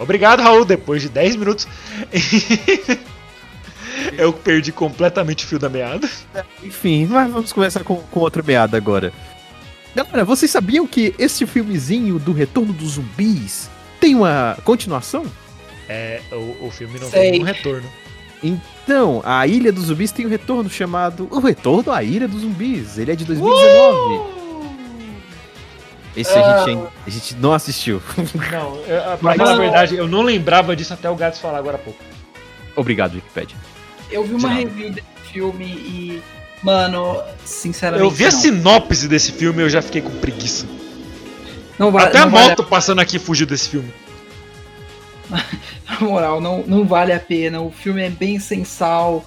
Obrigado, 0.00 0.40
Raul. 0.40 0.64
Depois 0.64 1.02
de 1.02 1.08
10 1.08 1.36
minutos. 1.36 1.68
Eu 4.16 4.32
perdi 4.32 4.72
completamente 4.72 5.44
o 5.44 5.48
fio 5.48 5.58
da 5.58 5.68
meada. 5.68 6.08
Enfim, 6.62 7.06
mas 7.06 7.30
vamos 7.30 7.52
começar 7.52 7.84
com, 7.84 7.96
com 7.96 8.20
outra 8.20 8.42
meada 8.42 8.76
agora. 8.76 9.12
Galera, 9.94 10.24
vocês 10.24 10.50
sabiam 10.50 10.86
que 10.86 11.14
esse 11.18 11.46
filmezinho 11.46 12.18
do 12.18 12.32
Retorno 12.32 12.72
dos 12.72 12.92
Zumbis 12.92 13.68
tem 14.00 14.14
uma 14.14 14.56
continuação? 14.64 15.26
É, 15.88 16.20
o, 16.32 16.66
o 16.66 16.70
filme 16.70 16.98
não 16.98 17.10
Sei. 17.10 17.32
tem 17.32 17.40
um 17.40 17.44
retorno. 17.44 17.88
Então, 18.42 19.20
a 19.24 19.46
Ilha 19.46 19.70
dos 19.70 19.86
Zumbis 19.86 20.12
tem 20.12 20.24
um 20.24 20.30
retorno 20.30 20.70
chamado 20.70 21.28
O 21.30 21.40
Retorno 21.40 21.92
à 21.92 22.02
Ilha 22.02 22.26
dos 22.26 22.40
Zumbis. 22.40 22.96
Ele 22.96 23.12
é 23.12 23.16
de 23.16 23.24
2019. 23.24 24.39
Esse 26.16 26.32
a, 26.36 26.58
gente, 26.58 26.70
ainda- 26.70 26.92
a 27.06 27.10
gente 27.10 27.34
não 27.36 27.52
assistiu. 27.52 28.02
Não, 28.50 28.76
eu, 28.86 29.18
pra 29.18 29.34
falar 29.34 29.52
a 29.52 29.56
verdade, 29.56 29.94
eu 29.96 30.08
não 30.08 30.22
lembrava 30.22 30.74
disso 30.74 30.92
até 30.92 31.08
o 31.08 31.14
Gats 31.14 31.38
falar 31.38 31.58
agora 31.58 31.76
há 31.76 31.80
pouco. 31.80 31.98
Obrigado, 32.74 33.14
Wikipedia. 33.14 33.56
Eu 34.10 34.22
vi 34.24 34.30
De 34.30 34.34
uma 34.34 34.48
nada. 34.48 34.60
review 34.60 34.90
desse 34.90 35.06
filme 35.32 35.64
e. 35.66 36.22
Mano, 36.62 37.22
sinceramente. 37.44 38.04
Eu 38.04 38.10
vi 38.10 38.26
a 38.26 38.30
não. 38.32 38.38
sinopse 38.38 39.06
desse 39.08 39.32
filme 39.32 39.60
e 39.62 39.64
eu 39.64 39.70
já 39.70 39.80
fiquei 39.80 40.02
com 40.02 40.10
preguiça. 40.10 40.66
Não 41.78 41.90
vale, 41.92 42.08
Até 42.08 42.18
a 42.18 42.24
não 42.26 42.32
vale 42.32 42.48
moto 42.50 42.64
passando 42.64 43.00
aqui 43.00 43.18
fugiu 43.18 43.46
desse 43.46 43.68
filme. 43.70 43.90
Na 45.88 46.00
moral, 46.00 46.40
não, 46.40 46.62
não 46.66 46.84
vale 46.84 47.12
a 47.12 47.20
pena. 47.20 47.60
O 47.60 47.70
filme 47.70 48.02
é 48.02 48.10
bem 48.10 48.38
sensal. 48.40 49.24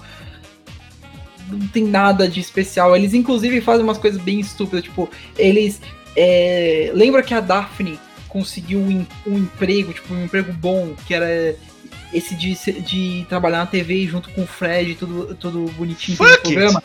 Não 1.48 1.66
tem 1.68 1.84
nada 1.84 2.28
de 2.28 2.40
especial. 2.40 2.94
Eles, 2.96 3.14
inclusive, 3.14 3.60
fazem 3.60 3.82
umas 3.84 3.98
coisas 3.98 4.20
bem 4.20 4.38
estúpidas. 4.40 4.84
Tipo, 4.84 5.08
eles. 5.38 5.80
É, 6.16 6.90
Lembra 6.94 7.22
que 7.22 7.34
a 7.34 7.40
Daphne 7.40 7.98
conseguiu 8.28 8.80
um, 8.80 9.06
um 9.26 9.38
emprego, 9.38 9.92
tipo, 9.92 10.12
um 10.12 10.24
emprego 10.24 10.52
bom, 10.52 10.94
que 11.06 11.14
era 11.14 11.56
esse 12.12 12.34
de, 12.34 12.54
de 12.82 13.26
trabalhar 13.28 13.58
na 13.58 13.66
TV 13.66 14.06
junto 14.06 14.30
com 14.30 14.42
o 14.42 14.46
Fred, 14.46 14.94
tudo, 14.94 15.34
tudo 15.34 15.70
bonitinho 15.72 16.18
no 16.20 16.38
programa. 16.38 16.82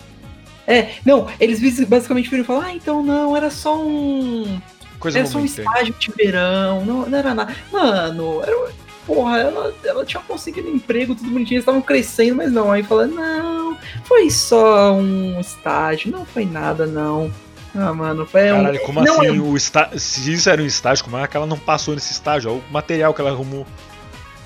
É, 0.68 0.92
não, 1.04 1.28
eles 1.40 1.60
basicamente 1.86 2.30
viram 2.30 2.44
e 2.44 2.46
falaram, 2.46 2.68
ah, 2.68 2.76
então 2.76 3.04
não, 3.04 3.36
era 3.36 3.50
só 3.50 3.80
um. 3.84 4.62
Coisa 5.00 5.20
Era 5.20 5.28
só 5.28 5.40
um 5.40 5.46
estágio 5.46 5.96
de 5.98 6.12
verão, 6.12 6.86
não, 6.86 7.10
não 7.10 7.18
era 7.18 7.34
nada. 7.34 7.56
Mano, 7.72 8.44
era, 8.44 8.72
porra, 9.08 9.40
ela, 9.40 9.74
ela 9.84 10.06
tinha 10.06 10.22
conseguido 10.22 10.70
emprego, 10.70 11.16
tudo 11.16 11.32
bonitinho, 11.32 11.56
eles 11.56 11.64
estavam 11.64 11.82
crescendo, 11.82 12.36
mas 12.36 12.52
não. 12.52 12.72
Aí 12.72 12.84
falando, 12.84 13.16
não, 13.16 13.78
foi 14.04 14.30
só 14.30 14.94
um 14.94 15.40
estágio, 15.40 16.12
não 16.12 16.26
foi 16.26 16.46
nada, 16.46 16.86
não. 16.86 17.32
Ah, 17.76 17.94
mano, 17.94 18.26
foi 18.26 18.52
um. 18.52 18.58
Caralho, 18.58 18.80
como 18.82 19.04
não, 19.04 19.22
assim? 19.22 19.28
é- 19.28 19.32
O 19.32 19.56
está... 19.56 19.92
Se 19.98 20.34
isso 20.34 20.50
era 20.50 20.62
um 20.62 20.66
estágio, 20.66 21.04
como 21.04 21.18
é 21.18 21.28
que 21.28 21.38
ela 21.38 21.46
não 21.46 21.58
passou 21.58 21.94
nesse 21.94 22.12
estágio? 22.12 22.52
Olha 22.52 22.62
o 22.68 22.74
material 22.74 23.14
que 23.14 23.22
ela 23.22 23.30
arrumou. 23.30 23.66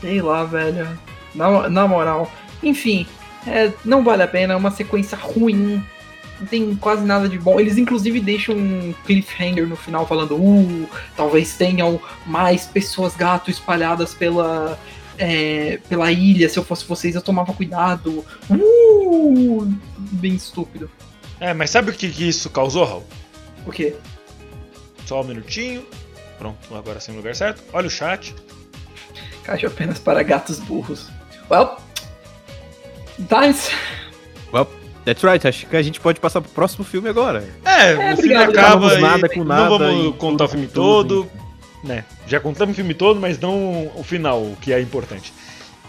Sei 0.02 0.22
lá, 0.22 0.44
velho. 0.44 0.88
Na, 1.34 1.70
na 1.70 1.88
moral. 1.88 2.30
Enfim, 2.62 3.08
é, 3.48 3.72
não 3.86 4.04
vale 4.04 4.24
a 4.24 4.28
pena, 4.28 4.54
é 4.54 4.56
uma 4.58 4.72
sequência 4.72 5.18
ruim. 5.18 5.84
Não 6.40 6.48
tem 6.48 6.76
quase 6.76 7.06
nada 7.06 7.30
de 7.30 7.40
bom. 7.40 7.60
Eles 7.60 7.78
inclusive 7.78 8.20
deixam 8.20 8.56
um 8.56 8.94
cliffhanger 9.06 9.66
no 9.68 9.76
final 9.78 10.06
falando, 10.06 10.36
uh, 10.36 10.90
talvez 11.16 11.56
tenham 11.56 12.02
mais 12.26 12.66
pessoas 12.66 13.16
gato 13.16 13.50
espalhadas 13.50 14.14
pela. 14.14 14.78
é, 15.18 15.80
pela 15.88 16.12
ilha, 16.12 16.50
se 16.50 16.58
eu 16.58 16.64
fosse 16.64 16.86
vocês 16.86 17.16
eu 17.16 17.22
tomava 17.22 17.54
cuidado. 17.54 18.26
Uh, 18.50 19.74
bem 19.98 20.36
estúpido. 20.36 20.90
É, 21.44 21.54
mas 21.54 21.70
sabe 21.72 21.92
o 21.92 21.94
que, 21.94 22.10
que 22.10 22.30
isso 22.30 22.50
causou, 22.50 22.86
Raul? 22.86 23.04
O 23.66 23.72
quê? 23.72 23.94
Só 25.06 25.20
um 25.20 25.26
minutinho. 25.26 25.86
Pronto, 26.38 26.74
agora 26.74 27.02
sim 27.02 27.12
no 27.12 27.18
lugar 27.18 27.36
certo. 27.36 27.62
Olha 27.74 27.88
o 27.88 27.90
chat. 27.90 28.34
Caixa 29.44 29.68
apenas 29.68 30.00
para 30.00 30.24
gatos 30.24 30.60
burros. 30.60 31.10
Well, 31.52 31.78
Dice. 33.20 33.72
Well, 34.54 34.70
that's 35.04 35.22
right. 35.22 35.46
Acho 35.46 35.66
que 35.68 35.76
a 35.76 35.82
gente 35.82 36.00
pode 36.00 36.22
passar 36.22 36.40
pro 36.40 36.50
próximo 36.50 36.86
filme 36.86 37.10
agora. 37.10 37.44
É, 37.66 37.92
É, 37.92 37.94
o 37.94 37.98
filme 37.98 38.14
obrigado, 38.14 38.50
acaba 38.50 38.88
Não 38.88 38.98
e 38.98 39.02
vamos 39.02 39.02
nada 39.02 39.30
com 39.30 39.44
nada 39.44 39.70
não 39.70 39.80
vamos 39.80 40.16
e 40.16 40.18
contar 40.18 40.46
o 40.46 40.48
filme 40.48 40.68
todo, 40.68 41.24
tudo, 41.26 41.32
né? 41.84 42.06
Já 42.26 42.40
contamos 42.40 42.72
o 42.72 42.76
filme 42.78 42.94
todo, 42.94 43.20
mas 43.20 43.38
não 43.38 43.92
o 43.98 44.04
final, 44.06 44.42
o 44.42 44.58
que 44.62 44.72
é 44.72 44.80
importante. 44.80 45.34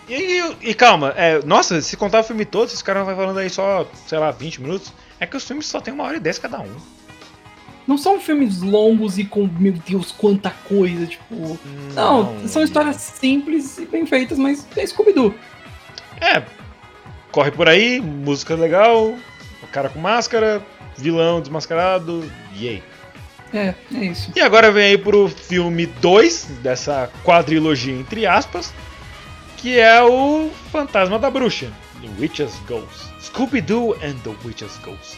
E, 0.09 0.43
e 0.63 0.75
calma, 0.75 1.15
é, 1.17 1.41
nossa, 1.45 1.81
se 1.81 1.97
contar 1.97 2.21
o 2.21 2.25
filme 2.25 2.45
todo, 2.45 2.67
esse 2.67 2.83
cara 2.83 3.05
vai 3.05 3.15
falando 3.15 3.39
aí 3.39 3.49
só, 3.49 3.89
sei 4.05 4.19
lá, 4.19 4.33
20 4.33 4.61
minutos, 4.61 4.93
é 5.25 5.27
que 5.27 5.37
os 5.37 5.45
filmes 5.45 5.67
só 5.67 5.81
tem 5.81 5.93
uma 5.93 6.05
hora 6.05 6.17
e 6.19 6.21
10 6.21 6.39
cada 6.39 6.61
um. 6.61 6.77
Não 7.87 7.99
são 7.99 8.21
filmes 8.21 8.63
longos 8.63 9.19
e 9.19 9.25
com, 9.25 9.49
meu 9.59 9.73
Deus, 9.73 10.13
quanta 10.13 10.51
coisa, 10.51 11.07
tipo. 11.07 11.59
Não, 11.95 12.49
são 12.49 12.63
histórias 12.63 12.97
simples 12.97 13.79
e 13.79 13.85
bem 13.85 14.07
feitas, 14.07 14.39
mas 14.39 14.67
é 14.77 14.87
Scooby-Doo. 14.87 15.35
É, 16.21 16.43
corre 17.31 17.51
por 17.51 17.69
aí, 17.69 18.01
música 18.01 18.55
legal, 18.55 19.15
cara 19.71 19.89
com 19.89 19.99
máscara, 19.99 20.65
vilão 20.97 21.41
desmascarado, 21.41 22.31
yay. 22.57 22.83
É, 23.53 23.75
é 23.95 24.05
isso. 24.05 24.33
E 24.35 24.41
agora 24.41 24.73
vem 24.73 24.85
aí 24.85 24.99
pro 24.99 25.29
filme 25.29 25.87
2 25.87 26.45
dessa 26.63 27.11
quadrilogia, 27.23 27.95
entre 27.95 28.27
aspas, 28.27 28.73
que 29.59 29.79
é 29.79 30.03
o 30.03 30.51
Fantasma 30.73 31.19
da 31.19 31.31
Bruxa, 31.31 31.71
The 32.01 32.09
Witch's 32.19 32.59
Ghost. 32.67 33.14
Scooby-Doo 33.39 33.95
and 33.95 34.15
the 34.23 34.31
Witch's 34.45 34.79
Ghost. 34.79 35.17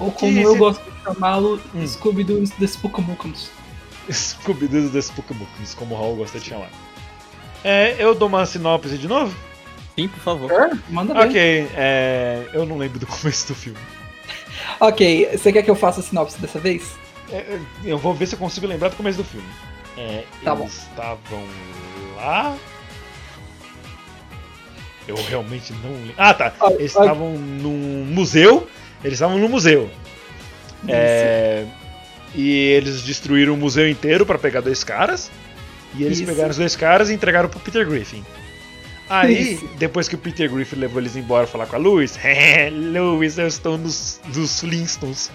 Ou 0.00 0.10
como 0.10 0.32
Que 0.32 0.42
eu 0.42 0.50
esse- 0.50 0.58
gosto 0.58 0.82
de 0.90 1.02
chamá-lo, 1.04 1.60
Hum. 1.74 1.86
Scooby-Doo 1.86 2.38
and 2.42 2.46
the 2.58 2.66
Spookamookums. 2.66 3.50
Scooby-Doo 4.10 4.90
das 4.90 5.10
Pokémons, 5.10 5.74
como 5.76 5.94
o 5.94 5.98
Raul 5.98 6.16
gosta 6.16 6.38
de 6.40 6.48
chamar. 6.48 6.70
É, 7.64 7.96
eu 7.98 8.14
dou 8.14 8.28
uma 8.28 8.44
sinopse 8.46 8.98
de 8.98 9.08
novo? 9.08 9.34
Sim, 9.96 10.08
por 10.08 10.20
favor. 10.20 10.50
Sure, 10.50 10.80
Manda 10.90 11.14
bem. 11.14 11.22
Ok, 11.24 11.70
é, 11.74 12.48
eu 12.52 12.66
não 12.66 12.76
lembro 12.78 12.98
do 12.98 13.06
começo 13.06 13.48
do 13.48 13.54
filme. 13.54 13.78
Ok, 14.80 15.28
você 15.32 15.52
quer 15.52 15.62
que 15.62 15.70
eu 15.70 15.76
faça 15.76 16.00
a 16.00 16.02
sinopse 16.02 16.38
dessa 16.40 16.58
vez? 16.58 16.96
É, 17.32 17.58
eu 17.84 17.96
vou 17.98 18.12
ver 18.14 18.26
se 18.26 18.34
eu 18.34 18.38
consigo 18.38 18.66
lembrar 18.66 18.88
do 18.90 18.96
começo 18.96 19.18
do 19.18 19.24
filme. 19.24 19.48
É, 19.96 20.24
Tá 20.44 20.52
eles 20.52 20.58
bom. 20.60 20.66
estavam 20.66 21.44
lá. 22.16 22.56
Eu 25.08 25.16
realmente 25.28 25.72
não 25.82 25.92
lembro. 25.92 26.14
Ah, 26.16 26.34
tá. 26.34 26.52
Eles 26.70 26.86
estavam 26.96 27.32
num 27.38 28.04
museu. 28.06 28.66
Eles 29.04 29.14
estavam 29.14 29.38
no 29.38 29.48
museu. 29.48 29.88
É, 30.88 31.64
e 32.34 32.50
eles 32.50 33.02
destruíram 33.02 33.54
o 33.54 33.56
museu 33.56 33.88
inteiro 33.88 34.26
pra 34.26 34.38
pegar 34.38 34.60
dois 34.60 34.82
caras. 34.84 35.30
E 35.94 36.02
eles 36.04 36.18
Isso. 36.18 36.26
pegaram 36.26 36.50
os 36.50 36.56
dois 36.56 36.76
caras 36.76 37.08
e 37.10 37.14
entregaram 37.14 37.48
pro 37.48 37.60
Peter 37.60 37.86
Griffin. 37.88 38.24
Aí, 39.08 39.52
Isso. 39.54 39.68
depois 39.78 40.08
que 40.08 40.16
o 40.16 40.18
Peter 40.18 40.50
Griffin 40.50 40.76
levou 40.76 41.00
eles 41.00 41.14
embora 41.16 41.46
falar 41.46 41.66
com 41.66 41.76
a 41.76 41.78
Louis, 41.78 42.18
Louis, 42.92 43.38
eu 43.38 43.46
estou 43.46 43.78
nos, 43.78 44.20
nos 44.34 44.60
Flintstones. 44.60 45.30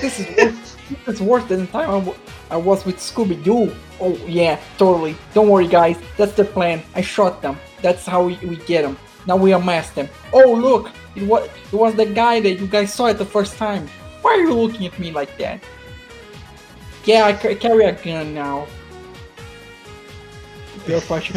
This 0.00 0.18
is 0.18 0.26
worse, 0.36 0.76
this 1.06 1.14
is 1.14 1.20
worse 1.20 1.46
than 1.46 1.58
the 1.60 1.66
time 1.66 1.84
I, 1.84 2.00
w- 2.00 2.16
I 2.50 2.56
was 2.56 2.84
with 2.84 2.96
Scooby 2.98 3.36
Doo. 3.36 3.72
Oh 4.00 4.18
yeah, 4.26 4.58
totally. 4.76 5.16
Don't 5.32 5.48
worry, 5.48 5.68
guys. 5.68 5.96
That's 6.16 6.34
the 6.34 6.44
plan. 6.44 6.82
I 6.96 7.02
shot 7.02 7.40
them. 7.40 7.56
That's 7.82 8.06
how 8.06 8.22
we, 8.26 8.38
we 8.42 8.56
get 8.66 8.82
them. 8.82 8.96
Now 9.26 9.36
we 9.36 9.52
unmask 9.52 9.94
them. 9.94 10.08
Oh 10.32 10.52
look, 10.54 10.90
it 11.14 11.22
was 11.26 11.44
it 11.72 11.76
was 11.76 11.94
the 11.94 12.06
guy 12.06 12.40
that 12.40 12.58
you 12.60 12.66
guys 12.66 12.92
saw 12.92 13.06
it 13.06 13.18
the 13.18 13.24
first 13.26 13.56
time. 13.58 13.88
Why 14.22 14.32
are 14.34 14.40
you 14.42 14.52
looking 14.54 14.86
at 14.86 14.98
me 14.98 15.10
like 15.12 15.36
that? 15.38 15.60
Yeah, 17.04 17.26
I 17.26 17.32
ca- 17.34 17.54
carry 17.56 17.84
a 17.84 17.92
gun 17.92 18.34
now. 18.34 18.66
A 20.76 20.80
pior 20.90 21.00
parte 21.02 21.32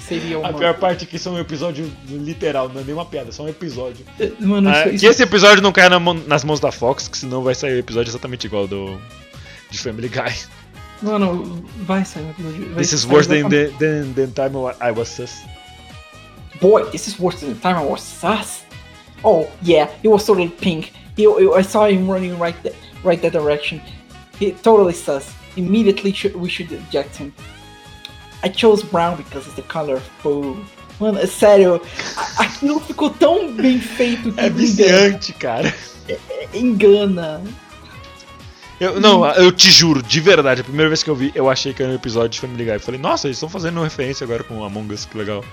seria 0.00 0.38
uma. 0.40 0.48
A 0.48 0.52
pior 0.52 0.74
parte 0.78 1.04
é 1.04 1.06
que 1.06 1.16
isso 1.16 1.28
é 1.28 1.32
um 1.32 1.38
episódio 1.38 1.90
literal, 2.08 2.68
não 2.68 2.80
é 2.80 2.84
nenhuma 2.84 3.04
piada, 3.04 3.28
é 3.28 3.32
só 3.32 3.42
um 3.44 3.48
episódio. 3.48 4.04
Mano, 4.40 4.70
Ah, 4.70 4.88
isso, 4.88 4.98
que 5.00 5.06
esse 5.06 5.22
episódio 5.22 5.62
não 5.62 5.72
caia 5.72 5.90
na 5.90 6.00
mão- 6.00 6.14
nas 6.26 6.44
mãos 6.44 6.60
da 6.60 6.72
Fox, 6.72 7.08
que 7.08 7.18
senão 7.18 7.42
vai 7.42 7.54
sair 7.54 7.74
o 7.74 7.78
episódio 7.78 8.10
exatamente 8.10 8.46
igual 8.46 8.62
ao 8.62 8.68
do 8.68 9.00
de 9.70 9.78
Family 9.78 10.08
Guy. 10.08 10.32
Mano, 11.02 11.62
vai 11.78 12.04
sair 12.04 12.24
um 12.24 12.30
episódio. 12.30 12.66
vai 12.74 12.82
This 12.82 12.92
is 12.92 13.04
worse 13.04 13.28
than 13.28 13.48
the, 13.50 13.66
than, 13.78 14.12
than 14.14 14.30
time 14.32 14.56
I 14.80 14.90
was 14.90 15.08
sus. 15.08 15.42
Boy, 16.60 16.84
this 16.90 17.06
is 17.08 17.18
worse 17.18 17.40
than 17.40 17.54
the 17.54 17.60
time 17.60 17.76
I 17.76 17.84
was 17.84 18.02
sus. 18.02 18.64
Oh 19.24 19.48
yeah, 19.62 19.88
it 20.02 20.08
was 20.08 20.24
totally 20.26 20.48
pink. 20.48 20.92
He, 21.16 21.26
I 21.26 21.62
saw 21.62 21.86
him 21.86 22.08
running 22.10 22.38
right 22.38 22.60
that 22.62 22.74
right 23.04 23.20
that 23.22 23.32
direction. 23.32 23.80
He 24.38 24.52
totally 24.52 24.92
sus. 24.94 25.34
Immediately 25.56 26.12
should, 26.12 26.36
we 26.36 26.48
should 26.48 26.70
eject 26.70 27.16
him. 27.16 27.32
I 28.44 28.48
chose 28.48 28.82
brown 28.84 29.16
because 29.16 29.46
it's 29.46 29.56
the 29.56 29.62
color 29.62 29.96
of 29.96 30.04
food. 30.22 30.56
Mano, 31.00 31.18
é 31.18 31.26
sério, 31.26 31.80
aquilo 32.36 32.80
ficou 32.80 33.10
tão 33.10 33.52
bem 33.52 33.80
feito 33.80 34.32
que 34.32 34.40
É 34.40 34.50
viciante, 34.50 35.32
cara. 35.32 35.72
engana. 36.52 37.40
Eu, 38.80 39.00
não, 39.00 39.26
eu 39.32 39.50
te 39.50 39.70
juro, 39.70 40.02
de 40.02 40.20
verdade, 40.20 40.60
a 40.60 40.64
primeira 40.64 40.88
vez 40.88 41.02
que 41.02 41.10
eu 41.10 41.14
vi, 41.14 41.32
eu 41.34 41.50
achei 41.50 41.72
que 41.72 41.82
era 41.82 41.90
um 41.90 41.94
episódio 41.96 42.30
de 42.30 42.40
Family 42.40 42.64
Guy. 42.64 42.74
Eu 42.74 42.80
falei, 42.80 43.00
nossa, 43.00 43.26
eles 43.26 43.36
estão 43.36 43.48
fazendo 43.48 43.82
referência 43.82 44.24
agora 44.24 44.44
com 44.44 44.62
Among 44.62 44.92
Us, 44.94 45.04
que 45.04 45.18
legal. 45.18 45.44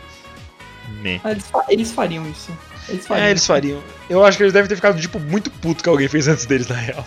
Né. 1.01 1.19
Ah, 1.23 1.31
Eles, 1.31 1.47
fa- 1.47 1.65
eles 1.69 1.91
fariam 1.91 2.27
isso. 2.29 2.51
Eles 2.89 3.05
fariam. 3.07 3.25
É, 3.25 3.29
eles 3.31 3.45
fariam. 3.45 3.83
Eu 4.09 4.23
acho 4.25 4.37
que 4.37 4.43
eles 4.43 4.53
devem 4.53 4.67
ter 4.69 4.75
ficado, 4.75 4.99
tipo, 4.99 5.19
muito 5.19 5.49
puto 5.49 5.83
que 5.83 5.89
alguém 5.89 6.07
fez 6.07 6.27
antes 6.27 6.45
deles, 6.45 6.67
na 6.67 6.75
real. 6.75 7.05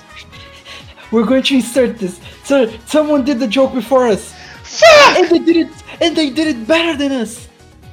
We're 1.12 1.26
going 1.26 1.42
to 1.42 1.54
insert 1.54 1.98
this. 1.98 2.20
Sir, 2.44 2.70
someone 2.86 3.22
did 3.24 3.38
the 3.38 3.46
joke 3.48 3.74
before 3.74 4.12
us. 4.12 4.32
And 5.16 5.28
they 5.28 5.38
did 5.38 5.56
it 5.56 5.70
and 6.02 6.14
they 6.14 6.30
did 6.30 6.48
it 6.48 6.58
better 6.66 6.96
than 6.96 7.22
us. 7.22 7.48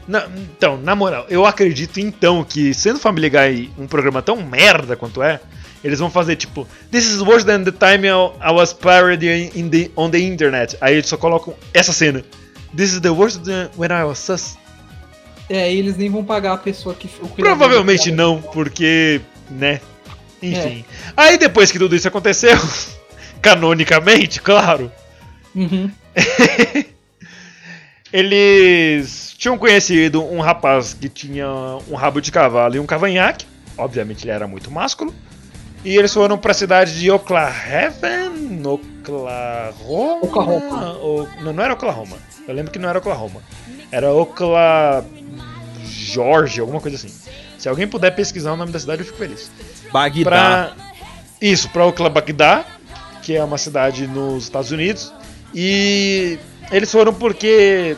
Na- 0.08 0.28
então, 0.36 0.78
na 0.78 0.96
moral, 0.96 1.26
eu 1.30 1.46
acredito 1.46 2.00
então 2.00 2.44
que, 2.44 2.74
sendo 2.74 3.00
Family 3.00 3.30
Guy 3.30 3.72
um 3.78 3.88
programa 3.88 4.22
tão 4.22 4.36
merda 4.44 4.96
quanto 4.96 5.24
é, 5.24 5.40
eles 5.84 6.00
vão 6.00 6.10
fazer 6.12 6.36
tipo, 6.36 6.68
This 6.92 7.06
is 7.06 7.22
worse 7.22 7.46
than 7.46 7.64
the 7.64 7.72
time 7.72 8.06
I 8.08 8.50
I 8.50 8.52
was 8.52 8.74
parodying 8.74 9.50
in 9.56 9.70
the, 9.70 9.90
on 9.96 10.10
the 10.12 10.20
internet. 10.20 10.76
Aí 10.82 10.96
eles 10.96 11.08
só 11.08 11.16
colocam 11.18 11.56
essa 11.74 11.94
cena. 11.94 12.22
This 12.76 12.92
is 12.94 13.00
the 13.00 13.10
worst 13.12 13.44
than 13.46 13.70
when 13.78 13.92
I 13.92 14.04
was 14.04 14.20
sus. 14.20 14.58
É, 15.50 15.72
e 15.74 15.78
eles 15.78 15.96
nem 15.98 16.10
vão 16.10 16.24
pagar 16.24 16.54
a 16.54 16.58
pessoa 16.58 16.96
que. 16.96 17.08
Provavelmente 17.08 18.12
não, 18.12 18.42
porque, 18.42 19.22
né? 19.50 19.80
Enfim. 20.42 20.84
Aí 21.16 21.38
depois 21.38 21.72
que 21.72 21.80
tudo 21.80 21.96
isso 21.96 22.08
aconteceu, 22.08 22.58
canonicamente, 23.42 24.42
claro, 24.42 24.92
Uhum. 25.56 25.90
eles 28.12 29.34
tinham 29.38 29.58
conhecido 29.58 30.24
um 30.24 30.40
rapaz 30.40 30.94
que 30.94 31.10
tinha 31.10 31.48
um 31.90 31.96
rabo 31.96 32.22
de 32.22 32.32
cavalo 32.32 32.76
e 32.76 32.80
um 32.80 32.86
cavanhaque. 32.86 33.46
Obviamente 33.78 34.24
ele 34.24 34.32
era 34.32 34.48
muito 34.48 34.72
másculo. 34.72 35.14
E 35.84 35.96
eles 35.98 36.14
foram 36.14 36.38
para 36.38 36.52
a 36.52 36.54
cidade 36.56 37.00
de 37.00 37.12
Oklaheaven, 37.12 38.62
Oklahoma. 38.66 40.20
Oklahoma. 40.24 40.94
O- 40.98 41.28
não, 41.42 41.54
não 41.54 41.64
era 41.64 41.74
Oklahoma. 41.74 42.18
Eu 42.48 42.54
lembro 42.56 42.72
que 42.72 42.80
não 42.80 42.90
era 42.90 42.98
Oklahoma. 43.00 43.42
Era 43.92 44.12
Okla 44.12 45.06
George, 46.06 46.60
alguma 46.60 46.80
coisa 46.80 46.98
assim. 46.98 47.14
Se 47.58 47.68
alguém 47.68 47.88
puder 47.88 48.12
pesquisar 48.12 48.54
o 48.54 48.56
nome 48.56 48.72
da 48.72 48.80
cidade, 48.80 49.02
eu 49.02 49.06
fico 49.06 49.18
feliz. 49.18 49.52
Bagdá. 49.92 50.24
Pra... 50.24 50.74
Isso, 51.42 51.70
pra 51.70 51.86
Okla 51.86 52.10
Bagdá, 52.10 52.66
que 53.22 53.36
é 53.36 53.44
uma 53.44 53.58
cidade 53.58 54.08
nos 54.08 54.44
Estados 54.44 54.72
Unidos. 54.72 55.12
E 55.54 56.38
eles 56.72 56.92
foram 56.92 57.14
porque 57.14 57.98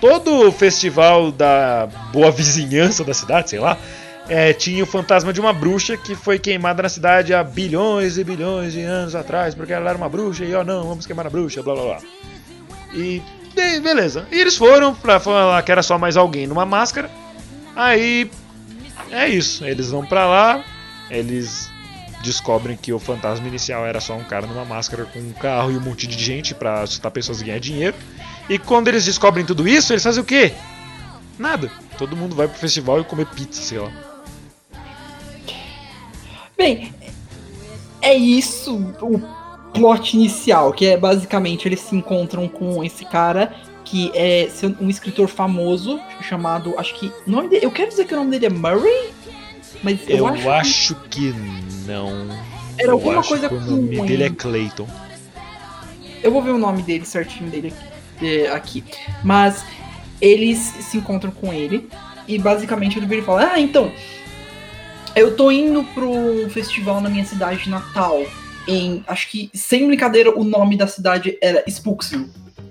todo 0.00 0.48
o 0.48 0.52
festival 0.52 1.32
da 1.32 1.88
boa 2.12 2.30
vizinhança 2.30 3.04
da 3.04 3.14
cidade, 3.14 3.50
sei 3.50 3.58
lá, 3.58 3.76
é, 4.28 4.52
tinha 4.52 4.82
o 4.82 4.86
fantasma 4.86 5.32
de 5.32 5.40
uma 5.40 5.52
bruxa 5.52 5.96
que 5.96 6.14
foi 6.14 6.38
queimada 6.38 6.82
na 6.82 6.88
cidade 6.88 7.32
há 7.32 7.42
bilhões 7.42 8.18
e 8.18 8.24
bilhões 8.24 8.72
de 8.72 8.82
anos 8.82 9.14
atrás, 9.14 9.54
porque 9.54 9.72
ela 9.72 9.88
era 9.88 9.98
uma 9.98 10.08
bruxa 10.08 10.44
e 10.44 10.54
ó 10.54 10.62
não, 10.62 10.86
vamos 10.86 11.06
queimar 11.06 11.26
a 11.26 11.30
bruxa, 11.30 11.62
blá 11.62 11.74
blá 11.74 11.84
blá. 11.84 11.98
E 12.94 13.22
e 13.58 13.80
beleza. 13.80 14.26
E 14.30 14.40
eles 14.40 14.56
foram 14.56 14.94
pra 14.94 15.18
falar 15.18 15.60
que 15.62 15.72
era 15.72 15.82
só 15.82 15.98
mais 15.98 16.16
alguém 16.16 16.46
numa 16.46 16.64
máscara. 16.64 17.10
Aí 17.74 18.30
é 19.10 19.28
isso. 19.28 19.64
Eles 19.64 19.90
vão 19.90 20.04
pra 20.04 20.26
lá, 20.26 20.64
eles 21.10 21.70
descobrem 22.22 22.76
que 22.76 22.92
o 22.92 22.98
fantasma 22.98 23.46
inicial 23.46 23.86
era 23.86 24.00
só 24.00 24.14
um 24.14 24.24
cara 24.24 24.46
numa 24.46 24.64
máscara 24.64 25.04
com 25.04 25.18
um 25.18 25.32
carro 25.32 25.70
e 25.70 25.76
um 25.76 25.80
monte 25.80 26.06
de 26.06 26.22
gente 26.22 26.54
pra 26.54 26.82
assustar 26.82 27.10
pessoas 27.10 27.40
e 27.40 27.44
ganhar 27.44 27.60
dinheiro. 27.60 27.96
E 28.48 28.58
quando 28.58 28.88
eles 28.88 29.04
descobrem 29.04 29.44
tudo 29.44 29.68
isso, 29.68 29.92
eles 29.92 30.02
fazem 30.02 30.22
o 30.22 30.26
quê? 30.26 30.52
Nada. 31.38 31.70
Todo 31.96 32.16
mundo 32.16 32.34
vai 32.34 32.48
pro 32.48 32.58
festival 32.58 33.00
e 33.00 33.04
comer 33.04 33.26
pizza, 33.26 33.62
sei 33.62 33.78
lá. 33.78 33.92
Bem, 36.56 36.92
é 38.02 38.14
isso 38.14 38.74
o 39.00 39.20
plot 39.72 40.16
inicial, 40.16 40.72
que 40.72 40.86
é 40.86 40.96
basicamente 40.96 41.68
eles 41.68 41.80
se 41.80 41.94
encontram 41.94 42.48
com 42.48 42.82
esse 42.82 43.04
cara 43.04 43.54
que 43.90 44.10
é 44.14 44.48
um 44.80 44.90
escritor 44.90 45.28
famoso 45.28 45.98
chamado, 46.22 46.74
acho 46.78 46.94
que 46.94 47.10
nome 47.26 47.48
dele, 47.48 47.64
eu 47.64 47.70
quero 47.70 47.88
dizer 47.88 48.06
que 48.06 48.12
o 48.12 48.16
nome 48.18 48.30
dele 48.32 48.46
é 48.46 48.50
Murray, 48.50 49.10
mas 49.82 50.00
eu, 50.06 50.18
Eu, 50.18 50.26
acho, 50.26 50.50
acho, 50.50 50.94
que 51.10 51.34
não. 51.86 52.28
Era 52.78 52.88
Eu 52.88 52.92
alguma 52.92 53.22
coisa 53.22 53.48
que 53.48 53.54
o 53.54 53.58
com 53.58 53.64
nome 53.64 54.06
dele 54.06 54.24
é. 54.24 54.30
Clayton. 54.30 54.86
eu 56.22 56.30
vou 56.30 56.42
ver 56.42 56.50
o 56.50 56.58
nome 56.58 56.82
dele 56.82 57.06
certinho 57.06 57.50
dele 57.50 57.72
aqui, 57.72 58.26
é, 58.26 58.50
aqui. 58.50 58.84
Mas 59.24 59.64
eles 60.20 60.58
se 60.58 60.98
encontram 60.98 61.30
com 61.30 61.52
ele 61.52 61.88
e 62.26 62.38
basicamente 62.38 62.98
ele 62.98 63.06
vira 63.06 63.22
e 63.22 63.24
fala: 63.24 63.52
"Ah, 63.52 63.60
então, 63.60 63.90
eu 65.16 65.34
tô 65.34 65.50
indo 65.50 65.82
pro 65.94 66.48
festival 66.50 67.00
na 67.00 67.08
minha 67.08 67.24
cidade 67.24 67.64
de 67.64 67.70
Natal. 67.70 68.22
Em, 68.66 69.02
acho 69.06 69.30
que, 69.30 69.50
sem 69.54 69.86
brincadeira, 69.86 70.38
o 70.38 70.44
nome 70.44 70.76
da 70.76 70.86
cidade 70.86 71.38
era 71.40 71.64
Spooksville. 71.66 72.28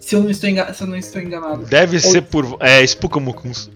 Se 0.08 0.16
eu 0.16 0.22
não 0.24 0.30
estou, 0.30 0.50
enga- 0.50 0.74
se 0.74 0.82
eu 0.82 0.88
não 0.88 0.96
estou 0.96 1.22
enganado. 1.22 1.66
Deve 1.66 2.00
ser 2.00 2.22
por. 2.22 2.56
É, 2.62 2.82
Spookamukuns. 2.88 3.70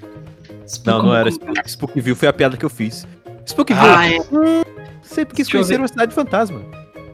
Não, 0.86 1.04
não 1.04 1.14
era 1.14 1.30
Spooksville. 1.30 1.54
Spook. 1.58 1.70
Spookville 1.70 2.16
foi 2.16 2.28
a 2.30 2.32
piada 2.32 2.56
que 2.56 2.64
eu 2.64 2.70
fiz. 2.70 3.06
Spookville. 3.46 3.86
Ah, 3.86 4.08
é. 4.10 4.18
Sempre 5.02 5.36
quis 5.36 5.46
Deixa 5.48 5.52
conhecer 5.52 5.78
uma 5.78 5.90
cidade 5.90 6.16
fantasma. 6.16 6.62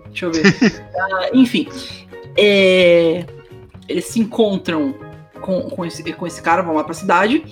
Deixa 0.10 0.26
eu 0.26 0.32
ver. 0.32 0.44
Ah, 0.96 1.30
enfim. 1.34 1.68
é, 2.38 3.26
eles 3.90 4.06
se 4.06 4.20
encontram 4.20 4.94
com, 5.42 5.64
com, 5.64 5.84
esse, 5.84 6.04
com 6.14 6.28
esse 6.28 6.40
cara, 6.40 6.62
vão 6.62 6.76
lá 6.76 6.84
pra 6.84 6.94
cidade. 6.94 7.44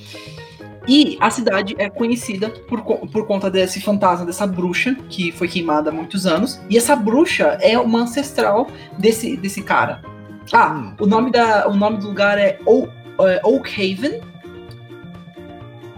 E 0.88 1.18
a 1.20 1.32
cidade 1.32 1.74
é 1.80 1.90
conhecida 1.90 2.48
por, 2.48 2.84
por 2.84 3.26
conta 3.26 3.50
desse 3.50 3.82
fantasma, 3.82 4.24
dessa 4.24 4.46
bruxa, 4.46 4.96
que 5.10 5.32
foi 5.32 5.48
queimada 5.48 5.90
há 5.90 5.92
muitos 5.92 6.28
anos. 6.28 6.60
E 6.70 6.78
essa 6.78 6.96
bruxa 6.96 7.58
é 7.60 7.76
uma 7.80 8.02
ancestral 8.02 8.68
desse, 9.00 9.36
desse 9.36 9.64
cara. 9.64 10.14
Ah, 10.54 10.94
o, 11.00 11.06
nome 11.06 11.32
da, 11.32 11.68
o 11.68 11.76
nome 11.76 11.98
do 11.98 12.08
lugar 12.08 12.38
é, 12.38 12.60
O- 12.66 12.88
é 13.28 13.42
Oak 13.44 13.70
Haven. 13.74 14.22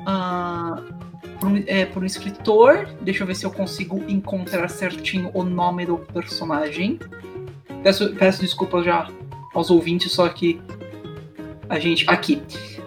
Ah, 0.05 0.81
por, 1.39 1.49
um- 1.49 1.63
é, 1.67 1.85
por 1.85 2.03
um 2.03 2.05
escritor. 2.05 2.87
Deixa 3.01 3.23
eu 3.23 3.27
ver 3.27 3.35
se 3.35 3.45
eu 3.45 3.51
consigo 3.51 4.03
encontrar 4.07 4.69
certinho 4.69 5.29
o 5.33 5.43
nome 5.43 5.85
do 5.85 5.97
personagem. 5.97 6.99
Peço, 7.83 8.13
peço 8.15 8.41
desculpas 8.41 8.85
já 8.85 9.07
aos 9.53 9.69
ouvintes, 9.69 10.11
só 10.11 10.27
que 10.29 10.61
a 11.69 11.79
gente. 11.79 12.05
Aqui. 12.09 12.41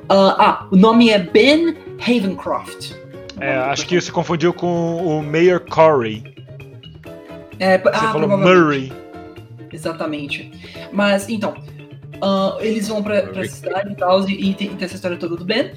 Ah, 0.08 0.36
ah, 0.38 0.66
o 0.70 0.76
nome 0.76 1.10
é 1.10 1.18
Ben 1.18 1.76
Havencroft. 2.00 2.92
É, 3.38 3.56
acho 3.56 3.86
que 3.86 3.98
se 4.00 4.10
confundiu 4.12 4.52
com 4.52 4.96
o 4.96 5.22
Mayor 5.22 5.60
Corey. 5.60 6.22
É, 7.58 7.78
Você 7.78 7.88
ah, 7.94 8.12
falou. 8.12 8.28
Murray. 8.36 8.92
Exatamente. 9.72 10.50
Mas, 10.92 11.28
então, 11.28 11.54
ah, 12.22 12.56
eles 12.60 12.88
vão 12.88 13.02
pra, 13.02 13.22
pra 13.22 13.44
cidade 13.46 13.92
e 13.92 13.96
tal, 13.96 14.28
e, 14.28 14.50
e 14.50 14.54
tem, 14.54 14.68
tem 14.70 14.84
essa 14.84 14.94
história 14.94 15.16
toda 15.16 15.36
do 15.36 15.44
Ben. 15.44 15.70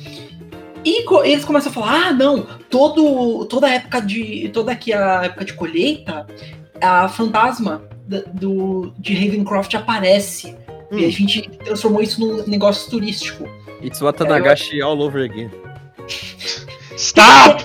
E 0.85 1.03
co- 1.03 1.23
eles 1.23 1.45
começam 1.45 1.71
a 1.71 1.73
falar: 1.73 2.07
ah, 2.07 2.13
não, 2.13 2.45
todo, 2.69 3.45
toda 3.45 3.67
a 3.67 3.73
época 3.75 4.01
de. 4.01 4.49
Toda 4.49 4.71
aqui 4.71 4.91
a 4.93 5.23
época 5.25 5.45
de 5.45 5.53
colheita, 5.53 6.27
a 6.81 7.07
fantasma 7.07 7.83
do, 8.33 8.93
de 8.99 9.13
Ravencroft 9.13 9.73
aparece. 9.75 10.55
E 10.91 11.05
a 11.05 11.09
gente 11.09 11.41
transformou 11.65 12.01
isso 12.03 12.19
num 12.19 12.45
negócio 12.45 12.89
turístico. 12.91 13.47
It's 13.81 13.99
Watanagashi 13.99 14.79
all 14.81 15.01
over 15.01 15.23
again. 15.23 15.49
Stop! 16.97 17.63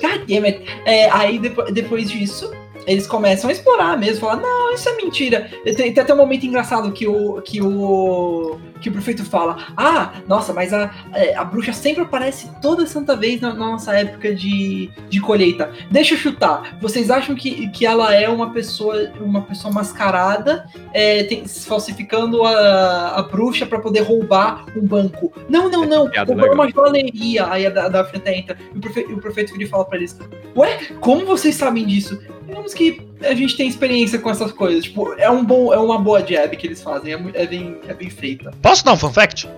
God 0.00 0.26
damn 0.28 0.44
it. 0.46 0.62
É, 0.86 1.10
aí 1.10 1.38
depo- 1.38 1.70
depois 1.72 2.10
disso, 2.10 2.52
eles 2.86 3.06
começam 3.06 3.48
a 3.50 3.52
explorar 3.52 3.96
mesmo, 3.98 4.20
falar, 4.20 4.36
não, 4.36 4.72
isso 4.74 4.88
é 4.88 4.96
mentira. 4.96 5.50
Tem, 5.64 5.92
tem 5.92 6.02
até 6.02 6.12
um 6.12 6.16
momento 6.16 6.46
engraçado 6.46 6.92
que 6.92 7.06
o, 7.06 7.40
que 7.42 7.60
o, 7.60 8.58
que 8.80 8.88
o 8.88 8.92
prefeito 8.92 9.24
fala, 9.24 9.56
ah, 9.76 10.14
nossa, 10.26 10.52
mas 10.52 10.72
a, 10.72 10.90
é, 11.12 11.34
a 11.34 11.44
bruxa 11.44 11.72
sempre 11.72 12.02
aparece 12.02 12.48
toda 12.60 12.86
santa 12.86 13.16
vez 13.16 13.40
na, 13.40 13.52
na 13.54 13.72
nossa 13.72 13.92
época 13.92 14.34
de, 14.34 14.90
de 15.08 15.20
colheita. 15.20 15.70
Deixa 15.90 16.14
eu 16.14 16.18
chutar, 16.18 16.78
vocês 16.80 17.10
acham 17.10 17.34
que, 17.34 17.68
que 17.70 17.86
ela 17.86 18.14
é 18.14 18.28
uma 18.28 18.50
pessoa, 18.50 19.10
uma 19.20 19.42
pessoa 19.42 19.72
mascarada, 19.72 20.66
é, 20.92 21.24
tem- 21.24 21.46
falsificando 21.46 22.44
a, 22.44 23.18
a 23.18 23.22
bruxa 23.22 23.66
para 23.66 23.78
poder 23.78 24.00
roubar 24.00 24.64
um 24.76 24.86
banco? 24.86 25.32
Não, 25.48 25.68
não, 25.68 25.84
não, 25.84 26.08
piada 26.08 26.32
roubando 26.32 26.50
legal. 26.50 26.54
uma 26.54 26.70
joalheria. 26.70 27.46
Aí 27.50 27.66
a 27.66 27.70
da, 27.70 27.88
da 27.88 28.00
até 28.00 28.36
entra. 28.36 28.56
E 28.74 28.78
o, 28.78 28.80
prefe, 28.80 29.06
e 29.08 29.12
o 29.12 29.18
prefeito 29.18 29.52
fala 29.68 29.84
pra 29.84 29.98
eles, 29.98 30.18
ué, 30.56 30.78
como 31.00 31.24
vocês 31.24 31.54
sabem 31.54 31.86
disso? 31.86 32.20
Digamos 32.52 32.74
que 32.74 33.00
a 33.22 33.34
gente 33.34 33.56
tem 33.56 33.66
experiência 33.66 34.18
com 34.18 34.28
essas 34.28 34.52
coisas. 34.52 34.84
Tipo, 34.84 35.14
é, 35.14 35.30
um 35.30 35.42
bom, 35.42 35.72
é 35.72 35.78
uma 35.78 35.98
boa 35.98 36.20
jab 36.20 36.54
que 36.54 36.66
eles 36.66 36.82
fazem. 36.82 37.14
É, 37.14 37.42
é 37.42 37.46
bem, 37.46 37.78
é 37.88 37.94
bem 37.94 38.10
feita. 38.10 38.50
Posso 38.60 38.84
dar 38.84 38.92
um 38.92 38.96
fun 38.98 39.10
fact? 39.10 39.48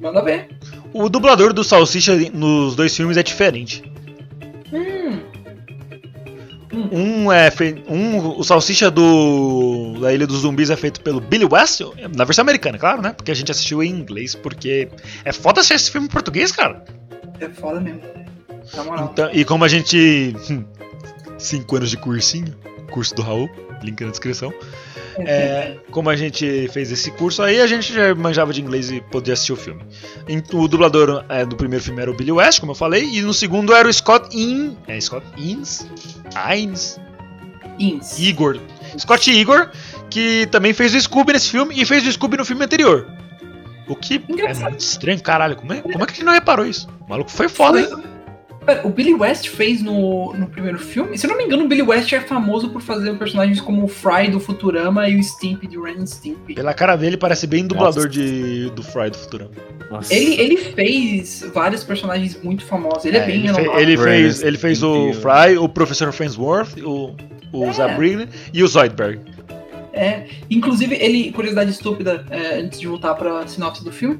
Manda 0.00 0.20
ver. 0.20 0.48
O 0.92 1.08
dublador 1.08 1.52
do 1.52 1.62
Salsicha 1.62 2.16
nos 2.34 2.74
dois 2.74 2.96
filmes 2.96 3.16
é 3.16 3.22
diferente. 3.22 3.84
Hum, 4.72 5.20
Um 6.90 7.30
é 7.30 7.48
fe... 7.52 7.84
um 7.88 8.36
o 8.36 8.42
Salsicha 8.42 8.90
do 8.90 9.94
da 10.00 10.12
Ilha 10.12 10.26
dos 10.26 10.38
Zumbis 10.38 10.68
é 10.70 10.76
feito 10.76 11.00
pelo 11.00 11.20
Billy 11.20 11.44
West, 11.44 11.82
na 12.16 12.24
versão 12.24 12.42
americana, 12.42 12.76
claro, 12.76 13.00
né? 13.00 13.12
Porque 13.12 13.30
a 13.30 13.34
gente 13.34 13.52
assistiu 13.52 13.84
em 13.84 13.90
inglês, 13.90 14.34
porque 14.34 14.88
é 15.24 15.32
foda 15.32 15.60
assistir 15.60 15.76
esse 15.76 15.90
filme 15.92 16.08
em 16.08 16.10
português, 16.10 16.50
cara. 16.50 16.82
é 17.38 17.48
foda 17.50 17.80
mesmo. 17.80 18.00
Na 18.74 18.82
moral. 18.82 19.10
Então, 19.12 19.30
e 19.32 19.44
como 19.44 19.64
a 19.64 19.68
gente 19.68 20.34
hum, 21.42 21.44
cinco 21.44 21.76
anos 21.76 21.90
de 21.90 21.96
cursinho, 21.96 22.54
curso 22.90 23.14
do 23.14 23.22
Raul, 23.22 23.50
link 23.82 24.00
na 24.02 24.10
descrição. 24.10 24.52
É, 25.18 25.76
como 25.90 26.08
a 26.08 26.16
gente 26.16 26.68
fez 26.68 26.90
esse 26.90 27.10
curso 27.10 27.42
aí, 27.42 27.60
a 27.60 27.66
gente 27.66 27.92
já 27.92 28.14
manjava 28.14 28.52
de 28.52 28.62
inglês 28.62 28.90
e 28.90 29.00
podia 29.00 29.34
assistir 29.34 29.52
o 29.52 29.56
filme. 29.56 29.82
O 30.52 30.66
dublador 30.66 31.24
é, 31.28 31.44
do 31.44 31.56
primeiro 31.56 31.84
filme 31.84 32.00
era 32.00 32.10
o 32.10 32.14
Billy 32.14 32.32
West, 32.32 32.60
como 32.60 32.72
eu 32.72 32.76
falei, 32.76 33.04
e 33.04 33.20
no 33.20 33.34
segundo 33.34 33.74
era 33.74 33.88
o 33.88 33.92
Scott 33.92 34.34
In. 34.36 34.76
É 34.86 34.98
Scott 35.00 35.26
Ins? 35.36 35.86
Ines? 36.56 36.98
Igor. 38.18 38.58
Scott 38.98 39.30
Igor, 39.30 39.70
que 40.08 40.46
também 40.50 40.72
fez 40.72 40.94
o 40.94 41.00
Scooby 41.00 41.32
nesse 41.34 41.50
filme 41.50 41.74
e 41.80 41.84
fez 41.84 42.06
o 42.06 42.12
Scooby 42.12 42.36
no 42.36 42.44
filme 42.44 42.64
anterior. 42.64 43.06
O 43.88 43.96
que 43.96 44.14
é 44.14 44.32
Engraçado. 44.32 44.70
muito 44.70 44.80
estranho, 44.80 45.20
caralho. 45.20 45.56
Como 45.56 45.72
é, 45.72 45.80
como 45.80 46.02
é 46.02 46.06
que 46.06 46.12
a 46.12 46.14
gente 46.14 46.24
não 46.24 46.32
reparou 46.32 46.66
isso? 46.66 46.88
O 47.06 47.10
maluco 47.10 47.30
foi 47.30 47.48
foda, 47.48 47.80
hein? 47.80 47.88
Pera, 48.64 48.86
o 48.86 48.90
Billy 48.90 49.14
West 49.14 49.48
fez 49.48 49.82
no, 49.82 50.32
no 50.34 50.46
primeiro 50.46 50.78
filme? 50.78 51.18
Se 51.18 51.26
eu 51.26 51.30
não 51.30 51.36
me 51.36 51.44
engano, 51.44 51.64
o 51.64 51.68
Billy 51.68 51.82
West 51.82 52.12
é 52.12 52.20
famoso 52.20 52.70
por 52.70 52.80
fazer 52.80 53.12
personagens 53.18 53.60
como 53.60 53.84
o 53.84 53.88
Fry 53.88 54.30
do 54.30 54.38
Futurama 54.38 55.08
e 55.08 55.18
o 55.18 55.22
Stimpy 55.22 55.66
de 55.66 55.76
Ren 55.78 56.00
and 56.00 56.06
Stimpy. 56.06 56.54
Pela 56.54 56.72
cara 56.72 56.94
dele, 56.96 57.16
parece 57.16 57.46
bem 57.46 57.66
dublador 57.66 58.08
de, 58.08 58.70
do 58.70 58.82
Fry 58.82 59.10
do 59.10 59.18
Futurama. 59.18 59.50
Nossa. 59.90 60.14
Ele, 60.14 60.40
ele 60.40 60.56
fez 60.56 61.44
vários 61.52 61.82
personagens 61.84 62.38
muito 62.42 62.64
famosos. 62.64 63.04
Ele 63.04 63.16
é, 63.18 63.20
É, 63.22 63.26
bem 63.26 63.34
ele, 63.40 63.48
fe- 63.48 63.60
renomado. 63.60 63.80
ele 63.82 63.96
fez, 63.98 64.42
ele 64.42 64.56
fez 64.58 64.82
o 64.82 65.12
Stimpy, 65.12 65.20
Fry, 65.20 65.58
o 65.58 65.68
Professor 65.68 66.12
Farnsworth, 66.12 66.78
o, 66.82 67.14
o 67.52 67.64
É. 67.66 67.72
Zabrini 67.72 68.28
e 68.54 68.62
o 68.62 68.66
Zoidberg. 68.68 69.20
É, 69.92 70.24
inclusive, 70.48 70.94
ele, 70.94 71.30
curiosidade 71.32 71.70
estúpida, 71.70 72.24
é, 72.30 72.60
antes 72.60 72.80
de 72.80 72.86
voltar 72.86 73.14
pra 73.14 73.46
sinopse 73.46 73.84
do 73.84 73.92
filme, 73.92 74.18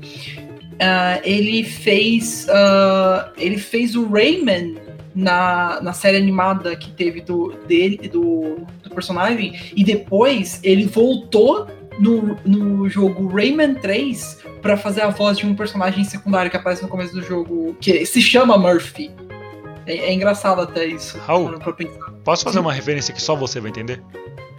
ah, 0.81 1.21
ele 1.25 1.65
fez. 1.65 2.47
ah, 2.51 3.33
ele 3.37 3.59
fez 3.59 3.95
o 3.95 4.09
Rayman 4.09 4.77
na, 5.15 5.81
na 5.81 5.93
série 5.93 6.17
animada 6.17 6.75
que 6.77 6.91
teve 6.91 7.21
do, 7.21 7.53
dele, 7.67 8.09
do, 8.09 8.67
do 8.83 8.91
personagem, 8.91 9.59
e 9.77 9.85
depois 9.85 10.61
ele 10.63 10.87
voltou 10.87 11.67
no, 11.99 12.37
no 12.45 12.89
jogo 12.89 13.29
Rayman 13.29 13.75
3 13.75 14.39
pra 14.63 14.77
fazer 14.77 15.03
a 15.03 15.11
voz 15.11 15.39
de 15.39 15.47
um 15.47 15.55
personagem 15.55 16.05
secundário 16.05 16.51
que 16.51 16.57
aparece 16.57 16.83
no 16.83 16.89
começo 16.89 17.13
do 17.13 17.23
jogo, 17.23 17.77
que 17.81 18.05
se 18.07 18.21
chama 18.23 18.57
Murphy. 18.57 19.11
É, 19.87 19.97
é 19.97 20.13
engraçado 20.13 20.61
até 20.61 20.87
isso. 20.87 21.19
Raul. 21.19 21.59
Posso 22.25 22.45
fazer 22.45 22.61
uma 22.61 22.73
referência 22.73 23.13
que 23.13 23.21
só 23.21 23.35
você 23.35 23.61
vai 23.61 23.71
entender? 23.71 24.03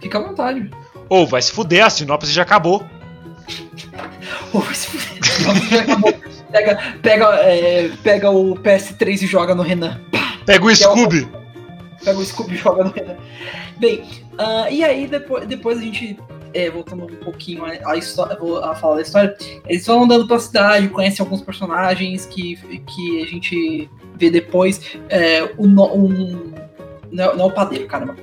Fica 0.00 0.18
à 0.18 0.22
vontade. 0.22 0.70
Ou 1.08 1.26
vai 1.26 1.40
se 1.40 1.52
fuder, 1.52 1.84
a 1.84 1.90
sinopse 1.90 2.30
já 2.32 2.42
acabou. 2.42 2.84
Pega, 6.50 6.78
pega, 7.02 7.24
é, 7.42 7.90
pega 8.02 8.30
o 8.30 8.54
PS3 8.54 9.22
e 9.22 9.26
joga 9.26 9.54
no 9.54 9.62
Renan. 9.62 10.00
Pega 10.46 10.64
o 10.64 10.74
Scooby. 10.74 11.28
Pega 12.04 12.18
o 12.18 12.24
Scooby 12.24 12.54
e 12.54 12.58
joga 12.58 12.84
no 12.84 12.90
Renan. 12.90 13.16
Bem, 13.78 14.04
ah, 14.38 14.70
e 14.70 14.84
aí 14.84 15.06
depois, 15.06 15.46
depois 15.46 15.78
a 15.78 15.80
gente, 15.80 16.16
é, 16.52 16.70
voltando 16.70 17.04
um 17.04 17.16
pouquinho 17.16 17.64
à, 17.64 17.92
à 17.92 17.96
história, 17.96 18.36
vou 18.38 18.58
a 18.58 18.74
falar 18.74 18.96
da 18.96 19.02
história, 19.02 19.36
eles 19.66 19.84
vão 19.84 20.04
andando 20.04 20.28
pela 20.28 20.38
cidade, 20.38 20.88
conhecem 20.88 21.24
alguns 21.24 21.42
personagens 21.42 22.26
que, 22.26 22.56
que 22.56 23.22
a 23.22 23.26
gente 23.26 23.90
vê 24.16 24.30
depois. 24.30 24.80
É, 25.08 25.42
o, 25.58 25.64
um, 25.64 26.54
não, 27.10 27.36
não 27.36 27.44
é 27.44 27.48
o 27.48 27.50
padeiro, 27.50 27.86
caramba. 27.86 28.14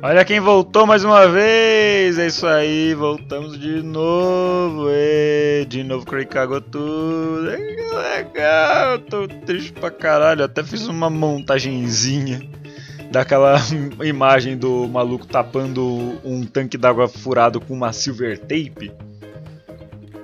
Olha 0.00 0.24
quem 0.24 0.38
voltou 0.38 0.86
mais 0.86 1.02
uma 1.02 1.26
vez! 1.26 2.18
É 2.20 2.28
isso 2.28 2.46
aí, 2.46 2.94
voltamos 2.94 3.58
de 3.58 3.82
novo! 3.82 4.86
Ê, 4.90 5.66
de 5.68 5.82
novo 5.82 6.06
Craig 6.06 6.26
cagou 6.26 6.60
tudo! 6.60 7.50
Que 7.50 7.96
legal! 7.96 9.00
Tô 9.00 9.26
triste 9.26 9.72
pra 9.72 9.90
caralho, 9.90 10.44
até 10.44 10.62
fiz 10.62 10.86
uma 10.86 11.10
montagenzinha 11.10 12.40
daquela 13.10 13.56
imagem 14.04 14.56
do 14.56 14.86
maluco 14.86 15.26
tapando 15.26 16.16
um 16.24 16.46
tanque 16.46 16.78
d'água 16.78 17.08
furado 17.08 17.60
com 17.60 17.74
uma 17.74 17.92
silver 17.92 18.38
tape. 18.38 18.92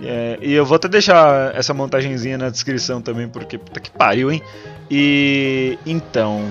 É, 0.00 0.38
e 0.40 0.52
eu 0.52 0.64
vou 0.64 0.76
até 0.76 0.86
deixar 0.86 1.52
essa 1.52 1.74
montagenzinha 1.74 2.38
na 2.38 2.48
descrição 2.48 3.02
também, 3.02 3.26
porque 3.26 3.58
puta 3.58 3.80
que 3.80 3.90
pariu, 3.90 4.30
hein? 4.30 4.40
E 4.88 5.76
então, 5.84 6.48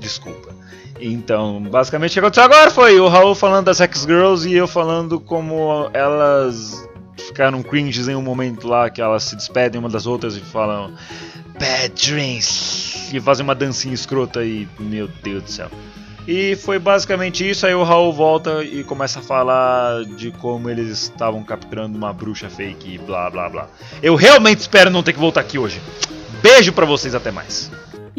Desculpa. 0.00 0.54
Então, 1.00 1.62
basicamente 1.62 2.10
o 2.10 2.12
que 2.14 2.18
aconteceu 2.20 2.44
agora 2.44 2.70
foi 2.70 2.98
o 2.98 3.08
Raul 3.08 3.34
falando 3.34 3.66
das 3.66 3.76
Sex 3.76 4.00
Girls 4.02 4.48
e 4.48 4.54
eu 4.54 4.66
falando 4.66 5.20
como 5.20 5.90
elas 5.94 6.86
ficaram 7.16 7.62
cringes 7.62 8.08
em 8.08 8.14
um 8.14 8.22
momento 8.22 8.66
lá 8.66 8.90
que 8.90 9.00
elas 9.00 9.24
se 9.24 9.36
despedem 9.36 9.78
uma 9.78 9.88
das 9.88 10.06
outras 10.06 10.36
e 10.36 10.40
falam 10.40 10.92
Bad 11.58 11.94
Dreams 11.94 13.14
e 13.14 13.20
fazem 13.20 13.44
uma 13.44 13.54
dancinha 13.54 13.94
escrota 13.94 14.44
e 14.44 14.68
meu 14.78 15.08
Deus 15.22 15.42
do 15.42 15.50
céu. 15.50 15.70
E 16.28 16.54
foi 16.56 16.78
basicamente 16.78 17.48
isso, 17.48 17.66
aí 17.66 17.74
o 17.74 17.82
Raul 17.82 18.12
volta 18.12 18.62
e 18.62 18.84
começa 18.84 19.20
a 19.20 19.22
falar 19.22 20.04
de 20.04 20.30
como 20.32 20.68
eles 20.68 20.88
estavam 20.88 21.42
capturando 21.42 21.96
uma 21.96 22.12
bruxa 22.12 22.48
fake 22.48 22.94
e 22.94 22.98
blá 22.98 23.30
blá 23.30 23.48
blá. 23.48 23.68
Eu 24.02 24.14
realmente 24.14 24.60
espero 24.60 24.90
não 24.90 25.02
ter 25.02 25.12
que 25.12 25.18
voltar 25.18 25.40
aqui 25.40 25.58
hoje. 25.58 25.80
Beijo 26.42 26.72
pra 26.72 26.86
vocês, 26.86 27.14
até 27.14 27.30
mais. 27.30 27.70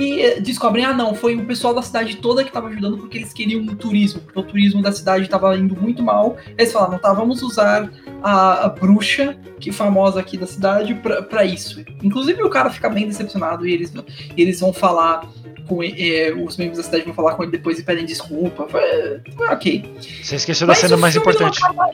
E 0.01 0.21
eh, 0.21 0.39
descobrem, 0.39 0.83
ah 0.83 0.93
não, 0.93 1.13
foi 1.13 1.35
o 1.35 1.45
pessoal 1.45 1.73
da 1.73 1.81
cidade 1.81 2.15
toda 2.17 2.43
que 2.43 2.51
tava 2.51 2.67
ajudando 2.69 2.97
porque 2.97 3.17
eles 3.19 3.31
queriam 3.33 3.61
um 3.61 3.75
turismo, 3.75 4.21
porque 4.21 4.39
o 4.39 4.43
turismo 4.43 4.81
da 4.81 4.91
cidade 4.91 5.27
tava 5.29 5.55
indo 5.57 5.79
muito 5.79 6.01
mal. 6.01 6.37
Eles 6.57 6.71
falaram, 6.71 6.97
tá, 6.97 7.13
vamos 7.13 7.41
usar 7.43 7.89
a, 8.23 8.65
a 8.65 8.69
bruxa, 8.69 9.37
que 9.59 9.69
é 9.69 9.73
famosa 9.73 10.19
aqui 10.19 10.37
da 10.37 10.47
cidade, 10.47 10.95
pra, 10.95 11.21
pra 11.21 11.45
isso. 11.45 11.83
Inclusive 12.03 12.41
o 12.43 12.49
cara 12.49 12.69
fica 12.69 12.89
bem 12.89 13.07
decepcionado 13.07 13.67
e 13.67 13.73
eles, 13.73 13.93
eles 14.35 14.59
vão 14.59 14.73
falar 14.73 15.27
com 15.67 15.83
eh, 15.83 16.33
os 16.43 16.57
membros 16.57 16.77
da 16.79 16.83
cidade 16.83 17.05
vão 17.05 17.13
falar 17.13 17.35
com 17.35 17.43
ele 17.43 17.51
depois 17.51 17.77
e 17.77 17.83
pedem 17.83 18.05
desculpa. 18.05 18.67
Foi- 18.67 19.21
foi 19.37 19.47
ok. 19.49 19.93
Você 20.23 20.35
esqueceu 20.35 20.65
da 20.65 20.71
Mas 20.73 20.79
cena 20.79 20.95
o 20.95 20.99
mais 20.99 21.15
importante. 21.15 21.63
acaba- 21.63 21.91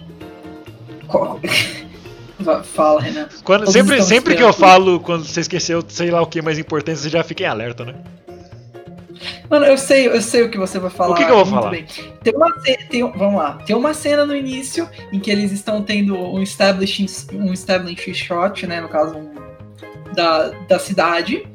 Qual- 1.08 1.40
Fala, 2.64 3.02
Renan. 3.02 3.28
Quando- 3.44 3.62
Todos 3.62 3.74
sempre 3.74 4.02
sempre 4.04 4.36
que 4.36 4.44
eu 4.44 4.50
esperando. 4.50 4.72
falo, 4.72 5.00
quando 5.00 5.26
você 5.26 5.42
esqueceu, 5.42 5.84
sei 5.88 6.12
lá 6.12 6.22
o 6.22 6.28
que 6.28 6.42
mais 6.42 6.60
importante, 6.60 7.00
você 7.00 7.10
já 7.10 7.24
fica 7.24 7.44
em 7.44 7.48
alerta, 7.48 7.84
né? 7.86 7.96
Mano, 9.50 9.66
eu 9.66 9.78
sei, 9.78 10.08
eu 10.08 10.22
sei 10.22 10.44
o 10.44 10.50
que 10.50 10.58
você 10.58 10.78
vai 10.78 10.90
falar. 10.92 11.14
O 11.14 11.16
que 11.16 11.26
que 11.26 11.32
eu 11.32 11.38
vou 11.38 11.46
falar? 11.46 11.72
bem. 11.72 11.86
Tem 12.24 12.36
uma 12.36 12.52
tem, 12.90 13.02
vamos 13.12 13.36
lá. 13.36 13.54
Tem 13.66 13.76
uma 13.76 13.94
cena 13.94 14.26
no 14.26 14.36
início 14.36 14.88
em 15.12 15.20
que 15.20 15.32
eles 15.32 15.52
estão 15.52 15.82
tendo 15.82 16.16
um 16.16 16.42
establishing, 16.44 17.08
um 17.34 17.52
establishing 17.52 18.14
shot, 18.14 18.68
né? 18.68 18.82
No 18.82 18.90
caso, 18.90 19.16
um- 19.18 19.34
da, 20.14 20.50
da 20.68 20.78
cidade. 20.80 21.48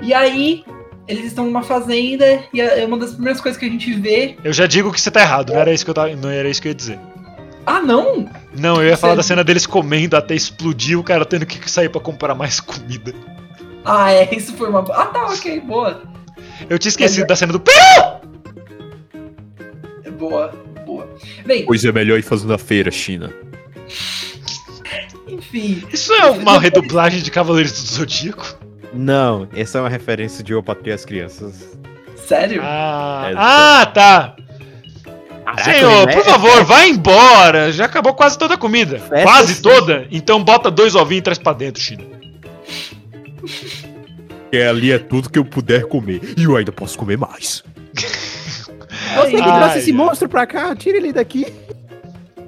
E 0.00 0.14
aí, 0.14 0.64
eles 1.06 1.26
estão 1.26 1.44
numa 1.44 1.62
fazenda 1.62 2.42
e 2.54 2.60
é 2.60 2.84
uma 2.86 2.96
das 2.96 3.12
primeiras 3.12 3.40
coisas 3.40 3.58
que 3.58 3.66
a 3.66 3.68
gente 3.68 3.92
vê. 3.94 4.36
Eu 4.42 4.52
já 4.52 4.66
digo 4.66 4.90
que 4.92 5.00
você 5.00 5.10
tá 5.10 5.20
errado, 5.20 5.52
não 5.52 5.60
era 5.60 5.72
isso 5.72 5.84
que 5.84 5.90
eu, 5.90 5.94
tava, 5.94 6.14
não 6.16 6.30
era 6.30 6.48
isso 6.48 6.62
que 6.62 6.68
eu 6.68 6.70
ia 6.70 6.74
dizer. 6.74 6.98
Ah, 7.72 7.80
não! 7.80 8.28
Não, 8.56 8.82
eu 8.82 8.88
ia 8.88 8.96
falar 8.96 9.12
Você- 9.14 9.16
da 9.18 9.22
cena 9.22 9.44
deles 9.44 9.64
comendo 9.66 10.16
até 10.16 10.34
explodir, 10.34 10.98
o 10.98 11.04
cara 11.04 11.24
tendo 11.24 11.46
que 11.46 11.70
sair 11.70 11.88
pra 11.88 12.00
comprar 12.00 12.34
mais 12.34 12.58
comida. 12.60 13.14
Ah, 13.84 14.10
é, 14.12 14.34
isso 14.34 14.54
foi 14.54 14.68
uma. 14.68 14.80
Ah, 14.92 15.06
tá, 15.06 15.26
ok, 15.26 15.60
boa. 15.60 16.02
Eu 16.68 16.78
tinha 16.78 16.90
esquecido 16.90 17.20
Mas- 17.20 17.28
da 17.28 17.36
cena 17.36 17.52
do. 17.52 17.62
Boa, 20.18 20.52
boa. 20.84 21.08
Bem, 21.46 21.64
Coisa 21.64 21.88
é 21.88 21.92
melhor 21.92 22.18
ir 22.18 22.22
fazendo 22.22 22.52
a 22.52 22.58
feira, 22.58 22.90
China. 22.90 23.32
enfim. 25.28 25.82
Isso 25.92 26.12
é 26.12 26.26
uma 26.30 26.58
redublagem 26.58 27.22
de 27.22 27.30
Cavaleiros 27.30 27.72
do 27.72 27.78
Zodíaco? 27.96 28.58
Não, 28.92 29.48
essa 29.54 29.78
é 29.78 29.80
uma 29.80 29.88
referência 29.88 30.42
de 30.42 30.52
Eu 30.52 30.62
Patrei 30.62 30.92
as 30.92 31.04
Crianças. 31.04 31.78
Sério? 32.16 32.60
Ah, 32.64 33.28
É, 33.30 33.34
ah, 33.36 33.86
tá. 33.86 34.36
Caraca, 35.56 35.78
Senhor, 35.78 36.06
né? 36.06 36.12
por 36.14 36.24
favor, 36.24 36.64
vai 36.64 36.90
embora. 36.90 37.72
Já 37.72 37.86
acabou 37.86 38.14
quase 38.14 38.38
toda 38.38 38.54
a 38.54 38.58
comida. 38.58 38.98
Festa 38.98 39.22
quase 39.22 39.54
sim. 39.54 39.62
toda? 39.62 40.06
Então 40.10 40.42
bota 40.42 40.70
dois 40.70 40.94
ovinhos 40.94 41.20
e 41.20 41.22
traz 41.22 41.38
pra 41.38 41.52
dentro, 41.52 41.82
China. 41.82 42.04
Que 44.50 44.58
ali 44.58 44.92
é 44.92 44.98
tudo 44.98 45.30
que 45.30 45.38
eu 45.38 45.44
puder 45.44 45.86
comer. 45.86 46.20
E 46.36 46.44
eu 46.44 46.56
ainda 46.56 46.72
posso 46.72 46.98
comer 46.98 47.16
mais. 47.16 47.62
Você 49.16 49.36
que 49.36 49.42
trouxe 49.42 49.78
esse 49.78 49.92
monstro 49.92 50.28
pra 50.28 50.46
cá, 50.46 50.74
tira 50.74 50.96
ele 50.96 51.12
daqui. 51.12 51.46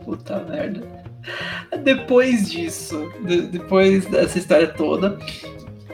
Puta 0.05 0.38
merda. 0.48 0.86
Depois 1.82 2.50
disso, 2.50 3.11
de- 3.24 3.42
depois 3.42 4.05
dessa 4.07 4.38
história 4.38 4.66
toda, 4.68 5.18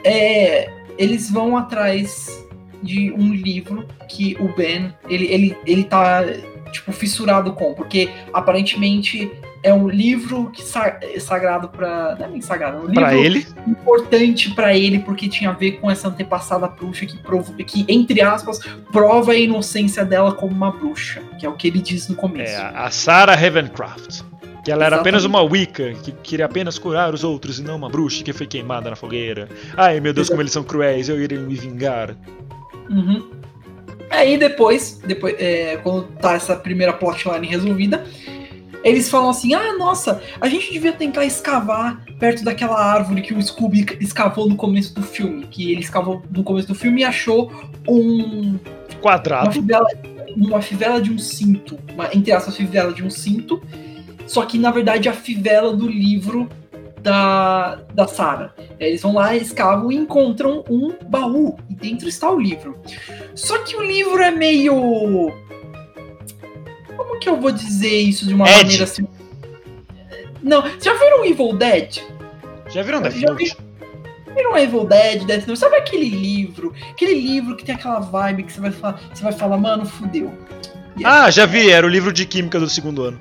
é, 0.03 0.69
eles 0.97 1.29
vão 1.29 1.55
atrás 1.57 2.43
de 2.81 3.11
um 3.11 3.33
livro 3.33 3.85
que 4.07 4.35
o 4.39 4.47
Ben, 4.55 4.93
ele, 5.09 5.25
ele, 5.25 5.57
ele 5.65 5.83
tá, 5.83 6.23
tipo, 6.71 6.91
fissurado 6.91 7.53
com, 7.53 7.73
porque 7.73 8.09
aparentemente 8.33 9.31
é 9.61 9.73
um 9.73 9.89
livro 9.89 10.49
que 10.51 10.61
sa- 10.61 10.97
é 11.01 11.19
sagrado 11.19 11.67
pra... 11.67 12.15
não 12.17 12.25
é 12.25 12.29
nem 12.29 12.41
sagrado, 12.41 12.77
é 12.77 12.79
um 12.79 12.83
livro 12.85 12.93
Pra 12.95 13.13
ele. 13.15 13.45
importante 13.67 14.51
pra 14.51 14.73
ele, 14.75 14.99
porque 14.99 15.27
tinha 15.27 15.49
a 15.49 15.53
ver 15.53 15.73
com 15.73 15.91
essa 15.91 16.07
antepassada 16.07 16.67
bruxa 16.67 17.05
que, 17.05 17.17
prov- 17.17 17.55
que, 17.65 17.85
entre 17.89 18.21
aspas, 18.21 18.59
prova 18.91 19.33
a 19.33 19.35
inocência 19.35 20.05
dela 20.05 20.31
como 20.33 20.53
uma 20.53 20.71
bruxa, 20.71 21.21
que 21.37 21.45
é 21.45 21.49
o 21.49 21.53
que 21.53 21.67
ele 21.67 21.79
diz 21.81 22.07
no 22.07 22.15
começo. 22.15 22.53
É, 22.53 22.71
a 22.75 22.89
Sarah 22.89 23.35
Ravencroft. 23.35 24.21
Que 24.63 24.71
ela 24.73 24.83
era 24.85 24.95
Exatamente. 24.97 25.15
apenas 25.15 25.23
uma 25.25 25.41
Wicca, 25.41 25.93
que 26.03 26.11
queria 26.11 26.45
apenas 26.45 26.77
curar 26.77 27.13
os 27.13 27.23
outros 27.23 27.59
e 27.59 27.63
não 27.63 27.77
uma 27.77 27.89
bruxa 27.89 28.21
que 28.23 28.33
foi 28.33 28.45
queimada 28.45 28.89
na 28.89 28.95
fogueira. 28.95 29.47
Ai 29.77 30.01
meu 30.01 30.13
Deus, 30.13 30.27
como 30.29 30.41
eles 30.41 30.51
são 30.51 30.63
cruéis, 30.63 31.07
eu 31.07 31.19
irei 31.21 31.37
me 31.37 31.55
vingar. 31.55 32.13
Uhum. 32.89 33.25
Aí 34.09 34.37
depois, 34.37 34.99
depois 35.05 35.35
é, 35.37 35.77
quando 35.77 36.07
tá 36.19 36.33
essa 36.33 36.55
primeira 36.55 36.93
plotline 36.93 37.45
resolvida, 37.45 38.05
eles 38.83 39.09
falam 39.09 39.29
assim: 39.29 39.53
ah, 39.53 39.77
nossa, 39.77 40.21
a 40.39 40.47
gente 40.47 40.71
devia 40.71 40.93
tentar 40.93 41.25
escavar 41.25 42.03
perto 42.17 42.43
daquela 42.43 42.79
árvore 42.79 43.21
que 43.21 43.33
o 43.33 43.41
Scooby 43.41 43.85
escavou 43.99 44.47
no 44.47 44.55
começo 44.55 44.93
do 44.93 45.03
filme. 45.03 45.47
Que 45.47 45.71
ele 45.71 45.81
escavou 45.81 46.23
no 46.31 46.43
começo 46.43 46.67
do 46.67 46.75
filme 46.75 47.01
e 47.01 47.03
achou 47.03 47.51
um, 47.87 48.51
uma, 48.51 48.59
Quadrado. 49.01 49.51
fivela, 49.51 49.87
uma 50.35 50.61
fivela 50.61 51.01
de 51.01 51.11
um 51.11 51.17
cinto. 51.17 51.77
Uma, 51.93 52.09
entre 52.13 52.31
aspas, 52.31 52.55
fivela 52.55 52.93
de 52.93 53.03
um 53.03 53.09
cinto. 53.09 53.61
Só 54.25 54.45
que 54.45 54.57
na 54.57 54.71
verdade 54.71 55.09
a 55.09 55.13
fivela 55.13 55.75
do 55.75 55.87
livro 55.87 56.47
da, 57.01 57.75
da 57.93 58.07
Sarah. 58.07 58.53
Eles 58.79 59.01
vão 59.01 59.13
lá, 59.13 59.35
escavam 59.35 59.91
e 59.91 59.95
encontram 59.95 60.63
um 60.69 60.93
baú. 61.07 61.57
E 61.69 61.75
dentro 61.75 62.07
está 62.07 62.29
o 62.29 62.39
livro. 62.39 62.77
Só 63.35 63.57
que 63.59 63.75
o 63.75 63.83
livro 63.83 64.21
é 64.21 64.31
meio. 64.31 65.31
Como 66.95 67.19
que 67.19 67.29
eu 67.29 67.39
vou 67.39 67.51
dizer 67.51 67.99
isso 67.99 68.25
de 68.27 68.33
uma 68.33 68.47
Ed. 68.49 68.63
maneira 68.63 68.83
assim? 68.83 69.07
Não, 70.41 70.63
já 70.81 70.93
viram 70.93 71.25
Evil 71.25 71.53
Dead? 71.53 71.99
Já 72.69 72.81
viram 72.81 73.01
Death 73.01 73.15
Já 73.15 73.29
Note? 73.29 73.57
Viram 74.35 74.57
Evil 74.57 74.85
Dead, 74.85 75.25
Death 75.25 75.47
Note? 75.47 75.59
Sabe 75.59 75.77
aquele 75.77 76.09
livro? 76.09 76.73
Aquele 76.91 77.15
livro 77.15 77.55
que 77.55 77.65
tem 77.65 77.75
aquela 77.75 77.99
vibe 77.99 78.43
que 78.43 78.53
você 78.53 78.61
vai 78.61 78.71
falar, 78.71 79.01
você 79.13 79.23
vai 79.23 79.33
falar, 79.33 79.57
mano, 79.57 79.85
fudeu. 79.85 80.31
Ah, 81.03 81.31
já 81.31 81.45
vi, 81.45 81.69
era 81.69 81.85
o 81.85 81.89
livro 81.89 82.11
de 82.11 82.25
química 82.25 82.59
do 82.59 82.69
segundo 82.69 83.03
ano. 83.03 83.19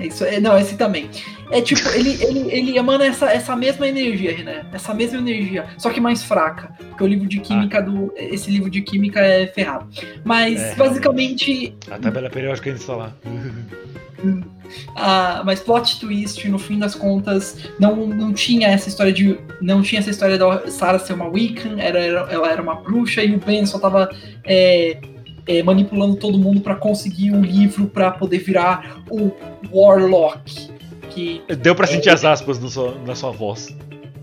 É 0.00 0.06
isso, 0.06 0.24
é, 0.24 0.40
não, 0.40 0.58
esse 0.58 0.76
também. 0.76 1.10
É 1.52 1.60
tipo, 1.60 1.86
ele, 1.90 2.10
ele, 2.22 2.50
ele 2.50 2.78
emana 2.78 3.04
essa, 3.06 3.30
essa 3.30 3.54
mesma 3.54 3.86
energia, 3.86 4.34
René. 4.34 4.64
Essa 4.72 4.94
mesma 4.94 5.18
energia, 5.18 5.66
só 5.76 5.90
que 5.90 6.00
mais 6.00 6.22
fraca. 6.24 6.72
Porque 6.88 7.04
o 7.04 7.06
livro 7.06 7.28
de 7.28 7.38
química 7.40 7.82
do. 7.82 8.12
Esse 8.16 8.50
livro 8.50 8.70
de 8.70 8.80
química 8.80 9.20
é 9.20 9.46
ferrado. 9.48 9.86
Mas 10.24 10.60
É. 10.60 10.74
basicamente. 10.76 11.74
A 11.90 11.98
tabela 11.98 12.30
periódica 12.30 12.70
está 12.70 12.96
lá. 12.96 13.12
Ah, 14.94 15.42
mas 15.44 15.58
plot 15.60 15.98
twist, 15.98 16.48
no 16.48 16.58
fim 16.58 16.78
das 16.78 16.94
contas, 16.94 17.56
não, 17.80 18.06
não 18.06 18.32
tinha 18.32 18.68
essa 18.68 18.88
história 18.88 19.12
de. 19.12 19.36
Não 19.60 19.82
tinha 19.82 19.98
essa 19.98 20.10
história 20.10 20.38
da 20.38 20.68
Sarah 20.70 20.98
ser 21.00 21.14
uma 21.14 21.26
Wiccan, 21.26 21.76
era, 21.80 21.98
era- 21.98 22.28
ela 22.30 22.48
era 22.52 22.62
uma 22.62 22.76
bruxa, 22.76 23.20
e 23.24 23.34
o 23.34 23.38
Ben 23.38 23.66
só 23.66 23.78
tava 23.80 24.08
é, 24.44 24.98
é, 25.46 25.62
manipulando 25.62 26.16
todo 26.16 26.38
mundo 26.38 26.60
pra 26.60 26.74
conseguir 26.74 27.32
um 27.32 27.40
livro 27.42 27.86
pra 27.86 28.10
poder 28.10 28.38
virar 28.38 29.02
o 29.10 29.30
Warlock. 29.72 30.70
Que 31.10 31.42
Deu 31.60 31.74
pra 31.74 31.86
sentir 31.86 32.10
as 32.10 32.24
aspas 32.24 32.58
no 32.58 32.68
sua- 32.68 32.94
na 33.06 33.14
sua 33.14 33.30
voz. 33.32 33.76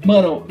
Mano, 0.06 0.46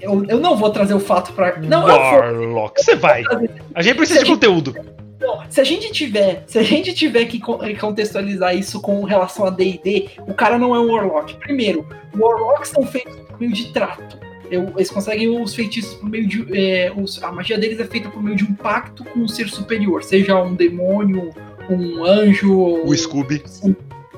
eu, 0.00 0.24
eu 0.28 0.38
não 0.38 0.56
vou 0.56 0.70
trazer 0.70 0.94
o 0.94 1.00
fato 1.00 1.32
pra. 1.32 1.58
Não, 1.58 1.84
Warlock, 1.86 2.82
você 2.84 2.94
vai. 2.94 3.22
trazer. 3.22 3.50
A 3.74 3.82
gente 3.82 3.96
precisa 3.96 4.20
de 4.22 4.30
conteúdo. 4.30 4.74
Não, 5.20 5.40
se 5.48 5.60
a 5.60 5.64
gente 5.64 5.90
tiver, 5.92 6.42
se 6.46 6.58
a 6.58 6.62
gente 6.62 6.92
tiver 6.94 7.24
que 7.26 7.38
con- 7.40 7.58
contextualizar 7.80 8.56
isso 8.56 8.80
com 8.80 9.02
relação 9.04 9.44
a 9.46 9.50
D&D, 9.50 10.08
o 10.26 10.34
cara 10.34 10.58
não 10.58 10.74
é 10.74 10.80
um 10.80 10.92
Warlock. 10.92 11.36
Primeiro, 11.36 11.86
Warlocks 12.16 12.70
são 12.70 12.84
feitos 12.84 13.14
por 13.16 13.40
meio 13.40 13.52
de 13.52 13.72
trato. 13.72 14.18
Eles 14.56 14.90
conseguem 14.90 15.28
os 15.40 15.54
feitiços 15.54 15.94
por 15.94 16.08
meio 16.08 16.26
de. 16.26 16.46
é, 16.56 16.92
os- 16.96 17.22
a 17.22 17.30
magia 17.32 17.58
deles 17.58 17.78
é 17.80 17.84
feita 17.84 18.08
por 18.08 18.22
meio 18.22 18.36
de 18.36 18.44
um 18.44 18.54
pacto 18.54 19.04
com 19.04 19.20
um 19.20 19.28
ser 19.28 19.48
superior, 19.48 20.02
seja 20.02 20.40
um 20.42 20.54
demônio, 20.54 21.30
um 21.70 22.04
anjo, 22.04 22.52
O 22.84 22.94
Scooby. 22.96 23.42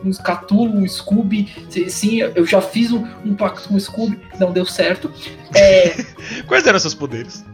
um 0.04 0.10
Cthulhu, 0.12 0.76
um 0.78 0.86
Scooby. 0.88 1.48
Sim, 1.88 2.18
eu 2.34 2.44
já 2.44 2.60
fiz 2.60 2.92
um, 2.92 3.06
um 3.24 3.34
pacto 3.34 3.68
com 3.68 3.74
o 3.76 3.80
Scooby, 3.80 4.18
não 4.38 4.52
deu 4.52 4.66
certo. 4.66 5.10
É, 5.54 5.94
Quais 6.46 6.66
eram 6.66 6.78
seus 6.78 6.94
poderes? 6.94 7.44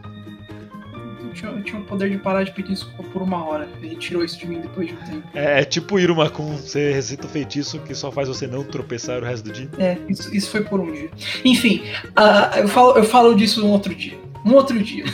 Eu, 1.45 1.49
tinha, 1.49 1.59
eu 1.59 1.63
tinha 1.63 1.81
o 1.81 1.85
poder 1.85 2.09
de 2.09 2.17
parar 2.17 2.43
de 2.43 2.51
pedir 2.51 2.73
desculpa 2.73 3.03
por 3.03 3.21
uma 3.21 3.43
hora. 3.45 3.67
Ele 3.81 3.95
tirou 3.95 4.23
isso 4.23 4.37
de 4.37 4.47
mim 4.47 4.59
depois 4.59 4.87
de 4.87 4.93
um 4.93 4.97
tempo. 4.97 5.27
É, 5.33 5.61
é 5.61 5.63
tipo 5.65 5.99
Irumakun, 5.99 6.57
você 6.57 6.91
recita 6.91 7.25
o 7.27 7.29
feitiço 7.29 7.79
que 7.79 7.93
só 7.95 8.11
faz 8.11 8.27
você 8.27 8.47
não 8.47 8.63
tropeçar 8.63 9.21
o 9.21 9.25
resto 9.25 9.45
do 9.45 9.51
dia. 9.51 9.69
É, 9.77 9.97
isso, 10.09 10.35
isso 10.35 10.49
foi 10.49 10.61
por 10.63 10.79
um 10.79 10.91
dia. 10.91 11.09
Enfim, 11.43 11.83
ah, 12.15 12.51
eu, 12.57 12.67
falo, 12.67 12.97
eu 12.97 13.03
falo 13.03 13.35
disso 13.35 13.65
um 13.65 13.69
outro 13.69 13.93
dia. 13.93 14.17
Um 14.45 14.53
outro 14.53 14.79
dia. 14.81 15.05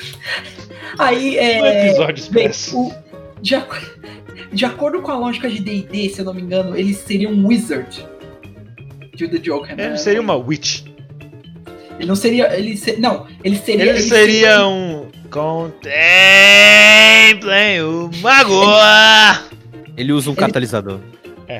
Aí, 0.97 1.37
é. 1.37 1.61
Um 1.61 1.65
episódio 1.65 2.21
expresso. 2.21 2.93
de, 3.41 3.55
de 4.51 4.65
acordo 4.65 5.01
com 5.01 5.11
a 5.11 5.17
lógica 5.17 5.49
de 5.49 5.59
DD, 5.59 6.09
se 6.09 6.19
eu 6.19 6.25
não 6.25 6.33
me 6.33 6.41
engano, 6.41 6.77
eles 6.77 6.97
seriam 6.97 7.31
um 7.31 7.47
wizard. 7.47 8.05
De 9.15 9.27
The 9.27 9.39
Joker, 9.39 9.75
né? 9.75 9.87
Ele 9.87 9.97
seria 9.97 10.21
uma 10.21 10.35
witch. 10.35 10.83
Ele 11.97 12.07
não 12.07 12.15
seria. 12.15 12.55
Ele 12.55 12.77
se- 12.77 12.97
não, 12.97 13.25
ele 13.43 13.55
seria. 13.57 13.85
Ele 13.89 13.99
seria 13.99 14.67
um. 14.67 15.07
Contemplem 15.29 15.91
o 17.83 18.09
mago! 18.21 18.53
Ele 19.95 20.11
usa 20.13 20.29
um 20.29 20.33
Ele- 20.33 20.39
catalisador. 20.41 20.99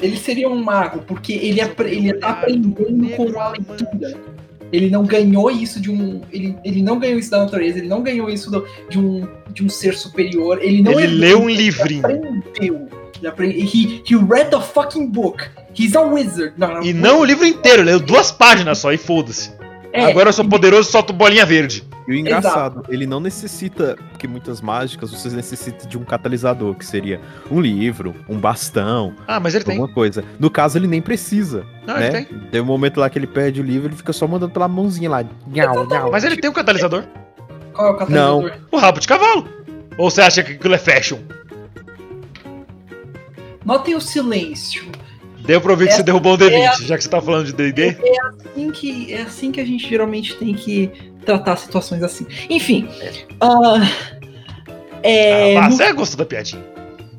Ele 0.02 0.18
seria 0.18 0.50
um 0.50 0.62
mago, 0.62 1.02
porque 1.08 1.32
ele, 1.34 1.62
ele 1.86 2.14
tá 2.16 2.30
aprendendo 2.32 3.10
com 3.16 3.40
a 3.40 3.50
leitura. 3.52 4.18
Ele 4.72 4.90
não 4.90 5.06
ganhou 5.06 5.50
isso 5.50 5.80
de 5.80 5.90
um. 5.90 6.22
Ele, 6.32 6.54
ele 6.66 6.82
não 6.82 7.00
ganhou 7.00 7.18
isso 7.18 7.32
da 7.32 7.40
natureza, 7.40 7.78
ele 7.80 7.88
não 7.88 8.04
ganhou 8.04 8.30
isso 8.30 8.52
do- 8.52 8.68
de, 8.90 9.00
um, 9.00 9.26
de 9.54 9.64
um 9.64 9.70
ser 9.70 9.96
superior. 9.96 10.60
Ele 10.62 10.82
não 10.82 10.92
Ele 10.92 11.04
herdou, 11.04 11.20
leu 11.20 11.42
um 11.44 11.50
ele 11.50 11.64
livrinho. 11.64 12.06
aprendeu. 12.06 12.88
Ele 13.18 13.28
aprendeu. 13.28 13.60
He, 13.62 14.04
he 14.06 14.16
read 14.30 14.50
the 14.52 14.60
fucking 14.60 15.08
book. 15.08 15.46
He's 15.74 15.96
a 15.96 16.02
wizard. 16.02 16.54
Não, 16.58 16.84
E 16.84 16.92
não 16.92 17.22
o 17.22 17.26
livro 17.26 17.46
inteiro, 17.46 17.82
leu 17.84 17.98
duas 18.00 18.30
páginas 18.30 18.80
só 18.80 18.92
e 18.92 18.98
foda-se. 18.98 19.52
É, 19.94 20.06
Agora 20.06 20.30
eu 20.30 20.34
sou 20.34 20.48
poderoso 20.48 20.90
e 20.90 20.92
solto 20.92 21.12
bolinha 21.14 21.46
verde. 21.46 21.84
E 22.08 22.12
o 22.12 22.16
engraçado, 22.16 22.84
ele 22.88 23.06
não 23.06 23.20
necessita, 23.20 23.98
porque 24.12 24.28
muitas 24.28 24.62
mágicas 24.62 25.12
você 25.12 25.30
necessita 25.30 25.88
de 25.88 25.98
um 25.98 26.04
catalisador, 26.06 26.74
que 26.76 26.86
seria 26.86 27.20
um 27.52 27.60
livro, 27.60 28.16
um 28.30 28.38
bastão, 28.38 29.14
Ah, 29.28 29.40
mas 29.40 29.56
ele 29.56 29.66
tem. 29.66 29.76
alguma 29.76 29.94
coisa. 29.94 30.24
No 30.40 30.50
caso, 30.50 30.78
ele 30.78 30.88
nem 30.88 31.02
precisa, 31.02 31.66
Não, 31.86 31.96
ele 31.98 32.10
né? 32.10 32.12
tem. 32.12 32.40
Tem 32.52 32.62
um 32.62 32.66
momento 32.66 33.00
lá 33.00 33.10
que 33.10 33.18
ele 33.20 33.28
perde 33.28 33.60
o 33.60 33.64
livro, 33.64 33.90
ele 33.90 33.96
fica 33.96 34.14
só 34.14 34.26
mandando 34.28 34.54
pela 34.54 34.68
mãozinha 34.68 35.10
lá. 35.10 35.24
Nhau, 35.48 35.86
nhau. 35.88 36.10
Mas 36.12 36.24
ele 36.24 36.38
tem 36.38 36.50
um 36.50 36.54
catalisador. 36.54 37.04
Qual 37.74 37.88
é 37.88 37.92
o 37.92 37.98
catalisador? 37.98 38.52
O 38.72 38.78
rabo 38.78 39.00
de 39.00 39.08
cavalo. 39.08 39.48
Ou 39.98 40.10
você 40.10 40.22
acha 40.22 40.44
que 40.44 40.54
aquilo 40.54 40.76
é 40.76 40.78
fashion? 40.78 41.18
Notem 43.66 43.96
o 43.96 44.02
silêncio. 44.02 44.86
Deu 45.48 45.62
pra 45.62 45.72
ouvir 45.72 45.86
que 45.88 45.94
É- 45.94 45.96
você 45.96 46.04
derrubou 46.04 46.34
um 46.34 46.38
D20, 46.38 46.52
é- 46.52 46.76
já 46.86 46.98
que 46.98 47.04
você 47.04 47.10
tá 47.10 47.22
falando 47.22 47.46
de 47.46 47.54
D&D. 47.54 47.96
assim 48.46 48.70
que, 48.72 49.14
é 49.14 49.22
assim 49.22 49.52
que 49.52 49.60
a 49.62 49.66
gente 49.66 49.90
geralmente 49.90 50.36
tem 50.36 50.54
que 50.54 50.92
tratar 51.26 51.56
situações 51.56 52.04
assim. 52.04 52.28
Enfim. 52.50 52.88
ah, 53.42 53.80
é, 55.04 55.58
ah, 55.58 55.70
no- 55.70 55.76
você 55.76 55.94
gostou 55.94 56.18
da 56.18 56.26
piadinha. 56.26 56.64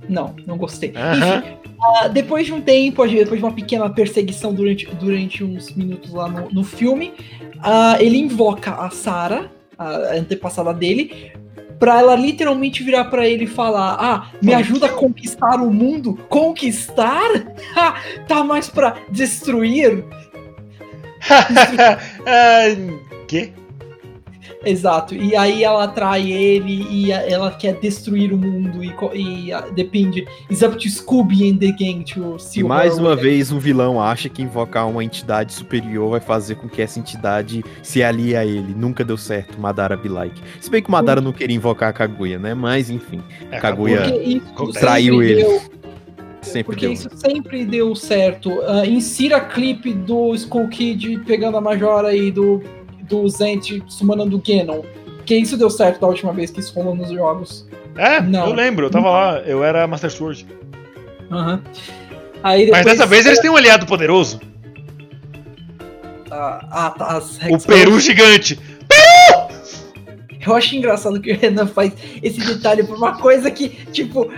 Não, 0.09 0.35
não 0.47 0.57
gostei. 0.57 0.93
Aham. 0.97 1.39
Enfim, 1.39 1.59
ah, 1.83 2.09
depois 2.09 2.47
de 2.47 2.53
um 2.53 2.61
tempo, 2.61 3.07
depois 3.07 3.41
de 3.41 3.45
uma 3.47 3.53
pequena 3.53 3.89
perseguição 3.91 4.53
durante, 4.55 4.87
durante 4.95 5.43
uns 5.45 5.73
minutos 5.75 6.13
lá 6.13 6.29
no, 6.29 6.51
no 6.51 6.65
filme, 6.65 7.13
ah, 7.61 7.97
ele 8.01 8.19
invoca 8.19 8.73
a 8.73 8.91
Sarah, 8.91 9.51
a 9.79 10.15
antepassada 10.17 10.73
dele, 10.75 11.33
pra 11.79 11.99
ela 11.99 12.15
literalmente 12.17 12.83
virar 12.83 13.05
pra 13.07 13.27
ele 13.27 13.45
e 13.45 13.49
falar: 13.49 13.97
Ah, 13.99 14.31
me 14.43 14.55
ajuda 14.55 14.87
a 14.87 14.93
conquistar 14.93 15.61
o 15.63 15.73
mundo? 15.73 16.19
Conquistar? 16.29 17.29
Tá 18.27 18.45
mais 18.45 18.69
pra 18.69 18.97
destruir? 19.11 20.05
ah, 22.27 22.65
quê? 23.27 23.53
Exato. 24.65 25.15
E 25.15 25.37
aí 25.37 25.63
ela 25.63 25.85
atrai 25.85 26.31
ele 26.33 26.85
e 26.91 27.13
ela 27.13 27.51
quer 27.53 27.75
destruir 27.79 28.33
o 28.33 28.37
mundo 28.37 28.83
e, 28.83 28.93
e 29.51 29.73
depende. 29.73 30.27
It's 30.51 30.63
up 30.63 30.77
to 30.77 30.89
Scooby 30.89 31.49
and 31.51 31.59
the 31.59 31.71
gang 31.73 32.03
to 32.13 32.39
see 32.39 32.61
E 32.61 32.65
mais 32.65 32.99
uma 32.99 33.15
vez 33.15 33.53
o 33.53 33.59
vilão 33.61 34.01
acha 34.03 34.29
que 34.29 34.43
invocar 34.43 34.89
uma 34.89 35.05
entidade 35.05 35.53
superior 35.53 36.11
vai 36.11 36.21
fazer 36.21 36.57
com 36.57 36.69
que 36.69 36.83
essa 36.83 36.99
entidade 36.99 37.65
se 37.83 38.03
alie 38.03 38.35
a 38.35 38.45
ele. 38.45 38.75
Nunca 38.75 39.05
deu 39.05 39.17
certo, 39.17 39.61
Madara 39.61 39.97
be 39.97 40.09
like. 40.09 40.41
Se 40.61 40.69
bem 40.71 40.83
que 40.83 40.89
o 40.89 40.93
Madara 40.93 41.21
não 41.21 41.33
queria 41.33 41.55
invocar 41.57 41.91
a 41.91 41.93
Kaguya, 41.93 42.39
né? 42.39 42.53
Mas 42.55 42.91
enfim, 42.91 43.23
É, 43.51 43.59
Kaguya 43.61 44.03
traiu 44.73 45.23
ele. 45.23 45.45
deu- 45.45 45.63
sempre 46.43 46.65
porque 46.65 46.87
deu. 46.87 46.93
isso 46.93 47.09
sempre 47.15 47.65
deu 47.65 47.95
certo. 47.95 48.51
Ah, 48.67 48.87
insira 48.87 49.39
clipe 49.41 49.93
do 49.93 50.35
Skull 50.35 50.69
Kid 50.69 51.21
pegando 51.27 51.57
a 51.57 51.61
Majora 51.61 52.15
e 52.15 52.31
do, 52.31 52.63
do 53.09 53.29
Zent 53.29 53.83
summonando 53.89 54.37
o 54.37 54.43
Ganon. 54.47 54.83
Porque 55.17 55.37
isso 55.37 55.57
deu 55.57 55.69
certo 55.71 56.01
da 56.01 56.07
última 56.07 56.33
vez 56.33 56.51
que 56.51 56.61
isso 56.61 56.73
rolou 56.75 56.95
nos 56.95 57.11
jogos. 57.11 57.67
É, 57.97 58.21
Não. 58.21 58.47
eu 58.49 58.55
lembro, 58.55 58.87
eu 58.87 58.91
tava 58.91 59.11
lá, 59.11 59.39
eu 59.41 59.63
era 59.65 59.87
Master 59.87 60.11
Sword. 60.11 60.47
Aham. 61.31 61.63
Aí 62.43 62.61
Mas 62.71 62.79
depois- 62.79 62.85
dessa 62.85 63.07
vez 63.07 63.27
eles 63.27 63.41
têm 63.41 63.51
um 63.51 63.57
aliado 63.57 63.85
poderoso. 63.87 64.41
Ah, 66.31 66.61
ah, 66.71 66.91
tá, 66.91 67.17
as 67.17 67.39
O 67.51 67.59
Peru 67.67 67.99
gigante. 67.99 68.59
Eu 70.47 70.55
acho 70.55 70.77
engraçado 70.77 71.21
que 71.21 71.33
o 71.33 71.37
Renan 71.39 71.67
faz 71.67 71.93
esse 72.23 72.39
detalhe 72.41 72.85
por 72.85 72.97
uma 72.97 73.19
coisa 73.19 73.51
que, 73.51 73.69
tipo, 73.93 74.31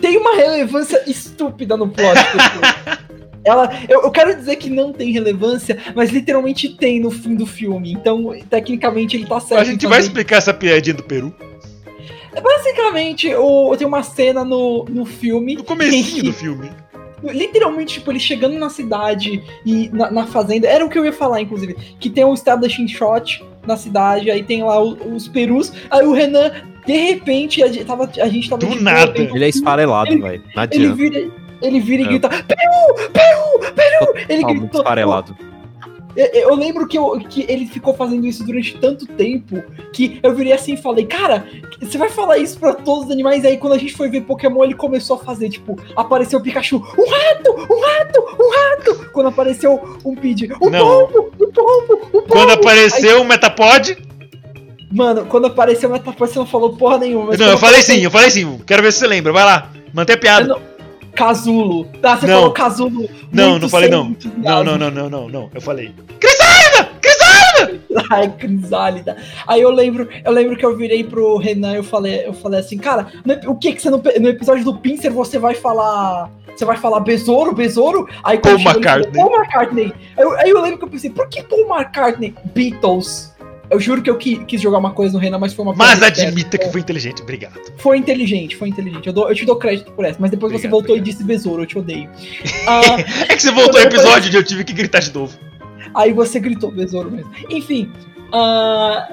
tem 0.00 0.18
uma 0.18 0.34
relevância 0.34 1.02
estúpida 1.08 1.76
no 1.76 1.88
plot. 1.88 2.18
Ela, 3.44 3.70
eu, 3.88 4.02
eu 4.02 4.10
quero 4.10 4.34
dizer 4.34 4.56
que 4.56 4.68
não 4.68 4.92
tem 4.92 5.10
relevância, 5.12 5.78
mas 5.94 6.10
literalmente 6.10 6.68
tem 6.76 7.00
no 7.00 7.10
fim 7.10 7.34
do 7.34 7.46
filme. 7.46 7.92
Então, 7.92 8.34
tecnicamente, 8.50 9.16
ele 9.16 9.26
tá 9.26 9.40
certo. 9.40 9.60
A 9.60 9.64
gente 9.64 9.86
em 9.86 9.88
vai 9.88 10.00
explicar 10.00 10.36
essa 10.36 10.52
piadinha 10.52 10.94
do 10.94 11.02
Peru. 11.02 11.34
Basicamente, 12.42 13.34
o, 13.34 13.74
tem 13.76 13.86
uma 13.86 14.02
cena 14.02 14.44
no, 14.44 14.84
no 14.84 15.04
filme. 15.04 15.56
No 15.56 15.64
comecinho 15.64 16.20
em 16.20 16.24
do 16.24 16.32
que- 16.32 16.38
filme. 16.38 16.70
Literalmente, 17.24 17.94
tipo, 17.94 18.12
ele 18.12 18.20
chegando 18.20 18.56
na 18.56 18.70
cidade 18.70 19.42
e 19.66 19.88
na, 19.92 20.08
na 20.08 20.26
fazenda. 20.26 20.68
Era 20.68 20.84
o 20.86 20.88
que 20.88 20.96
eu 20.96 21.04
ia 21.04 21.12
falar, 21.12 21.40
inclusive. 21.40 21.74
Que 21.98 22.08
tem 22.08 22.24
o 22.24 22.32
establishing 22.32 22.86
shot 22.86 23.44
na 23.66 23.76
cidade, 23.76 24.30
aí 24.30 24.42
tem 24.44 24.62
lá 24.62 24.80
o- 24.80 25.14
os 25.16 25.26
perus. 25.26 25.72
Aí 25.90 26.06
o 26.06 26.12
Renan, 26.12 26.52
de 26.86 26.92
repente, 26.96 27.60
a 27.62 27.66
gente 27.66 27.84
tava, 27.84 28.08
a 28.20 28.28
gente 28.28 28.48
tava 28.48 28.64
Do 28.64 28.80
nada. 28.80 29.18
Ele 29.20 29.44
é 29.44 29.48
esfarelado, 29.48 30.10
Ele- 30.12 30.22
velho. 30.22 30.42
Não 30.54 30.62
Ele 30.62 30.86
adianta. 30.86 30.94
vira, 30.94 31.30
ele 31.62 31.80
vira 31.80 32.02
e 32.02 32.04
É. 32.04 32.08
grita: 32.08 32.28
Peru! 32.28 33.10
Peru! 33.12 33.72
Peru! 33.74 34.24
Ele 34.28 34.44
gritou. 34.44 34.80
esfarelado. 34.80 35.36
Eu, 36.16 36.26
eu 36.26 36.54
lembro 36.56 36.88
que, 36.88 36.98
eu- 36.98 37.16
que 37.20 37.44
ele 37.48 37.64
ficou 37.66 37.94
fazendo 37.94 38.26
isso 38.26 38.44
durante 38.44 38.76
tanto 38.78 39.06
tempo 39.06 39.62
que 39.92 40.18
eu 40.20 40.34
virei 40.34 40.52
assim 40.52 40.72
e 40.74 40.76
falei, 40.76 41.06
cara, 41.06 41.46
você 41.80 41.96
vai 41.96 42.08
falar 42.08 42.38
isso 42.38 42.58
pra 42.58 42.74
todos 42.74 43.04
os 43.06 43.10
animais? 43.12 43.44
E 43.44 43.48
aí 43.48 43.56
quando 43.56 43.74
a 43.74 43.78
gente 43.78 43.92
foi 43.94 44.08
ver 44.08 44.22
Pokémon, 44.22 44.64
ele 44.64 44.74
começou 44.74 45.14
a 45.16 45.18
fazer, 45.20 45.48
tipo, 45.48 45.78
apareceu 45.94 46.40
o 46.40 46.42
Pikachu, 46.42 46.76
um 46.76 47.08
rato, 47.08 47.50
um 47.72 47.80
rato, 47.80 48.36
um 48.40 48.50
rato! 48.50 49.10
Quando 49.12 49.28
apareceu 49.28 49.98
um 50.04 50.16
Pidgey, 50.16 50.50
um 50.60 50.70
Não. 50.70 51.06
pombo, 51.06 51.30
um 51.40 51.52
pombo, 51.52 51.94
um 51.94 52.10
pombo! 52.10 52.26
Quando 52.28 52.50
apareceu 52.52 53.20
o 53.22 53.24
Metapod. 53.24 53.96
Mano, 54.90 55.26
quando 55.26 55.46
apareceu 55.46 55.88
o 55.88 55.92
Metapod, 55.92 56.32
você 56.32 56.38
não 56.38 56.46
falou 56.46 56.74
porra 56.74 56.98
nenhuma. 56.98 57.36
Não, 57.36 57.50
eu 57.50 57.58
falei 57.58 57.82
sim, 57.82 58.02
eu 58.02 58.10
falei 58.10 58.30
sim. 58.30 58.58
Quero 58.66 58.82
ver 58.82 58.92
se 58.92 58.98
você 59.00 59.06
lembra. 59.06 59.32
Vai 59.32 59.44
lá. 59.44 59.70
Mantém 59.92 60.16
a 60.16 60.18
piada. 60.18 60.56
Casulo. 61.18 61.84
Tá, 62.00 62.16
você 62.16 62.26
Não. 62.26 62.34
falou 62.34 62.52
Casulo. 62.52 63.08
Não, 63.32 63.58
não 63.58 63.68
falei 63.68 63.90
não. 63.90 64.16
Não, 64.36 64.62
não, 64.62 64.78
não, 64.78 64.90
não, 64.90 65.10
não, 65.10 65.28
não. 65.28 65.50
Eu 65.52 65.60
falei. 65.60 65.92
Ai, 68.10 68.30
crisálida. 68.38 69.16
Aí 69.46 69.60
eu 69.60 69.70
lembro, 69.70 70.08
eu 70.24 70.30
lembro 70.30 70.56
que 70.56 70.64
eu 70.64 70.76
virei 70.76 71.02
pro 71.02 71.36
Renan 71.36 71.72
e 71.72 71.76
eu 71.76 71.82
falei, 71.84 72.24
eu 72.24 72.32
falei 72.32 72.60
assim, 72.60 72.78
cara, 72.78 73.08
no 73.24 73.50
o 73.50 73.56
que 73.56 73.72
que 73.72 73.82
você 73.82 73.90
no, 73.90 73.98
no 73.98 74.28
episódio 74.28 74.64
do 74.64 74.76
Pincer 74.78 75.12
você 75.12 75.38
vai 75.38 75.54
falar, 75.54 76.30
você 76.54 76.64
vai 76.64 76.76
falar 76.76 77.00
besouro, 77.00 77.52
besouro? 77.52 78.08
Aí 78.22 78.38
Paul 78.38 78.60
McCartney. 78.60 79.12
Paul 79.12 79.34
McCartney. 79.34 79.92
Aí 80.16 80.24
eu, 80.24 80.38
aí 80.38 80.50
eu 80.50 80.62
lembro 80.62 80.78
que 80.78 80.84
eu 80.84 80.88
pensei, 80.90 81.10
por 81.10 81.28
que 81.28 81.42
Paul 81.42 81.66
McCartney? 81.68 82.34
Beatles. 82.54 83.34
Eu 83.70 83.78
juro 83.78 84.00
que 84.02 84.08
eu 84.08 84.16
qui- 84.16 84.44
quis 84.46 84.60
jogar 84.60 84.78
uma 84.78 84.92
coisa 84.92 85.12
no 85.12 85.18
Renan, 85.18 85.38
mas 85.38 85.52
foi 85.52 85.64
uma 85.64 85.74
Mas 85.74 86.02
admita 86.02 86.56
que 86.56 86.68
foi 86.70 86.80
inteligente. 86.80 87.20
Obrigado. 87.22 87.60
Foi 87.76 87.98
inteligente, 87.98 88.56
foi 88.56 88.68
inteligente. 88.68 89.06
Eu, 89.06 89.12
dou- 89.12 89.28
eu 89.28 89.34
te 89.34 89.44
dou 89.44 89.56
crédito 89.56 89.92
por 89.92 90.04
essa, 90.04 90.18
mas 90.20 90.30
depois 90.30 90.50
você 90.52 90.56
Obrigado, 90.66 90.70
voltou 90.72 90.94
obrigado. 90.96 91.08
e 91.08 91.12
disse 91.12 91.24
besouro, 91.24 91.62
eu 91.62 91.66
te 91.66 91.78
odeio. 91.78 92.08
Ah, 92.66 92.80
É 93.28 93.36
que 93.36 93.42
você 93.42 93.50
voltou 93.50 93.78
ao 93.80 93.86
episódio 93.86 94.32
e 94.32 94.36
eu 94.36 94.42
tive 94.44 94.64
que 94.64 94.72
gritar 94.72 95.00
de 95.00 95.12
novo. 95.12 95.38
Aí 95.94 96.12
você 96.12 96.38
gritou 96.40 96.70
besouro 96.70 97.10
mesmo. 97.10 97.30
Enfim, 97.50 97.90
ah, 98.32 99.08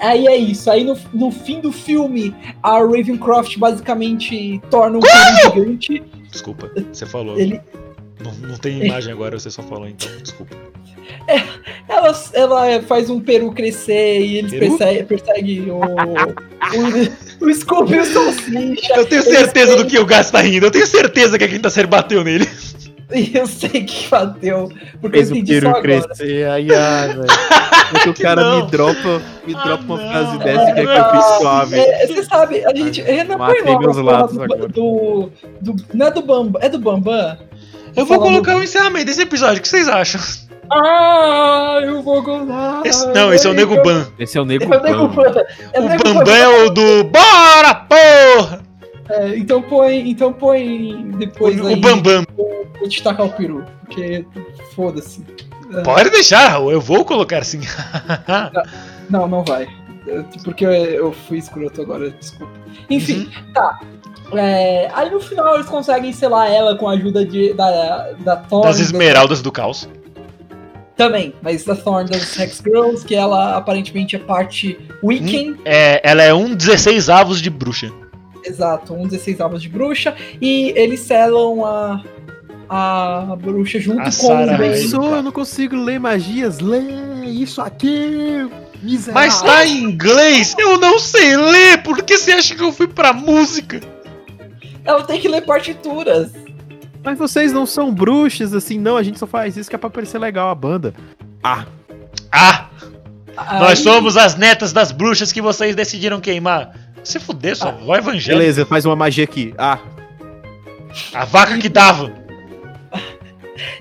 aí 0.00 0.26
é 0.26 0.36
isso. 0.36 0.70
Aí 0.70 0.84
no, 0.84 0.96
no 1.12 1.30
fim 1.30 1.60
do 1.60 1.70
filme, 1.72 2.34
a 2.62 2.78
Ravencroft 2.78 3.56
basicamente 3.58 4.60
torna 4.70 4.98
um 4.98 5.00
peru 5.00 5.54
gigante. 5.64 6.02
Desculpa, 6.30 6.70
você 6.92 7.06
falou. 7.06 7.38
Ele, 7.38 7.60
Não, 8.22 8.32
não 8.48 8.56
tem 8.56 8.84
imagem 8.84 9.12
agora, 9.12 9.38
você 9.38 9.50
só 9.50 9.62
falou, 9.62 9.86
então 9.88 10.08
desculpa. 10.22 10.56
Ela, 11.88 12.12
ela 12.32 12.82
faz 12.82 13.10
um 13.10 13.20
peru 13.20 13.52
crescer 13.52 14.20
e 14.20 14.36
eles 14.38 14.50
Peru? 14.52 14.76
perseguem, 14.76 15.04
perseguem 15.04 15.70
o, 15.70 15.80
o, 15.80 17.46
o 17.48 17.54
Scooby 17.54 17.94
e 17.94 18.00
o 18.00 18.04
Salsicha. 18.06 18.94
Eu 18.96 19.06
tenho 19.06 19.22
Eles 19.22 19.36
certeza 19.38 19.76
do 19.76 19.82
têm- 19.82 19.90
que 19.90 19.98
o 19.98 20.06
Gas 20.06 20.30
tá 20.30 20.40
rindo. 20.40 20.66
Eu 20.66 20.70
tenho 20.70 20.86
certeza 20.86 21.38
que 21.38 21.44
a 21.44 21.48
quinta 21.48 21.70
série 21.70 21.86
bateu 21.86 22.22
nele. 22.24 22.48
Eu 23.34 23.46
sei 23.46 23.84
que 23.84 24.08
bateu. 24.08 24.70
Porque 24.98 25.18
eu 25.18 25.20
Fez 25.20 25.30
o 25.30 25.34
entendi 25.34 25.52
peru 25.52 25.66
só 25.70 25.76
agora. 25.76 25.82
crescer, 26.08 26.48
ai, 26.48 26.66
ai, 26.74 27.08
velho. 27.08 27.26
Porque 27.90 28.08
o 28.08 28.14
Que 28.14 28.22
cara 28.22 28.42
não. 28.42 28.64
me 28.64 28.70
dropa, 28.70 29.22
me 29.46 29.54
Ah, 29.54 29.64
dropa 29.64 29.84
uma 29.84 29.96
não. 29.98 30.10
frase 30.10 30.38
dessa 30.38 30.62
e 30.70 30.74
quer 30.74 30.74
que 30.74 30.80
eu 30.80 30.90
Ah, 30.92 31.10
fique 31.10 31.38
suave. 31.42 31.78
É, 31.78 32.06
você 32.06 32.22
sabe, 32.24 32.64
a 32.64 32.74
gente. 32.74 33.02
Renan 33.02 33.36
põe 33.36 33.60
logo 33.60 33.92
do, 33.92 34.00
agora. 34.00 34.26
do, 34.68 35.30
do- 35.60 35.76
Não 35.92 36.06
é 36.06 36.10
do 36.10 36.22
Bambam. 36.22 36.62
É 36.62 36.70
do 36.70 36.78
Bambam? 36.78 37.36
Eu 37.94 38.06
vou 38.06 38.18
colocar 38.18 38.56
o 38.56 38.62
encerramento 38.62 39.04
desse 39.04 39.20
episódio, 39.20 39.58
o 39.58 39.60
que 39.60 39.68
vocês 39.68 39.88
acham? 39.88 40.18
Ah, 40.70 41.78
eu 41.82 42.02
vou 42.02 42.22
gozar. 42.22 42.82
Esse- 42.84 43.06
não, 43.12 43.32
esse 43.32 43.46
é 43.46 43.50
o 43.50 43.54
Nego 43.54 43.82
Ban. 43.82 44.06
Esse 44.18 44.38
é 44.38 44.40
o 44.40 44.44
Nego 44.44 44.72
É 44.72 44.78
o 44.78 44.82
Nego 44.82 45.08
Ban. 45.08 45.32
Ban. 45.32 45.40
É 45.72 45.80
O 45.80 45.88
Bambam 45.88 46.24
Ban. 46.24 46.36
é 46.36 46.48
o 46.64 46.70
do 46.70 47.04
Bora, 47.04 47.74
porra! 47.74 48.62
É, 49.10 49.36
então 49.36 49.60
põe, 49.60 50.08
então 50.08 50.32
põe 50.32 51.10
depois 51.18 51.60
O, 51.60 51.66
aí. 51.66 51.74
o 51.74 51.80
Bambam. 51.80 52.24
Vou 52.36 52.88
destacar 52.88 53.26
o 53.26 53.30
peru. 53.32 53.64
Porque 53.84 54.24
foda-se. 54.74 55.24
Pode 55.84 56.10
deixar, 56.10 56.48
Raul, 56.48 56.70
eu 56.72 56.80
vou 56.80 57.04
colocar 57.04 57.38
assim. 57.38 57.60
Não, 59.10 59.26
não 59.28 59.44
vai. 59.44 59.68
Eu- 60.06 60.24
Porque 60.44 60.64
eu, 60.64 61.12
fui 61.12 61.38
escroto 61.38 61.80
agora, 61.82 62.10
desculpa. 62.10 62.52
Enfim, 62.88 63.30
Uhum. 63.46 63.52
tá. 63.52 63.80
É, 64.34 64.90
aí 64.94 65.10
no 65.10 65.20
final 65.20 65.54
eles 65.56 65.66
conseguem 65.66 66.12
selar 66.12 66.50
ela 66.50 66.74
com 66.76 66.88
a 66.88 66.92
ajuda 66.92 67.24
de, 67.24 67.52
da, 67.52 68.12
da 68.20 68.36
Thorn. 68.36 68.66
Das 68.66 68.80
esmeraldas 68.80 69.42
do 69.42 69.52
caos. 69.52 69.88
Também, 70.96 71.34
mas 71.42 71.64
da 71.64 71.74
Thorn 71.74 72.08
das 72.08 72.38
Hex 72.38 72.62
Girls, 72.64 73.04
que 73.04 73.14
ela 73.14 73.56
aparentemente 73.56 74.16
é 74.16 74.18
parte 74.18 74.78
Wiccan. 75.02 75.56
É, 75.64 76.00
ela 76.08 76.22
é 76.22 76.34
um 76.34 76.54
16 76.54 77.08
avos 77.08 77.40
de 77.40 77.48
bruxa. 77.48 77.90
Exato, 78.44 78.92
um 78.94 79.06
16 79.06 79.40
avos 79.40 79.62
de 79.62 79.68
bruxa. 79.68 80.14
E 80.40 80.72
eles 80.76 81.00
selam 81.00 81.64
a, 81.64 82.02
a 82.68 83.36
bruxa 83.40 83.80
junto 83.80 84.00
A 84.00 84.04
com 84.04 84.10
Sarah 84.10 84.54
o. 84.54 84.56
Professor, 84.56 85.16
eu 85.16 85.22
não 85.22 85.32
consigo 85.32 85.76
ler 85.76 85.98
magias. 85.98 86.58
Lê 86.58 86.80
isso 87.26 87.60
aqui. 87.60 88.48
Miserável. 88.82 89.14
Mas 89.14 89.40
tá 89.40 89.64
em 89.64 89.84
inglês, 89.84 90.56
eu 90.58 90.76
não 90.76 90.98
sei 90.98 91.36
ler, 91.36 91.82
por 91.84 92.02
que 92.02 92.18
você 92.18 92.32
acha 92.32 92.52
que 92.52 92.62
eu 92.62 92.72
fui 92.72 92.88
pra 92.88 93.12
música? 93.12 93.80
Ela 94.84 95.04
tem 95.04 95.20
que 95.20 95.28
ler 95.28 95.42
partituras. 95.42 96.32
Mas 97.04 97.18
vocês 97.18 97.52
não 97.52 97.66
são 97.66 97.92
bruxas 97.92 98.54
assim, 98.54 98.78
não. 98.78 98.96
A 98.96 99.02
gente 99.02 99.18
só 99.18 99.26
faz 99.26 99.56
isso 99.56 99.68
que 99.68 99.74
é 99.76 99.78
pra 99.78 99.90
parecer 99.90 100.18
legal 100.18 100.50
a 100.50 100.54
banda. 100.54 100.94
Ah, 101.42 101.64
Ah, 102.30 102.68
nós 103.58 103.78
somos 103.80 104.16
as 104.16 104.36
netas 104.36 104.72
das 104.72 104.92
bruxas 104.92 105.32
que 105.32 105.40
vocês 105.42 105.74
decidiram 105.74 106.20
queimar. 106.20 106.74
Se 107.02 107.18
fuder, 107.18 107.56
só 107.56 107.72
vai 107.72 107.98
evangelho. 107.98 108.38
beleza, 108.38 108.64
faz 108.64 108.84
uma 108.84 108.94
magia 108.94 109.24
aqui. 109.24 109.52
Ah, 109.58 109.78
A 111.14 111.24
vaca 111.24 111.56
que 111.58 111.68
dava. 111.68 112.12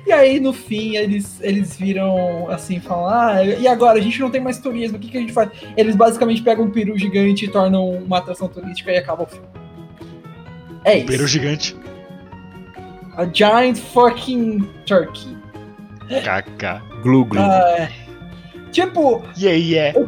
E 0.05 0.11
aí, 0.11 0.39
no 0.39 0.51
fim, 0.53 0.95
eles, 0.95 1.39
eles 1.41 1.75
viram 1.77 2.47
assim, 2.49 2.79
falam: 2.79 3.07
Ah, 3.07 3.43
e 3.43 3.67
agora? 3.67 3.97
A 3.97 4.01
gente 4.01 4.19
não 4.19 4.29
tem 4.29 4.41
mais 4.41 4.59
turismo, 4.59 4.97
o 4.97 4.99
que, 4.99 5.09
que 5.09 5.17
a 5.17 5.21
gente 5.21 5.31
faz? 5.33 5.49
Eles 5.77 5.95
basicamente 5.95 6.41
pegam 6.41 6.65
um 6.65 6.69
peru 6.71 6.97
gigante 6.97 7.45
e 7.45 7.47
tornam 7.47 7.89
uma 7.89 8.17
atração 8.17 8.47
turística 8.47 8.91
e 8.91 8.97
acaba 8.97 9.23
o 9.23 9.25
filme. 9.25 9.47
É 10.83 10.97
isso. 10.97 11.07
Peru 11.07 11.27
gigante. 11.27 11.75
A 13.17 13.25
giant 13.31 13.75
fucking 13.77 14.67
turkey. 14.85 15.37
KK. 16.07 16.81
glu 17.03 17.25
glu. 17.25 17.41
Ah, 17.41 17.87
tipo, 18.71 19.23
Yeah, 19.37 19.57
yeah. 19.57 19.99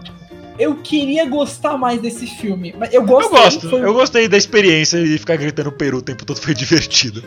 eu 0.59 0.75
queria 0.75 1.25
gostar 1.29 1.77
mais 1.77 2.01
desse 2.01 2.27
filme. 2.27 2.73
Mas 2.77 2.93
eu 2.93 3.01
Eu 3.01 3.07
gostei. 3.07 3.37
gosto, 3.37 3.69
Foi, 3.69 3.81
eu 3.83 3.93
gostei 3.93 4.27
da 4.27 4.37
experiência 4.37 4.97
e 4.97 5.17
ficar 5.17 5.37
gritando 5.37 5.71
Peru 5.71 5.97
o 5.97 6.01
tempo 6.01 6.25
todo 6.25 6.39
foi 6.39 6.53
divertido. 6.53 7.23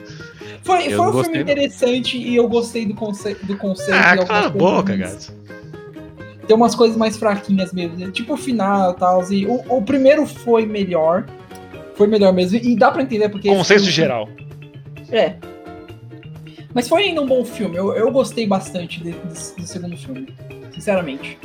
foi, 0.62 0.88
Eu 0.92 0.96
foi 0.98 1.06
um 1.08 1.12
gostei. 1.12 1.34
filme 1.34 1.52
interessante 1.52 2.16
e 2.18 2.36
eu 2.36 2.48
gostei 2.48 2.84
do, 2.86 2.94
conce 2.94 3.34
do 3.42 3.56
conceito. 3.56 3.92
Ah, 3.94 4.16
cala 4.24 4.46
a 4.46 4.50
boca, 4.50 4.94
gato. 4.96 5.32
tem 6.46 6.56
umas 6.56 6.74
coisas 6.74 6.96
mais 6.96 7.16
fraquinhas 7.16 7.72
mesmo. 7.72 7.96
né? 7.96 8.10
Tipo 8.10 8.34
o 8.34 8.36
final 8.36 8.92
e 8.92 8.96
tal. 8.96 9.32
E 9.32 9.46
o, 9.46 9.62
o 9.68 9.82
primeiro 9.82 10.26
foi 10.26 10.64
melhor. 10.66 11.24
Foi 11.96 12.06
melhor 12.06 12.32
mesmo. 12.32 12.58
E 12.58 12.76
dá 12.76 12.90
pra 12.90 13.02
entender 13.02 13.28
porque. 13.30 13.48
Consenso 13.48 13.90
geral. 13.90 14.28
É. 15.10 15.36
Mas 16.76 16.90
foi 16.90 17.04
ainda 17.04 17.22
um 17.22 17.26
bom 17.26 17.42
filme. 17.42 17.74
Eu, 17.74 17.94
eu 17.94 18.10
gostei 18.10 18.46
bastante 18.46 19.02
desse 19.02 19.54
segundo 19.66 19.96
filme. 19.96 20.36
Sinceramente. 20.74 21.38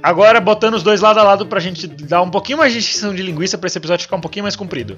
Agora, 0.00 0.40
botando 0.40 0.74
os 0.74 0.84
dois 0.84 1.00
lado 1.00 1.18
a 1.18 1.24
lado 1.24 1.44
pra 1.44 1.58
gente 1.58 1.88
dar 1.88 2.22
um 2.22 2.30
pouquinho 2.30 2.58
mais 2.58 2.72
de 2.72 2.78
extensão 2.78 3.12
de 3.12 3.20
linguiça 3.20 3.58
pra 3.58 3.66
esse 3.66 3.76
episódio 3.76 4.04
ficar 4.04 4.14
um 4.14 4.20
pouquinho 4.20 4.44
mais 4.44 4.54
comprido. 4.54 4.96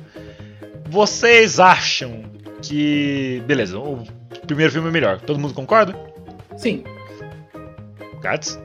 Vocês 0.90 1.58
acham 1.58 2.22
que. 2.60 3.42
Beleza, 3.46 3.78
o 3.78 4.04
primeiro 4.46 4.70
filme 4.70 4.88
é 4.88 4.92
melhor. 4.92 5.18
Todo 5.22 5.38
mundo 5.38 5.54
concorda? 5.54 5.96
Sim. 6.54 6.84
Gats? 8.20 8.60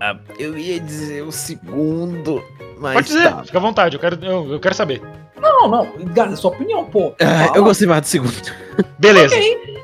Ah, 0.00 0.16
eu 0.38 0.56
ia 0.56 0.80
dizer 0.80 1.24
o 1.24 1.30
segundo, 1.30 2.42
mas. 2.78 2.94
Pode 2.94 3.08
dizer, 3.08 3.30
tá. 3.30 3.44
fica 3.44 3.58
à 3.58 3.60
vontade, 3.60 3.96
eu 3.96 4.00
quero, 4.00 4.24
eu, 4.24 4.52
eu 4.52 4.60
quero 4.60 4.74
saber. 4.74 5.02
Não, 5.38 5.68
não. 5.68 5.92
É 6.32 6.36
sua 6.36 6.52
opinião, 6.52 6.86
pô. 6.86 7.14
Ah, 7.20 7.52
eu 7.54 7.62
gostei 7.62 7.86
mais 7.86 8.00
do 8.00 8.06
segundo. 8.06 8.50
Beleza. 8.98 9.36
Ok. 9.36 9.75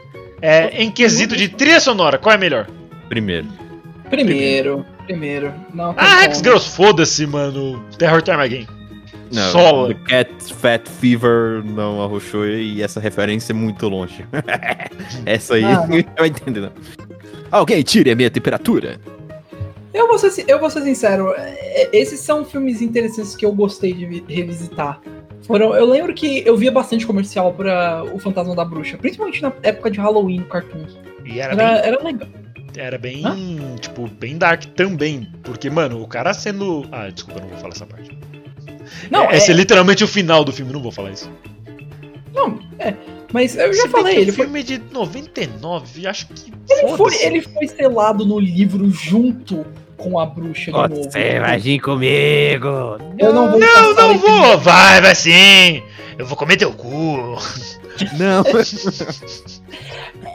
É, 0.42 0.82
em 0.82 0.90
quesito 0.90 1.36
de 1.36 1.48
trilha 1.48 1.78
sonora, 1.80 2.18
qual 2.18 2.34
é 2.34 2.38
melhor? 2.38 2.66
Primeiro. 3.08 3.46
Primeiro. 4.10 4.84
Primeiro. 5.06 5.54
Não, 5.72 5.94
tem 5.94 6.04
Ah. 6.04 6.24
X-Girls, 6.24 6.68
foda-se, 6.68 7.26
mano. 7.26 7.82
Terror 7.96 8.20
Time 8.22 8.36
Again. 8.42 8.66
Não, 9.32 9.50
Sola. 9.50 9.88
The 9.94 10.00
Cat 10.06 10.54
Fat 10.54 10.86
Fever 11.00 11.62
não 11.64 12.02
arrochou 12.02 12.46
e 12.46 12.82
essa 12.82 13.00
referência 13.00 13.52
é 13.52 13.54
muito 13.54 13.88
longe. 13.88 14.24
essa 15.24 15.54
aí 15.54 15.64
Ah, 15.64 15.86
não. 15.86 16.04
vai 16.18 16.28
entender, 16.28 16.60
não. 16.60 16.72
Alguém 17.50 17.82
tire 17.82 18.10
a 18.10 18.14
minha 18.16 18.30
temperatura. 18.30 18.98
Eu 19.94 20.08
vou, 20.08 20.18
ser, 20.18 20.44
eu 20.48 20.58
vou 20.58 20.70
ser 20.70 20.82
sincero, 20.82 21.34
é, 21.36 21.88
esses 21.92 22.20
são 22.20 22.44
filmes 22.46 22.80
interessantes 22.80 23.36
que 23.36 23.44
eu 23.44 23.52
gostei 23.52 23.92
de 23.92 24.06
vi- 24.06 24.24
revisitar. 24.26 25.00
Foram, 25.46 25.74
eu 25.74 25.86
lembro 25.86 26.14
que 26.14 26.42
eu 26.46 26.56
via 26.56 26.70
bastante 26.70 27.06
comercial 27.06 27.52
pra 27.52 28.04
O 28.12 28.18
Fantasma 28.18 28.54
da 28.54 28.64
Bruxa, 28.64 28.96
principalmente 28.96 29.42
na 29.42 29.52
época 29.62 29.90
de 29.90 29.98
Halloween 29.98 30.40
no 30.40 30.46
Cartoon. 30.46 30.86
E 31.24 31.40
era 31.40 31.52
Era, 31.54 31.56
bem, 31.56 31.88
era 31.92 32.02
legal. 32.04 32.28
era 32.76 32.98
bem 32.98 33.22
tipo, 33.80 34.06
bem 34.08 34.38
dark 34.38 34.64
também. 34.76 35.28
Porque, 35.42 35.68
mano, 35.68 36.00
o 36.02 36.06
cara 36.06 36.32
sendo. 36.32 36.86
Ah, 36.92 37.08
desculpa, 37.10 37.40
eu 37.40 37.42
não 37.42 37.48
vou 37.50 37.58
falar 37.58 37.72
essa 37.74 37.86
parte. 37.86 38.16
Não, 39.10 39.30
é, 39.30 39.36
Esse 39.36 39.50
é 39.50 39.54
literalmente 39.54 40.04
o 40.04 40.08
final 40.08 40.44
do 40.44 40.52
filme, 40.52 40.72
não 40.72 40.82
vou 40.82 40.92
falar 40.92 41.10
isso. 41.12 41.30
não, 42.34 42.58
é, 42.78 42.94
mas 43.32 43.56
eu 43.56 43.72
já 43.72 43.88
falei, 43.88 44.16
ele 44.18 44.30
o 44.30 44.34
foi, 44.34 44.44
filme 44.44 44.60
é 44.60 44.62
de 44.62 44.78
99, 44.92 46.06
acho 46.06 46.26
que. 46.28 46.52
ele, 46.70 46.96
foi, 46.96 47.14
ele 47.22 47.40
foi 47.40 47.66
selado 47.68 48.24
no 48.26 48.38
livro 48.38 48.88
junto 48.90 49.64
com 50.02 50.18
a 50.18 50.26
bruxa 50.26 50.66
de 50.66 50.72
novo. 50.72 50.94
Você 51.04 51.38
vai 51.40 51.58
vir 51.58 51.78
comigo. 51.80 52.98
Eu 53.18 53.32
não 53.32 53.50
vou 53.50 53.58
Não, 53.60 53.94
não 53.94 54.18
vou! 54.18 54.58
Vai, 54.58 55.00
vai 55.00 55.14
sim! 55.14 55.82
Eu 56.18 56.26
vou 56.26 56.36
comer 56.36 56.56
teu 56.56 56.72
cu! 56.72 57.38
Não. 58.18 58.42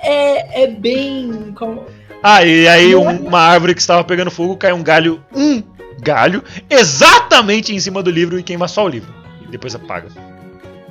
É, 0.04 0.64
é 0.64 0.68
bem. 0.68 1.54
como- 1.58 1.86
Ah, 2.24 2.44
e 2.44 2.68
aí 2.68 2.96
um- 2.96 3.10
é- 3.10 3.14
uma 3.14 3.40
árvore 3.40 3.74
que 3.76 3.82
estava 3.82 4.04
pegando 4.04 4.32
fogo 4.32 4.56
cai 4.58 4.72
um 4.74 4.84
galho, 4.84 5.22
um 5.36 5.62
galho, 6.02 6.44
exatamente 6.70 7.74
em 7.74 7.80
cima 7.80 8.02
do 8.04 8.10
livro 8.12 8.40
e 8.40 8.44
queima 8.44 8.68
só 8.68 8.86
o 8.86 8.88
livro. 8.90 9.14
E 9.44 9.48
depois 9.48 9.76
apaga. 9.76 10.08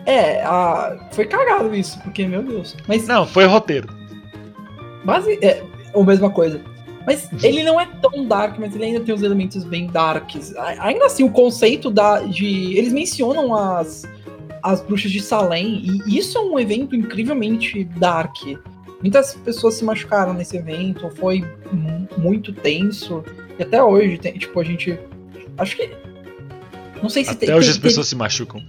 É, 0.05 0.43
a, 0.45 0.97
foi 1.13 1.27
cagado 1.27 1.75
isso, 1.75 1.99
porque, 2.01 2.27
meu 2.27 2.43
Deus. 2.43 2.77
Mas 2.87 3.07
Não, 3.07 3.27
foi 3.27 3.45
roteiro. 3.45 3.89
Base, 5.05 5.39
é 5.43 5.63
a 5.95 6.03
mesma 6.05 6.31
coisa. 6.31 6.61
Mas 7.07 7.29
ele 7.45 7.63
não 7.63 7.81
é 7.81 7.87
tão 7.87 8.27
dark, 8.27 8.59
mas 8.59 8.75
ele 8.75 8.85
ainda 8.85 9.01
tem 9.01 9.15
os 9.15 9.23
elementos 9.23 9.63
bem 9.65 9.87
darks. 9.87 10.53
Ainda 10.57 11.07
assim, 11.07 11.23
o 11.23 11.31
conceito 11.31 11.89
da, 11.91 12.21
de. 12.23 12.77
Eles 12.77 12.93
mencionam 12.93 13.55
as, 13.55 14.03
as 14.63 14.83
bruxas 14.83 15.13
de 15.13 15.21
Salem, 15.21 15.83
e 16.07 16.19
isso 16.19 16.37
é 16.37 16.41
um 16.41 16.59
evento 16.59 16.97
incrivelmente 16.97 17.85
dark. 17.85 18.37
Muitas 19.01 19.35
pessoas 19.35 19.75
se 19.75 19.85
machucaram 19.85 20.35
nesse 20.35 20.57
evento, 20.57 21.09
foi 21.17 21.45
mu- 21.73 22.09
muito 22.19 22.53
tenso. 22.53 23.23
E 23.59 23.63
até 23.63 23.83
hoje, 23.83 24.19
tem, 24.19 24.33
tipo, 24.37 24.59
a 24.59 24.65
gente. 24.65 24.99
Acho 25.57 25.77
que. 25.77 25.91
Não 27.03 27.09
sei 27.09 27.25
se 27.25 27.31
Até 27.31 27.47
tem. 27.47 27.55
hoje 27.55 27.67
tem- 27.69 27.73
as 27.73 27.79
pessoas 27.79 28.09
se 28.09 28.17
machucam. 28.17 28.61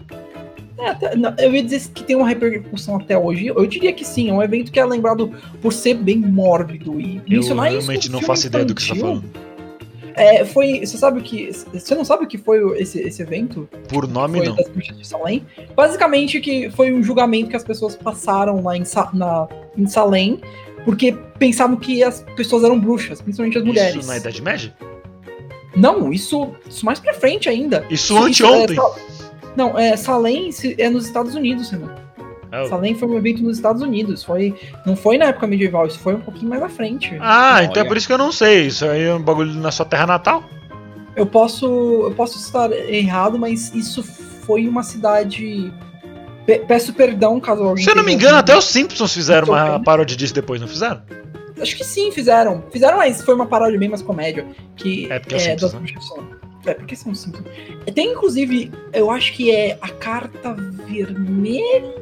É, 0.79 1.15
não, 1.15 1.33
eu 1.37 1.53
ia 1.55 1.63
dizer 1.63 1.81
que 1.93 2.03
tem 2.03 2.15
uma 2.15 2.27
repercussão 2.27 2.97
até 2.97 3.17
hoje. 3.17 3.47
Eu 3.47 3.65
diria 3.65 3.91
que 3.93 4.05
sim, 4.05 4.29
é 4.29 4.33
um 4.33 4.41
evento 4.41 4.71
que 4.71 4.79
é 4.79 4.85
lembrado 4.85 5.31
por 5.61 5.73
ser 5.73 5.95
bem 5.95 6.17
mórbido. 6.17 6.99
E 6.99 7.17
Eu 7.17 7.37
mencionar 7.37 7.67
isso 7.71 7.77
realmente 7.79 8.07
num 8.07 8.13
não 8.13 8.19
filme 8.19 8.27
faço 8.27 8.47
ideia 8.47 8.65
do 8.65 8.75
que 8.75 8.81
você 8.83 8.89
tá 8.93 8.95
falando. 8.99 9.23
É, 10.15 10.43
foi. 10.45 10.79
Você 10.83 10.97
sabe 10.97 11.19
o 11.19 11.21
que. 11.21 11.51
Você 11.51 11.93
não 11.93 12.03
sabe 12.03 12.23
o 12.23 12.27
que 12.27 12.37
foi 12.39 12.81
esse, 12.81 12.99
esse 12.99 13.21
evento? 13.21 13.69
Por 13.87 14.07
nome, 14.07 14.39
foi 14.39 14.47
não. 14.47 14.55
das 14.55 14.97
de 14.97 15.07
Salem? 15.07 15.45
Basicamente, 15.75 16.39
que 16.39 16.71
foi 16.71 16.91
um 16.91 17.03
julgamento 17.03 17.49
que 17.51 17.55
as 17.55 17.63
pessoas 17.63 17.95
passaram 17.95 18.63
lá 18.63 18.75
em, 18.75 18.83
Sa- 18.83 19.11
na, 19.13 19.47
em 19.77 19.85
Salem, 19.85 20.41
porque 20.83 21.15
pensavam 21.37 21.77
que 21.77 22.03
as 22.03 22.25
pessoas 22.35 22.63
eram 22.63 22.79
bruxas, 22.79 23.21
principalmente 23.21 23.59
as 23.59 23.63
mulheres. 23.63 23.95
Isso 23.97 24.07
na 24.07 24.17
Idade 24.17 24.41
Média? 24.41 24.75
Não, 25.75 26.11
isso, 26.11 26.49
isso 26.67 26.83
mais 26.83 26.99
pra 26.99 27.13
frente 27.13 27.47
ainda. 27.47 27.85
Isso 27.87 28.17
anteontem. 28.17 28.75
é, 28.75 28.81
não, 29.57 29.77
é, 29.77 29.97
Salem 29.97 30.49
é 30.77 30.89
nos 30.89 31.05
Estados 31.05 31.35
Unidos, 31.35 31.69
Renan. 31.69 31.93
Ah, 32.51 32.65
Salem 32.69 32.95
foi 32.95 33.09
um 33.09 33.17
evento 33.17 33.43
nos 33.43 33.57
Estados 33.57 33.81
Unidos. 33.81 34.23
Foi, 34.23 34.55
não 34.85 34.95
foi 34.95 35.17
na 35.17 35.25
época 35.25 35.45
medieval, 35.47 35.85
isso 35.87 35.99
foi 35.99 36.15
um 36.15 36.21
pouquinho 36.21 36.49
mais 36.49 36.63
à 36.63 36.69
frente. 36.69 37.17
Ah, 37.19 37.61
então 37.63 37.83
é 37.83 37.85
por 37.85 37.97
isso 37.97 38.07
que 38.07 38.13
eu 38.13 38.17
não 38.17 38.31
sei. 38.31 38.67
Isso 38.67 38.85
aí 38.85 39.03
é 39.03 39.13
um 39.13 39.21
bagulho 39.21 39.53
na 39.55 39.69
sua 39.71 39.85
terra 39.85 40.05
natal? 40.07 40.43
Eu 41.15 41.25
posso, 41.25 41.65
eu 41.65 42.13
posso 42.15 42.37
estar 42.37 42.71
errado, 42.71 43.37
mas 43.37 43.73
isso 43.73 44.01
foi 44.03 44.67
uma 44.67 44.83
cidade. 44.83 45.73
Pe- 46.45 46.59
peço 46.59 46.93
perdão 46.93 47.39
caso 47.39 47.63
alguém. 47.63 47.83
Se 47.83 47.89
eu 47.91 47.95
não 47.95 48.03
me 48.03 48.13
engano, 48.13 48.37
até 48.37 48.55
os 48.55 48.63
Simpsons 48.65 49.13
fizeram 49.13 49.47
uma 49.49 49.71
vendo. 49.73 49.83
paródia 49.83 50.15
disso 50.15 50.33
depois, 50.33 50.61
não 50.61 50.67
fizeram? 50.67 51.01
Acho 51.59 51.75
que 51.75 51.83
sim, 51.83 52.11
fizeram. 52.11 52.63
Fizeram, 52.71 52.97
mas 52.97 53.21
foi 53.23 53.33
uma 53.33 53.47
paródia 53.47 53.77
bem 53.79 53.89
mais 53.89 54.01
comédia. 54.03 54.45
Que 54.75 55.11
É, 55.11 55.19
porque 55.19 55.35
é 55.35 55.39
Simpsons, 55.39 55.73
das 55.73 55.81
né? 55.81 55.87
É, 56.67 56.73
porque 56.73 56.95
são 56.95 57.15
Simpsons. 57.15 57.45
Tem, 57.95 58.11
inclusive, 58.11 58.69
eu 58.91 59.09
acho 59.09 59.31
que 59.33 59.49
é 59.49 59.77
A 59.81 59.87
Carta 59.89 60.53
Vermelha, 60.53 61.93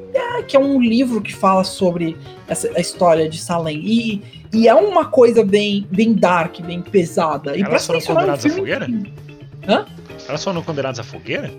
que 0.48 0.58
é 0.58 0.60
um 0.60 0.82
livro 0.82 1.22
que 1.22 1.34
fala 1.34 1.64
sobre 1.64 2.18
essa, 2.48 2.70
a 2.76 2.80
história 2.80 3.30
de 3.30 3.38
Salem. 3.38 3.80
E, 3.86 4.22
e 4.54 4.68
é 4.68 4.74
uma 4.74 5.06
coisa 5.06 5.44
bem, 5.44 5.86
bem 5.92 6.14
dark, 6.14 6.60
bem 6.62 6.82
pesada. 6.82 7.56
E 7.56 7.62
Elas 7.62 7.86
foram 7.86 8.00
um 8.00 8.04
condenadas 8.04 8.46
à 8.46 8.50
fogueira? 8.50 8.86
que- 8.88 9.14
Elas 10.28 10.44
foram 10.44 10.62
condenadas 10.64 11.00
à 11.00 11.04
fogueira? 11.04 11.52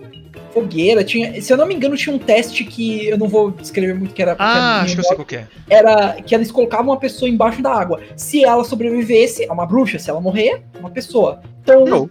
Fogueira, 0.53 1.03
tinha. 1.03 1.39
Se 1.41 1.53
eu 1.53 1.57
não 1.57 1.67
me 1.67 1.75
engano, 1.75 1.95
tinha 1.95 2.15
um 2.15 2.19
teste 2.19 2.63
que 2.63 3.07
eu 3.07 3.17
não 3.17 3.27
vou 3.27 3.51
descrever 3.51 3.93
muito 3.93 4.13
que 4.13 4.21
era. 4.21 4.35
que 4.35 4.41
Ah, 4.41 4.77
era 4.77 4.83
acho 4.83 4.95
que 4.95 4.99
eu 5.01 5.03
sei 5.05 5.15
qual 5.15 5.25
que 5.25 5.35
é. 5.35 5.47
era 5.69 6.13
que 6.21 6.33
eles 6.33 6.51
colocavam 6.51 6.87
uma 6.87 6.97
pessoa 6.97 7.29
embaixo 7.29 7.61
da 7.61 7.71
água. 7.71 8.01
Se 8.15 8.43
ela 8.43 8.63
sobrevivesse, 8.63 9.43
é 9.45 9.51
uma 9.53 9.65
bruxa. 9.65 9.99
Se 9.99 10.09
ela 10.09 10.19
morrer, 10.19 10.63
é 10.73 10.79
uma 10.79 10.89
pessoa. 10.89 11.41
Então, 11.61 11.85
Não. 11.85 12.09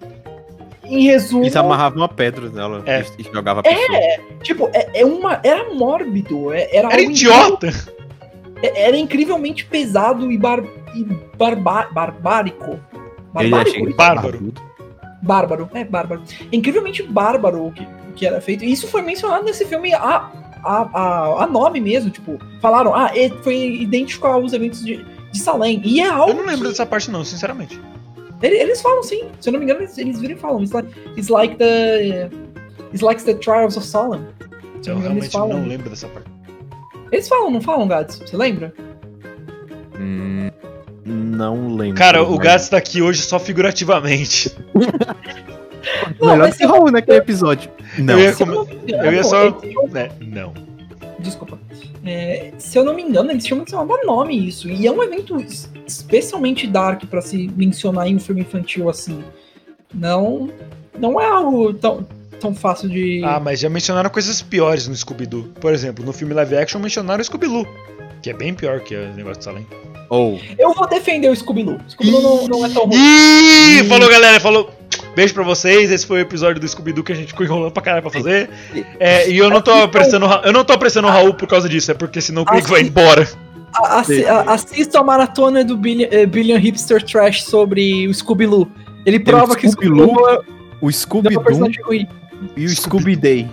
Em 0.89 1.03
resumo, 1.05 1.45
Eles 1.45 1.57
amarravam 1.57 1.99
uma 1.99 2.09
pedra 2.09 2.49
nela 2.49 2.83
É. 2.87 3.05
e 3.19 3.23
jogava 3.25 3.63
pessoa. 3.63 3.99
tipo, 4.43 4.71
é, 4.73 5.01
é 5.01 5.05
uma, 5.05 5.41
era 5.43 5.73
mórbido. 5.75 6.53
é- 6.53 6.75
Era, 6.77 6.89
Era 6.93 7.03
idiota! 7.03 7.67
incrível- 7.69 7.95
é- 8.63 8.83
era 8.89 8.97
incrivelmente 8.97 9.65
pesado 9.65 10.31
e, 10.31 10.39
bar, 10.39 10.63
e 10.95 11.05
barba- 11.37 11.89
barbárico. 11.93 12.79
Ele 13.39 13.51
Barbárico? 13.51 13.77
achei 13.85 13.93
Bárbaro. 13.95 14.53
Bárbaro, 15.23 15.71
é 15.75 15.85
bárbaro. 15.85 16.23
É 16.53 16.57
incrivelmente 16.57 17.03
bárbaro 17.03 17.67
o 17.67 17.73
que, 17.73 17.83
o 17.83 18.13
que 18.15 18.27
era 18.27 18.41
feito. 18.41 18.65
E 18.65 18.73
isso 18.73 18.87
foi 18.89 19.03
mencionado 19.03 19.45
nesse 19.45 19.65
filme 19.67 19.93
a, 19.93 20.31
a, 20.65 20.89
a, 20.93 21.45
a 21.45 21.47
nome 21.47 21.81
mesmo, 21.81 22.11
tipo, 22.11 22.39
falaram, 22.61 22.95
ah, 22.95 23.11
é- 23.15 23.29
foi 23.43 23.57
idêntico 23.83 24.27
aos 24.27 24.53
eventos 24.53 24.85
de, 24.85 25.05
de 25.33 25.39
Salem. 25.39 25.83
E 25.85 26.01
é 26.01 26.07
algo. 26.09 26.31
Eu 26.31 26.37
não 26.37 26.47
lembro 26.47 26.63
que- 26.63 26.69
dessa 26.69 26.87
parte, 26.87 27.11
não, 27.11 27.25
sinceramente. 27.25 27.81
Ele- 28.43 28.57
Eles 28.57 28.81
falam 28.83 29.03
sim, 29.03 29.25
se 29.41 29.49
eu 29.49 29.53
não 29.53 29.59
me 29.61 29.65
engano, 29.67 29.81
eles, 29.81 29.97
eles 29.99 30.21
viram 30.21 30.35
e 30.35 30.39
falam. 30.39 30.63
It's 30.63 30.73
like, 30.73 30.89
it's 31.17 31.29
like 31.29 31.57
the. 31.57 32.29
It's 32.93 33.01
like 33.03 33.23
the 33.25 33.35
Trials 33.35 33.77
of 33.77 33.87
Salem. 33.87 34.21
Se 34.83 34.91
eu 34.91 34.95
Eu 34.95 34.95
não 34.95 35.01
me 35.01 35.07
engano, 35.07 35.19
eles 35.19 35.33
realmente 35.33 35.33
falam. 35.33 35.59
não 35.61 35.67
lembro 35.69 35.91
dessa 35.91 36.07
parte. 36.09 36.31
Eles 37.13 37.29
falam, 37.29 37.51
não 37.51 37.61
falam, 37.61 37.87
Gads? 37.89 38.19
Você 38.19 38.37
lembra? 38.37 38.73
Hum, 39.99 40.51
não 41.05 41.75
lembro. 41.77 41.97
Cara, 41.97 42.23
o 42.23 42.37
Gats 42.39 42.69
tá 42.69 42.77
aqui 42.77 43.01
hoje 43.03 43.23
só 43.23 43.39
figurativamente. 43.39 44.55
Não, 46.21 46.33
Melhor 46.37 46.53
que 46.53 46.67
Raul 46.67 46.91
naquele 46.91 47.19
episódio. 47.19 47.71
Não. 47.97 48.15
Eu 48.15 48.21
ia, 48.25 48.35
Se 48.35 48.43
eu 48.43 49.13
ia 49.13 49.23
só. 49.23 49.53
tinham- 49.53 49.87
né, 49.89 50.11
Não. 50.21 50.53
Desculpa. 51.21 51.59
É, 52.07 52.53
se 52.59 52.79
eu 52.79 52.85
não 52.85 52.95
me 52.95 53.03
engano, 53.03 53.31
eles 53.31 53.47
chamam 53.47 53.65
de 53.65 53.71
chamava 53.73 53.99
nome 54.05 54.37
isso. 54.49 54.69
E 54.69 54.87
é 54.87 54.93
um 54.93 55.03
evento 55.03 55.37
es- 55.41 55.69
especialmente 55.87 56.67
dark 56.67 57.05
pra 57.07 57.21
se 57.21 57.51
mencionar 57.57 58.07
em 58.07 58.17
um 58.17 58.21
filme 58.21 58.43
infantil 58.43 58.89
assim. 58.89 59.25
Não, 59.93 60.49
não 60.99 61.21
é 61.21 61.27
algo 61.27 61.73
tão, 61.75 62.07
tão 62.41 62.55
fácil 62.55 62.89
de. 62.89 63.23
Ah, 63.25 63.41
mas 63.41 63.61
já 63.61 63.69
mencionaram 63.69 64.11
coisas 64.11 64.43
piores 64.43 64.87
no 64.89 64.95
Scooby-Doo. 64.95 65.49
Por 65.61 65.73
exemplo, 65.73 66.05
no 66.05 66.13
filme 66.13 66.35
live 66.35 66.57
action 66.57 66.81
mencionaram 66.81 67.21
o 67.21 67.25
Scooby-Doo, 67.25 67.67
que 68.23 68.31
é 68.31 68.33
bem 68.35 68.55
pior 68.55 68.81
que 68.81 68.95
o 68.95 69.15
negócio 69.15 69.39
de 69.39 69.45
Salem. 69.45 69.67
Ou. 70.09 70.39
Eu 70.57 70.73
vou 70.75 70.87
defender 70.89 71.29
o 71.31 71.35
Scooby-Doo. 71.37 71.79
Scooby-Doo 71.89 72.23
não, 72.23 72.49
não 72.49 72.67
é 72.67 72.69
tão 72.69 72.85
ruim. 72.85 72.97
Ih, 72.97 73.85
falou 73.89 74.09
galera, 74.09 74.39
falou. 74.39 74.71
Beijo 75.15 75.35
pra 75.35 75.43
vocês, 75.43 75.91
esse 75.91 76.07
foi 76.07 76.19
o 76.19 76.23
episódio 76.23 76.61
do 76.61 76.69
Scooby-Doo 76.69 77.05
que 77.05 77.13
a 77.13 77.15
gente 77.17 77.29
ficou 77.29 77.45
enrolando 77.47 77.73
pra 77.73 77.83
caralho 77.83 78.03
pra 78.03 78.11
fazer. 78.13 78.49
É, 79.01 79.29
e 79.31 79.39
eu 79.39 79.51
não 79.51 79.61
tô 79.61 79.73
apressando, 79.73 80.27
o 80.27 80.33
eu 80.45 80.53
não 80.53 80.65
tô 80.65 80.73
apressando 80.73 81.09
o 81.09 81.11
Raul 81.11 81.35
por 81.35 81.47
causa 81.49 81.69
disso, 81.69 81.91
é 81.91 81.95
porque 81.95 82.21
senão 82.21 82.43
o 82.43 82.45
Craig 82.45 82.67
vai 82.67 82.83
embora. 82.83 83.29
Assi- 83.75 84.25
Assista 84.27 85.01
a 85.01 85.05
maratona 85.05 85.63
do 85.65 85.77
Billion, 85.77 86.09
eh, 86.11 86.25
Billion 86.27 86.59
Hipster 86.59 87.03
Trash 87.03 87.45
sobre 87.45 88.09
o 88.09 88.15
Scooby-Doo. 88.15 88.69
Ele 89.05 89.21
prova 89.21 89.55
que 89.55 89.67
o 89.67 89.71
é 89.71 89.73
O 89.73 89.95
não 89.95 90.29
é 90.31 90.39
um 90.83 90.91
Scooby-Doo 90.91 91.43
personagem 91.45 91.83
ruim. 91.83 92.09
e 92.57 92.65
o 92.65 92.69
Scooby-Day. 92.69 93.49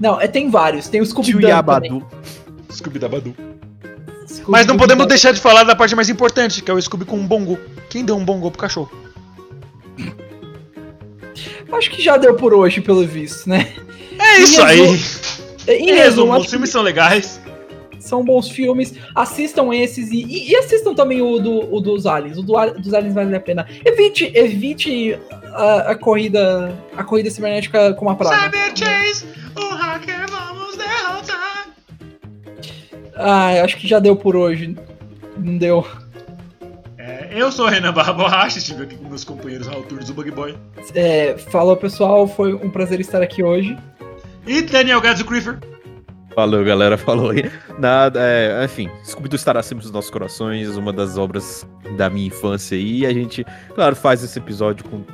Não, 0.00 0.20
é, 0.20 0.26
tem 0.28 0.48
vários. 0.50 0.88
Tem 0.88 1.00
o 1.00 1.06
também. 1.06 1.48
Yabadu. 1.48 2.06
Scooby 2.70 2.98
Mas 4.46 4.66
não 4.66 4.76
podemos 4.76 5.06
deixar 5.06 5.32
de 5.32 5.40
falar 5.40 5.64
da 5.64 5.74
parte 5.74 5.94
mais 5.94 6.08
importante, 6.08 6.62
que 6.62 6.70
é 6.70 6.74
o 6.74 6.80
Scooby 6.80 7.04
com 7.04 7.16
um 7.16 7.26
bongo. 7.26 7.58
Quem 7.88 8.04
deu 8.04 8.16
um 8.16 8.24
bongo 8.24 8.50
pro 8.50 8.60
cachorro? 8.60 8.90
Acho 11.72 11.90
que 11.90 12.02
já 12.02 12.16
deu 12.16 12.34
por 12.34 12.54
hoje, 12.54 12.80
pelo 12.80 13.06
visto, 13.06 13.48
né? 13.48 13.72
É 14.18 14.40
isso 14.40 14.60
aí. 14.62 14.80
Em 15.68 15.90
Em 15.90 15.94
resumo, 15.94 16.36
os 16.36 16.48
filmes 16.50 16.70
são 16.70 16.82
legais. 16.82 17.40
são 18.00 18.24
bons 18.24 18.48
filmes. 18.48 18.94
Assistam 19.14 19.72
esses 19.74 20.10
e, 20.10 20.22
e- 20.24 20.50
e 20.50 20.56
assistam 20.56 20.94
também 20.94 21.20
o, 21.20 21.38
do, 21.38 21.74
o 21.74 21.80
dos 21.80 22.06
aliens. 22.06 22.38
O 22.38 22.42
do, 22.42 22.54
dos 22.80 22.94
aliens 22.94 23.14
vale 23.14 23.36
a 23.36 23.40
pena. 23.40 23.66
Evite, 23.84 24.30
evite 24.34 25.18
a, 25.52 25.90
a 25.90 25.94
corrida 25.94 26.74
a 26.96 27.04
corrida 27.04 27.30
cibernética 27.30 27.92
com 27.94 28.06
uma 28.06 28.16
praga. 28.16 28.50
Chase, 28.74 29.26
o 29.56 29.74
hacker 29.74 30.26
vamos 30.30 30.76
derrotar. 30.76 31.68
Ah, 33.14 33.62
acho 33.62 33.76
que 33.76 33.86
já 33.86 33.98
deu 33.98 34.16
por 34.16 34.34
hoje. 34.36 34.74
Não 35.36 35.58
deu. 35.58 35.86
Eu 37.30 37.52
sou 37.52 37.66
o 37.66 37.68
Renan 37.68 37.92
Barra 37.92 38.12
Borracha, 38.12 38.58
estive 38.58 38.84
aqui 38.84 38.96
com 38.96 39.08
meus 39.08 39.24
companheiros 39.24 39.66
Raul 39.66 39.82
Turnes, 39.84 40.08
o 40.08 40.14
Bug 40.14 40.30
Boy. 40.30 40.56
É, 40.94 41.36
falou, 41.36 41.76
pessoal. 41.76 42.26
Foi 42.26 42.54
um 42.54 42.70
prazer 42.70 43.00
estar 43.00 43.22
aqui 43.22 43.42
hoje. 43.42 43.76
E 44.46 44.62
Daniel 44.62 45.00
Gadzo 45.00 45.24
Creeper. 45.24 45.58
Falou, 46.34 46.64
galera, 46.64 46.96
falou 46.96 47.30
aí. 47.30 47.50
Nada, 47.78 48.20
é, 48.22 48.64
enfim, 48.64 48.88
Scooby-Doo 49.04 49.36
estará 49.36 49.62
sempre 49.62 49.84
nos 49.84 49.92
nossos 49.92 50.10
corações, 50.10 50.76
uma 50.76 50.92
das 50.92 51.18
obras 51.18 51.66
da 51.96 52.08
minha 52.08 52.28
infância 52.28 52.76
aí. 52.76 53.00
E 53.00 53.06
a 53.06 53.12
gente, 53.12 53.44
claro, 53.74 53.94
faz 53.96 54.22
esse 54.22 54.38
episódio 54.38 54.84
com 54.84 55.04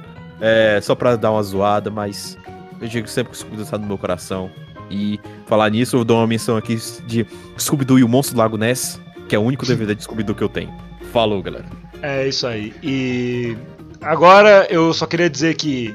é, 0.40 0.80
só 0.82 0.94
pra 0.94 1.16
dar 1.16 1.32
uma 1.32 1.42
zoada, 1.42 1.90
mas 1.90 2.36
eu 2.80 2.86
digo 2.86 3.08
sempre 3.08 3.32
que 3.32 3.36
o 3.36 3.38
Scooby-Doo 3.38 3.64
está 3.64 3.78
no 3.78 3.86
meu 3.86 3.98
coração. 3.98 4.50
E 4.90 5.18
falar 5.46 5.70
nisso, 5.70 5.96
eu 5.96 6.04
dou 6.04 6.18
uma 6.18 6.26
menção 6.26 6.56
aqui 6.56 6.76
de 7.06 7.26
Scooby-Doo 7.58 7.98
e 7.98 8.04
o 8.04 8.08
Monstro 8.08 8.34
do 8.36 8.38
Lago 8.38 8.56
Ness, 8.56 9.00
que 9.28 9.34
é 9.34 9.38
o 9.38 9.42
único 9.42 9.64
DVD 9.66 9.94
de 9.94 10.02
Scooby-Doo 10.02 10.34
que 10.34 10.44
eu 10.44 10.48
tenho. 10.48 10.72
Falou, 11.10 11.42
galera. 11.42 11.83
É 12.06 12.28
isso 12.28 12.46
aí. 12.46 12.74
E 12.82 13.56
agora 14.02 14.66
eu 14.68 14.92
só 14.92 15.06
queria 15.06 15.30
dizer 15.30 15.54
que 15.54 15.94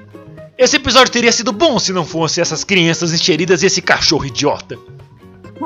esse 0.57 0.77
episódio 0.77 1.13
teria 1.13 1.31
sido 1.31 1.51
bom 1.51 1.77
se 1.77 1.93
não 1.93 2.03
fosse 2.03 2.41
essas 2.41 2.63
crianças 2.63 3.13
encheridas 3.13 3.61
e 3.61 3.67
esse 3.67 3.79
cachorro 3.79 4.25
idiota. 4.25 4.75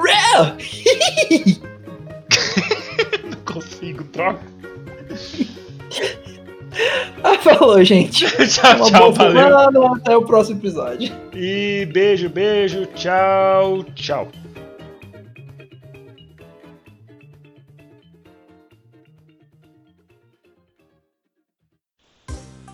não 3.23 3.53
consigo, 3.53 4.03
troca. 4.05 4.41
Ah, 7.23 7.37
falou, 7.37 7.83
gente. 7.83 8.25
tchau, 8.49 8.77
Uma 8.77 8.85
tchau, 8.89 9.13
valeu. 9.13 9.43
semana. 9.43 9.95
Até 9.95 10.17
o 10.17 10.23
próximo 10.23 10.59
episódio. 10.59 11.13
E 11.31 11.87
beijo, 11.93 12.27
beijo, 12.29 12.87
tchau, 12.95 13.85
tchau. 13.95 14.27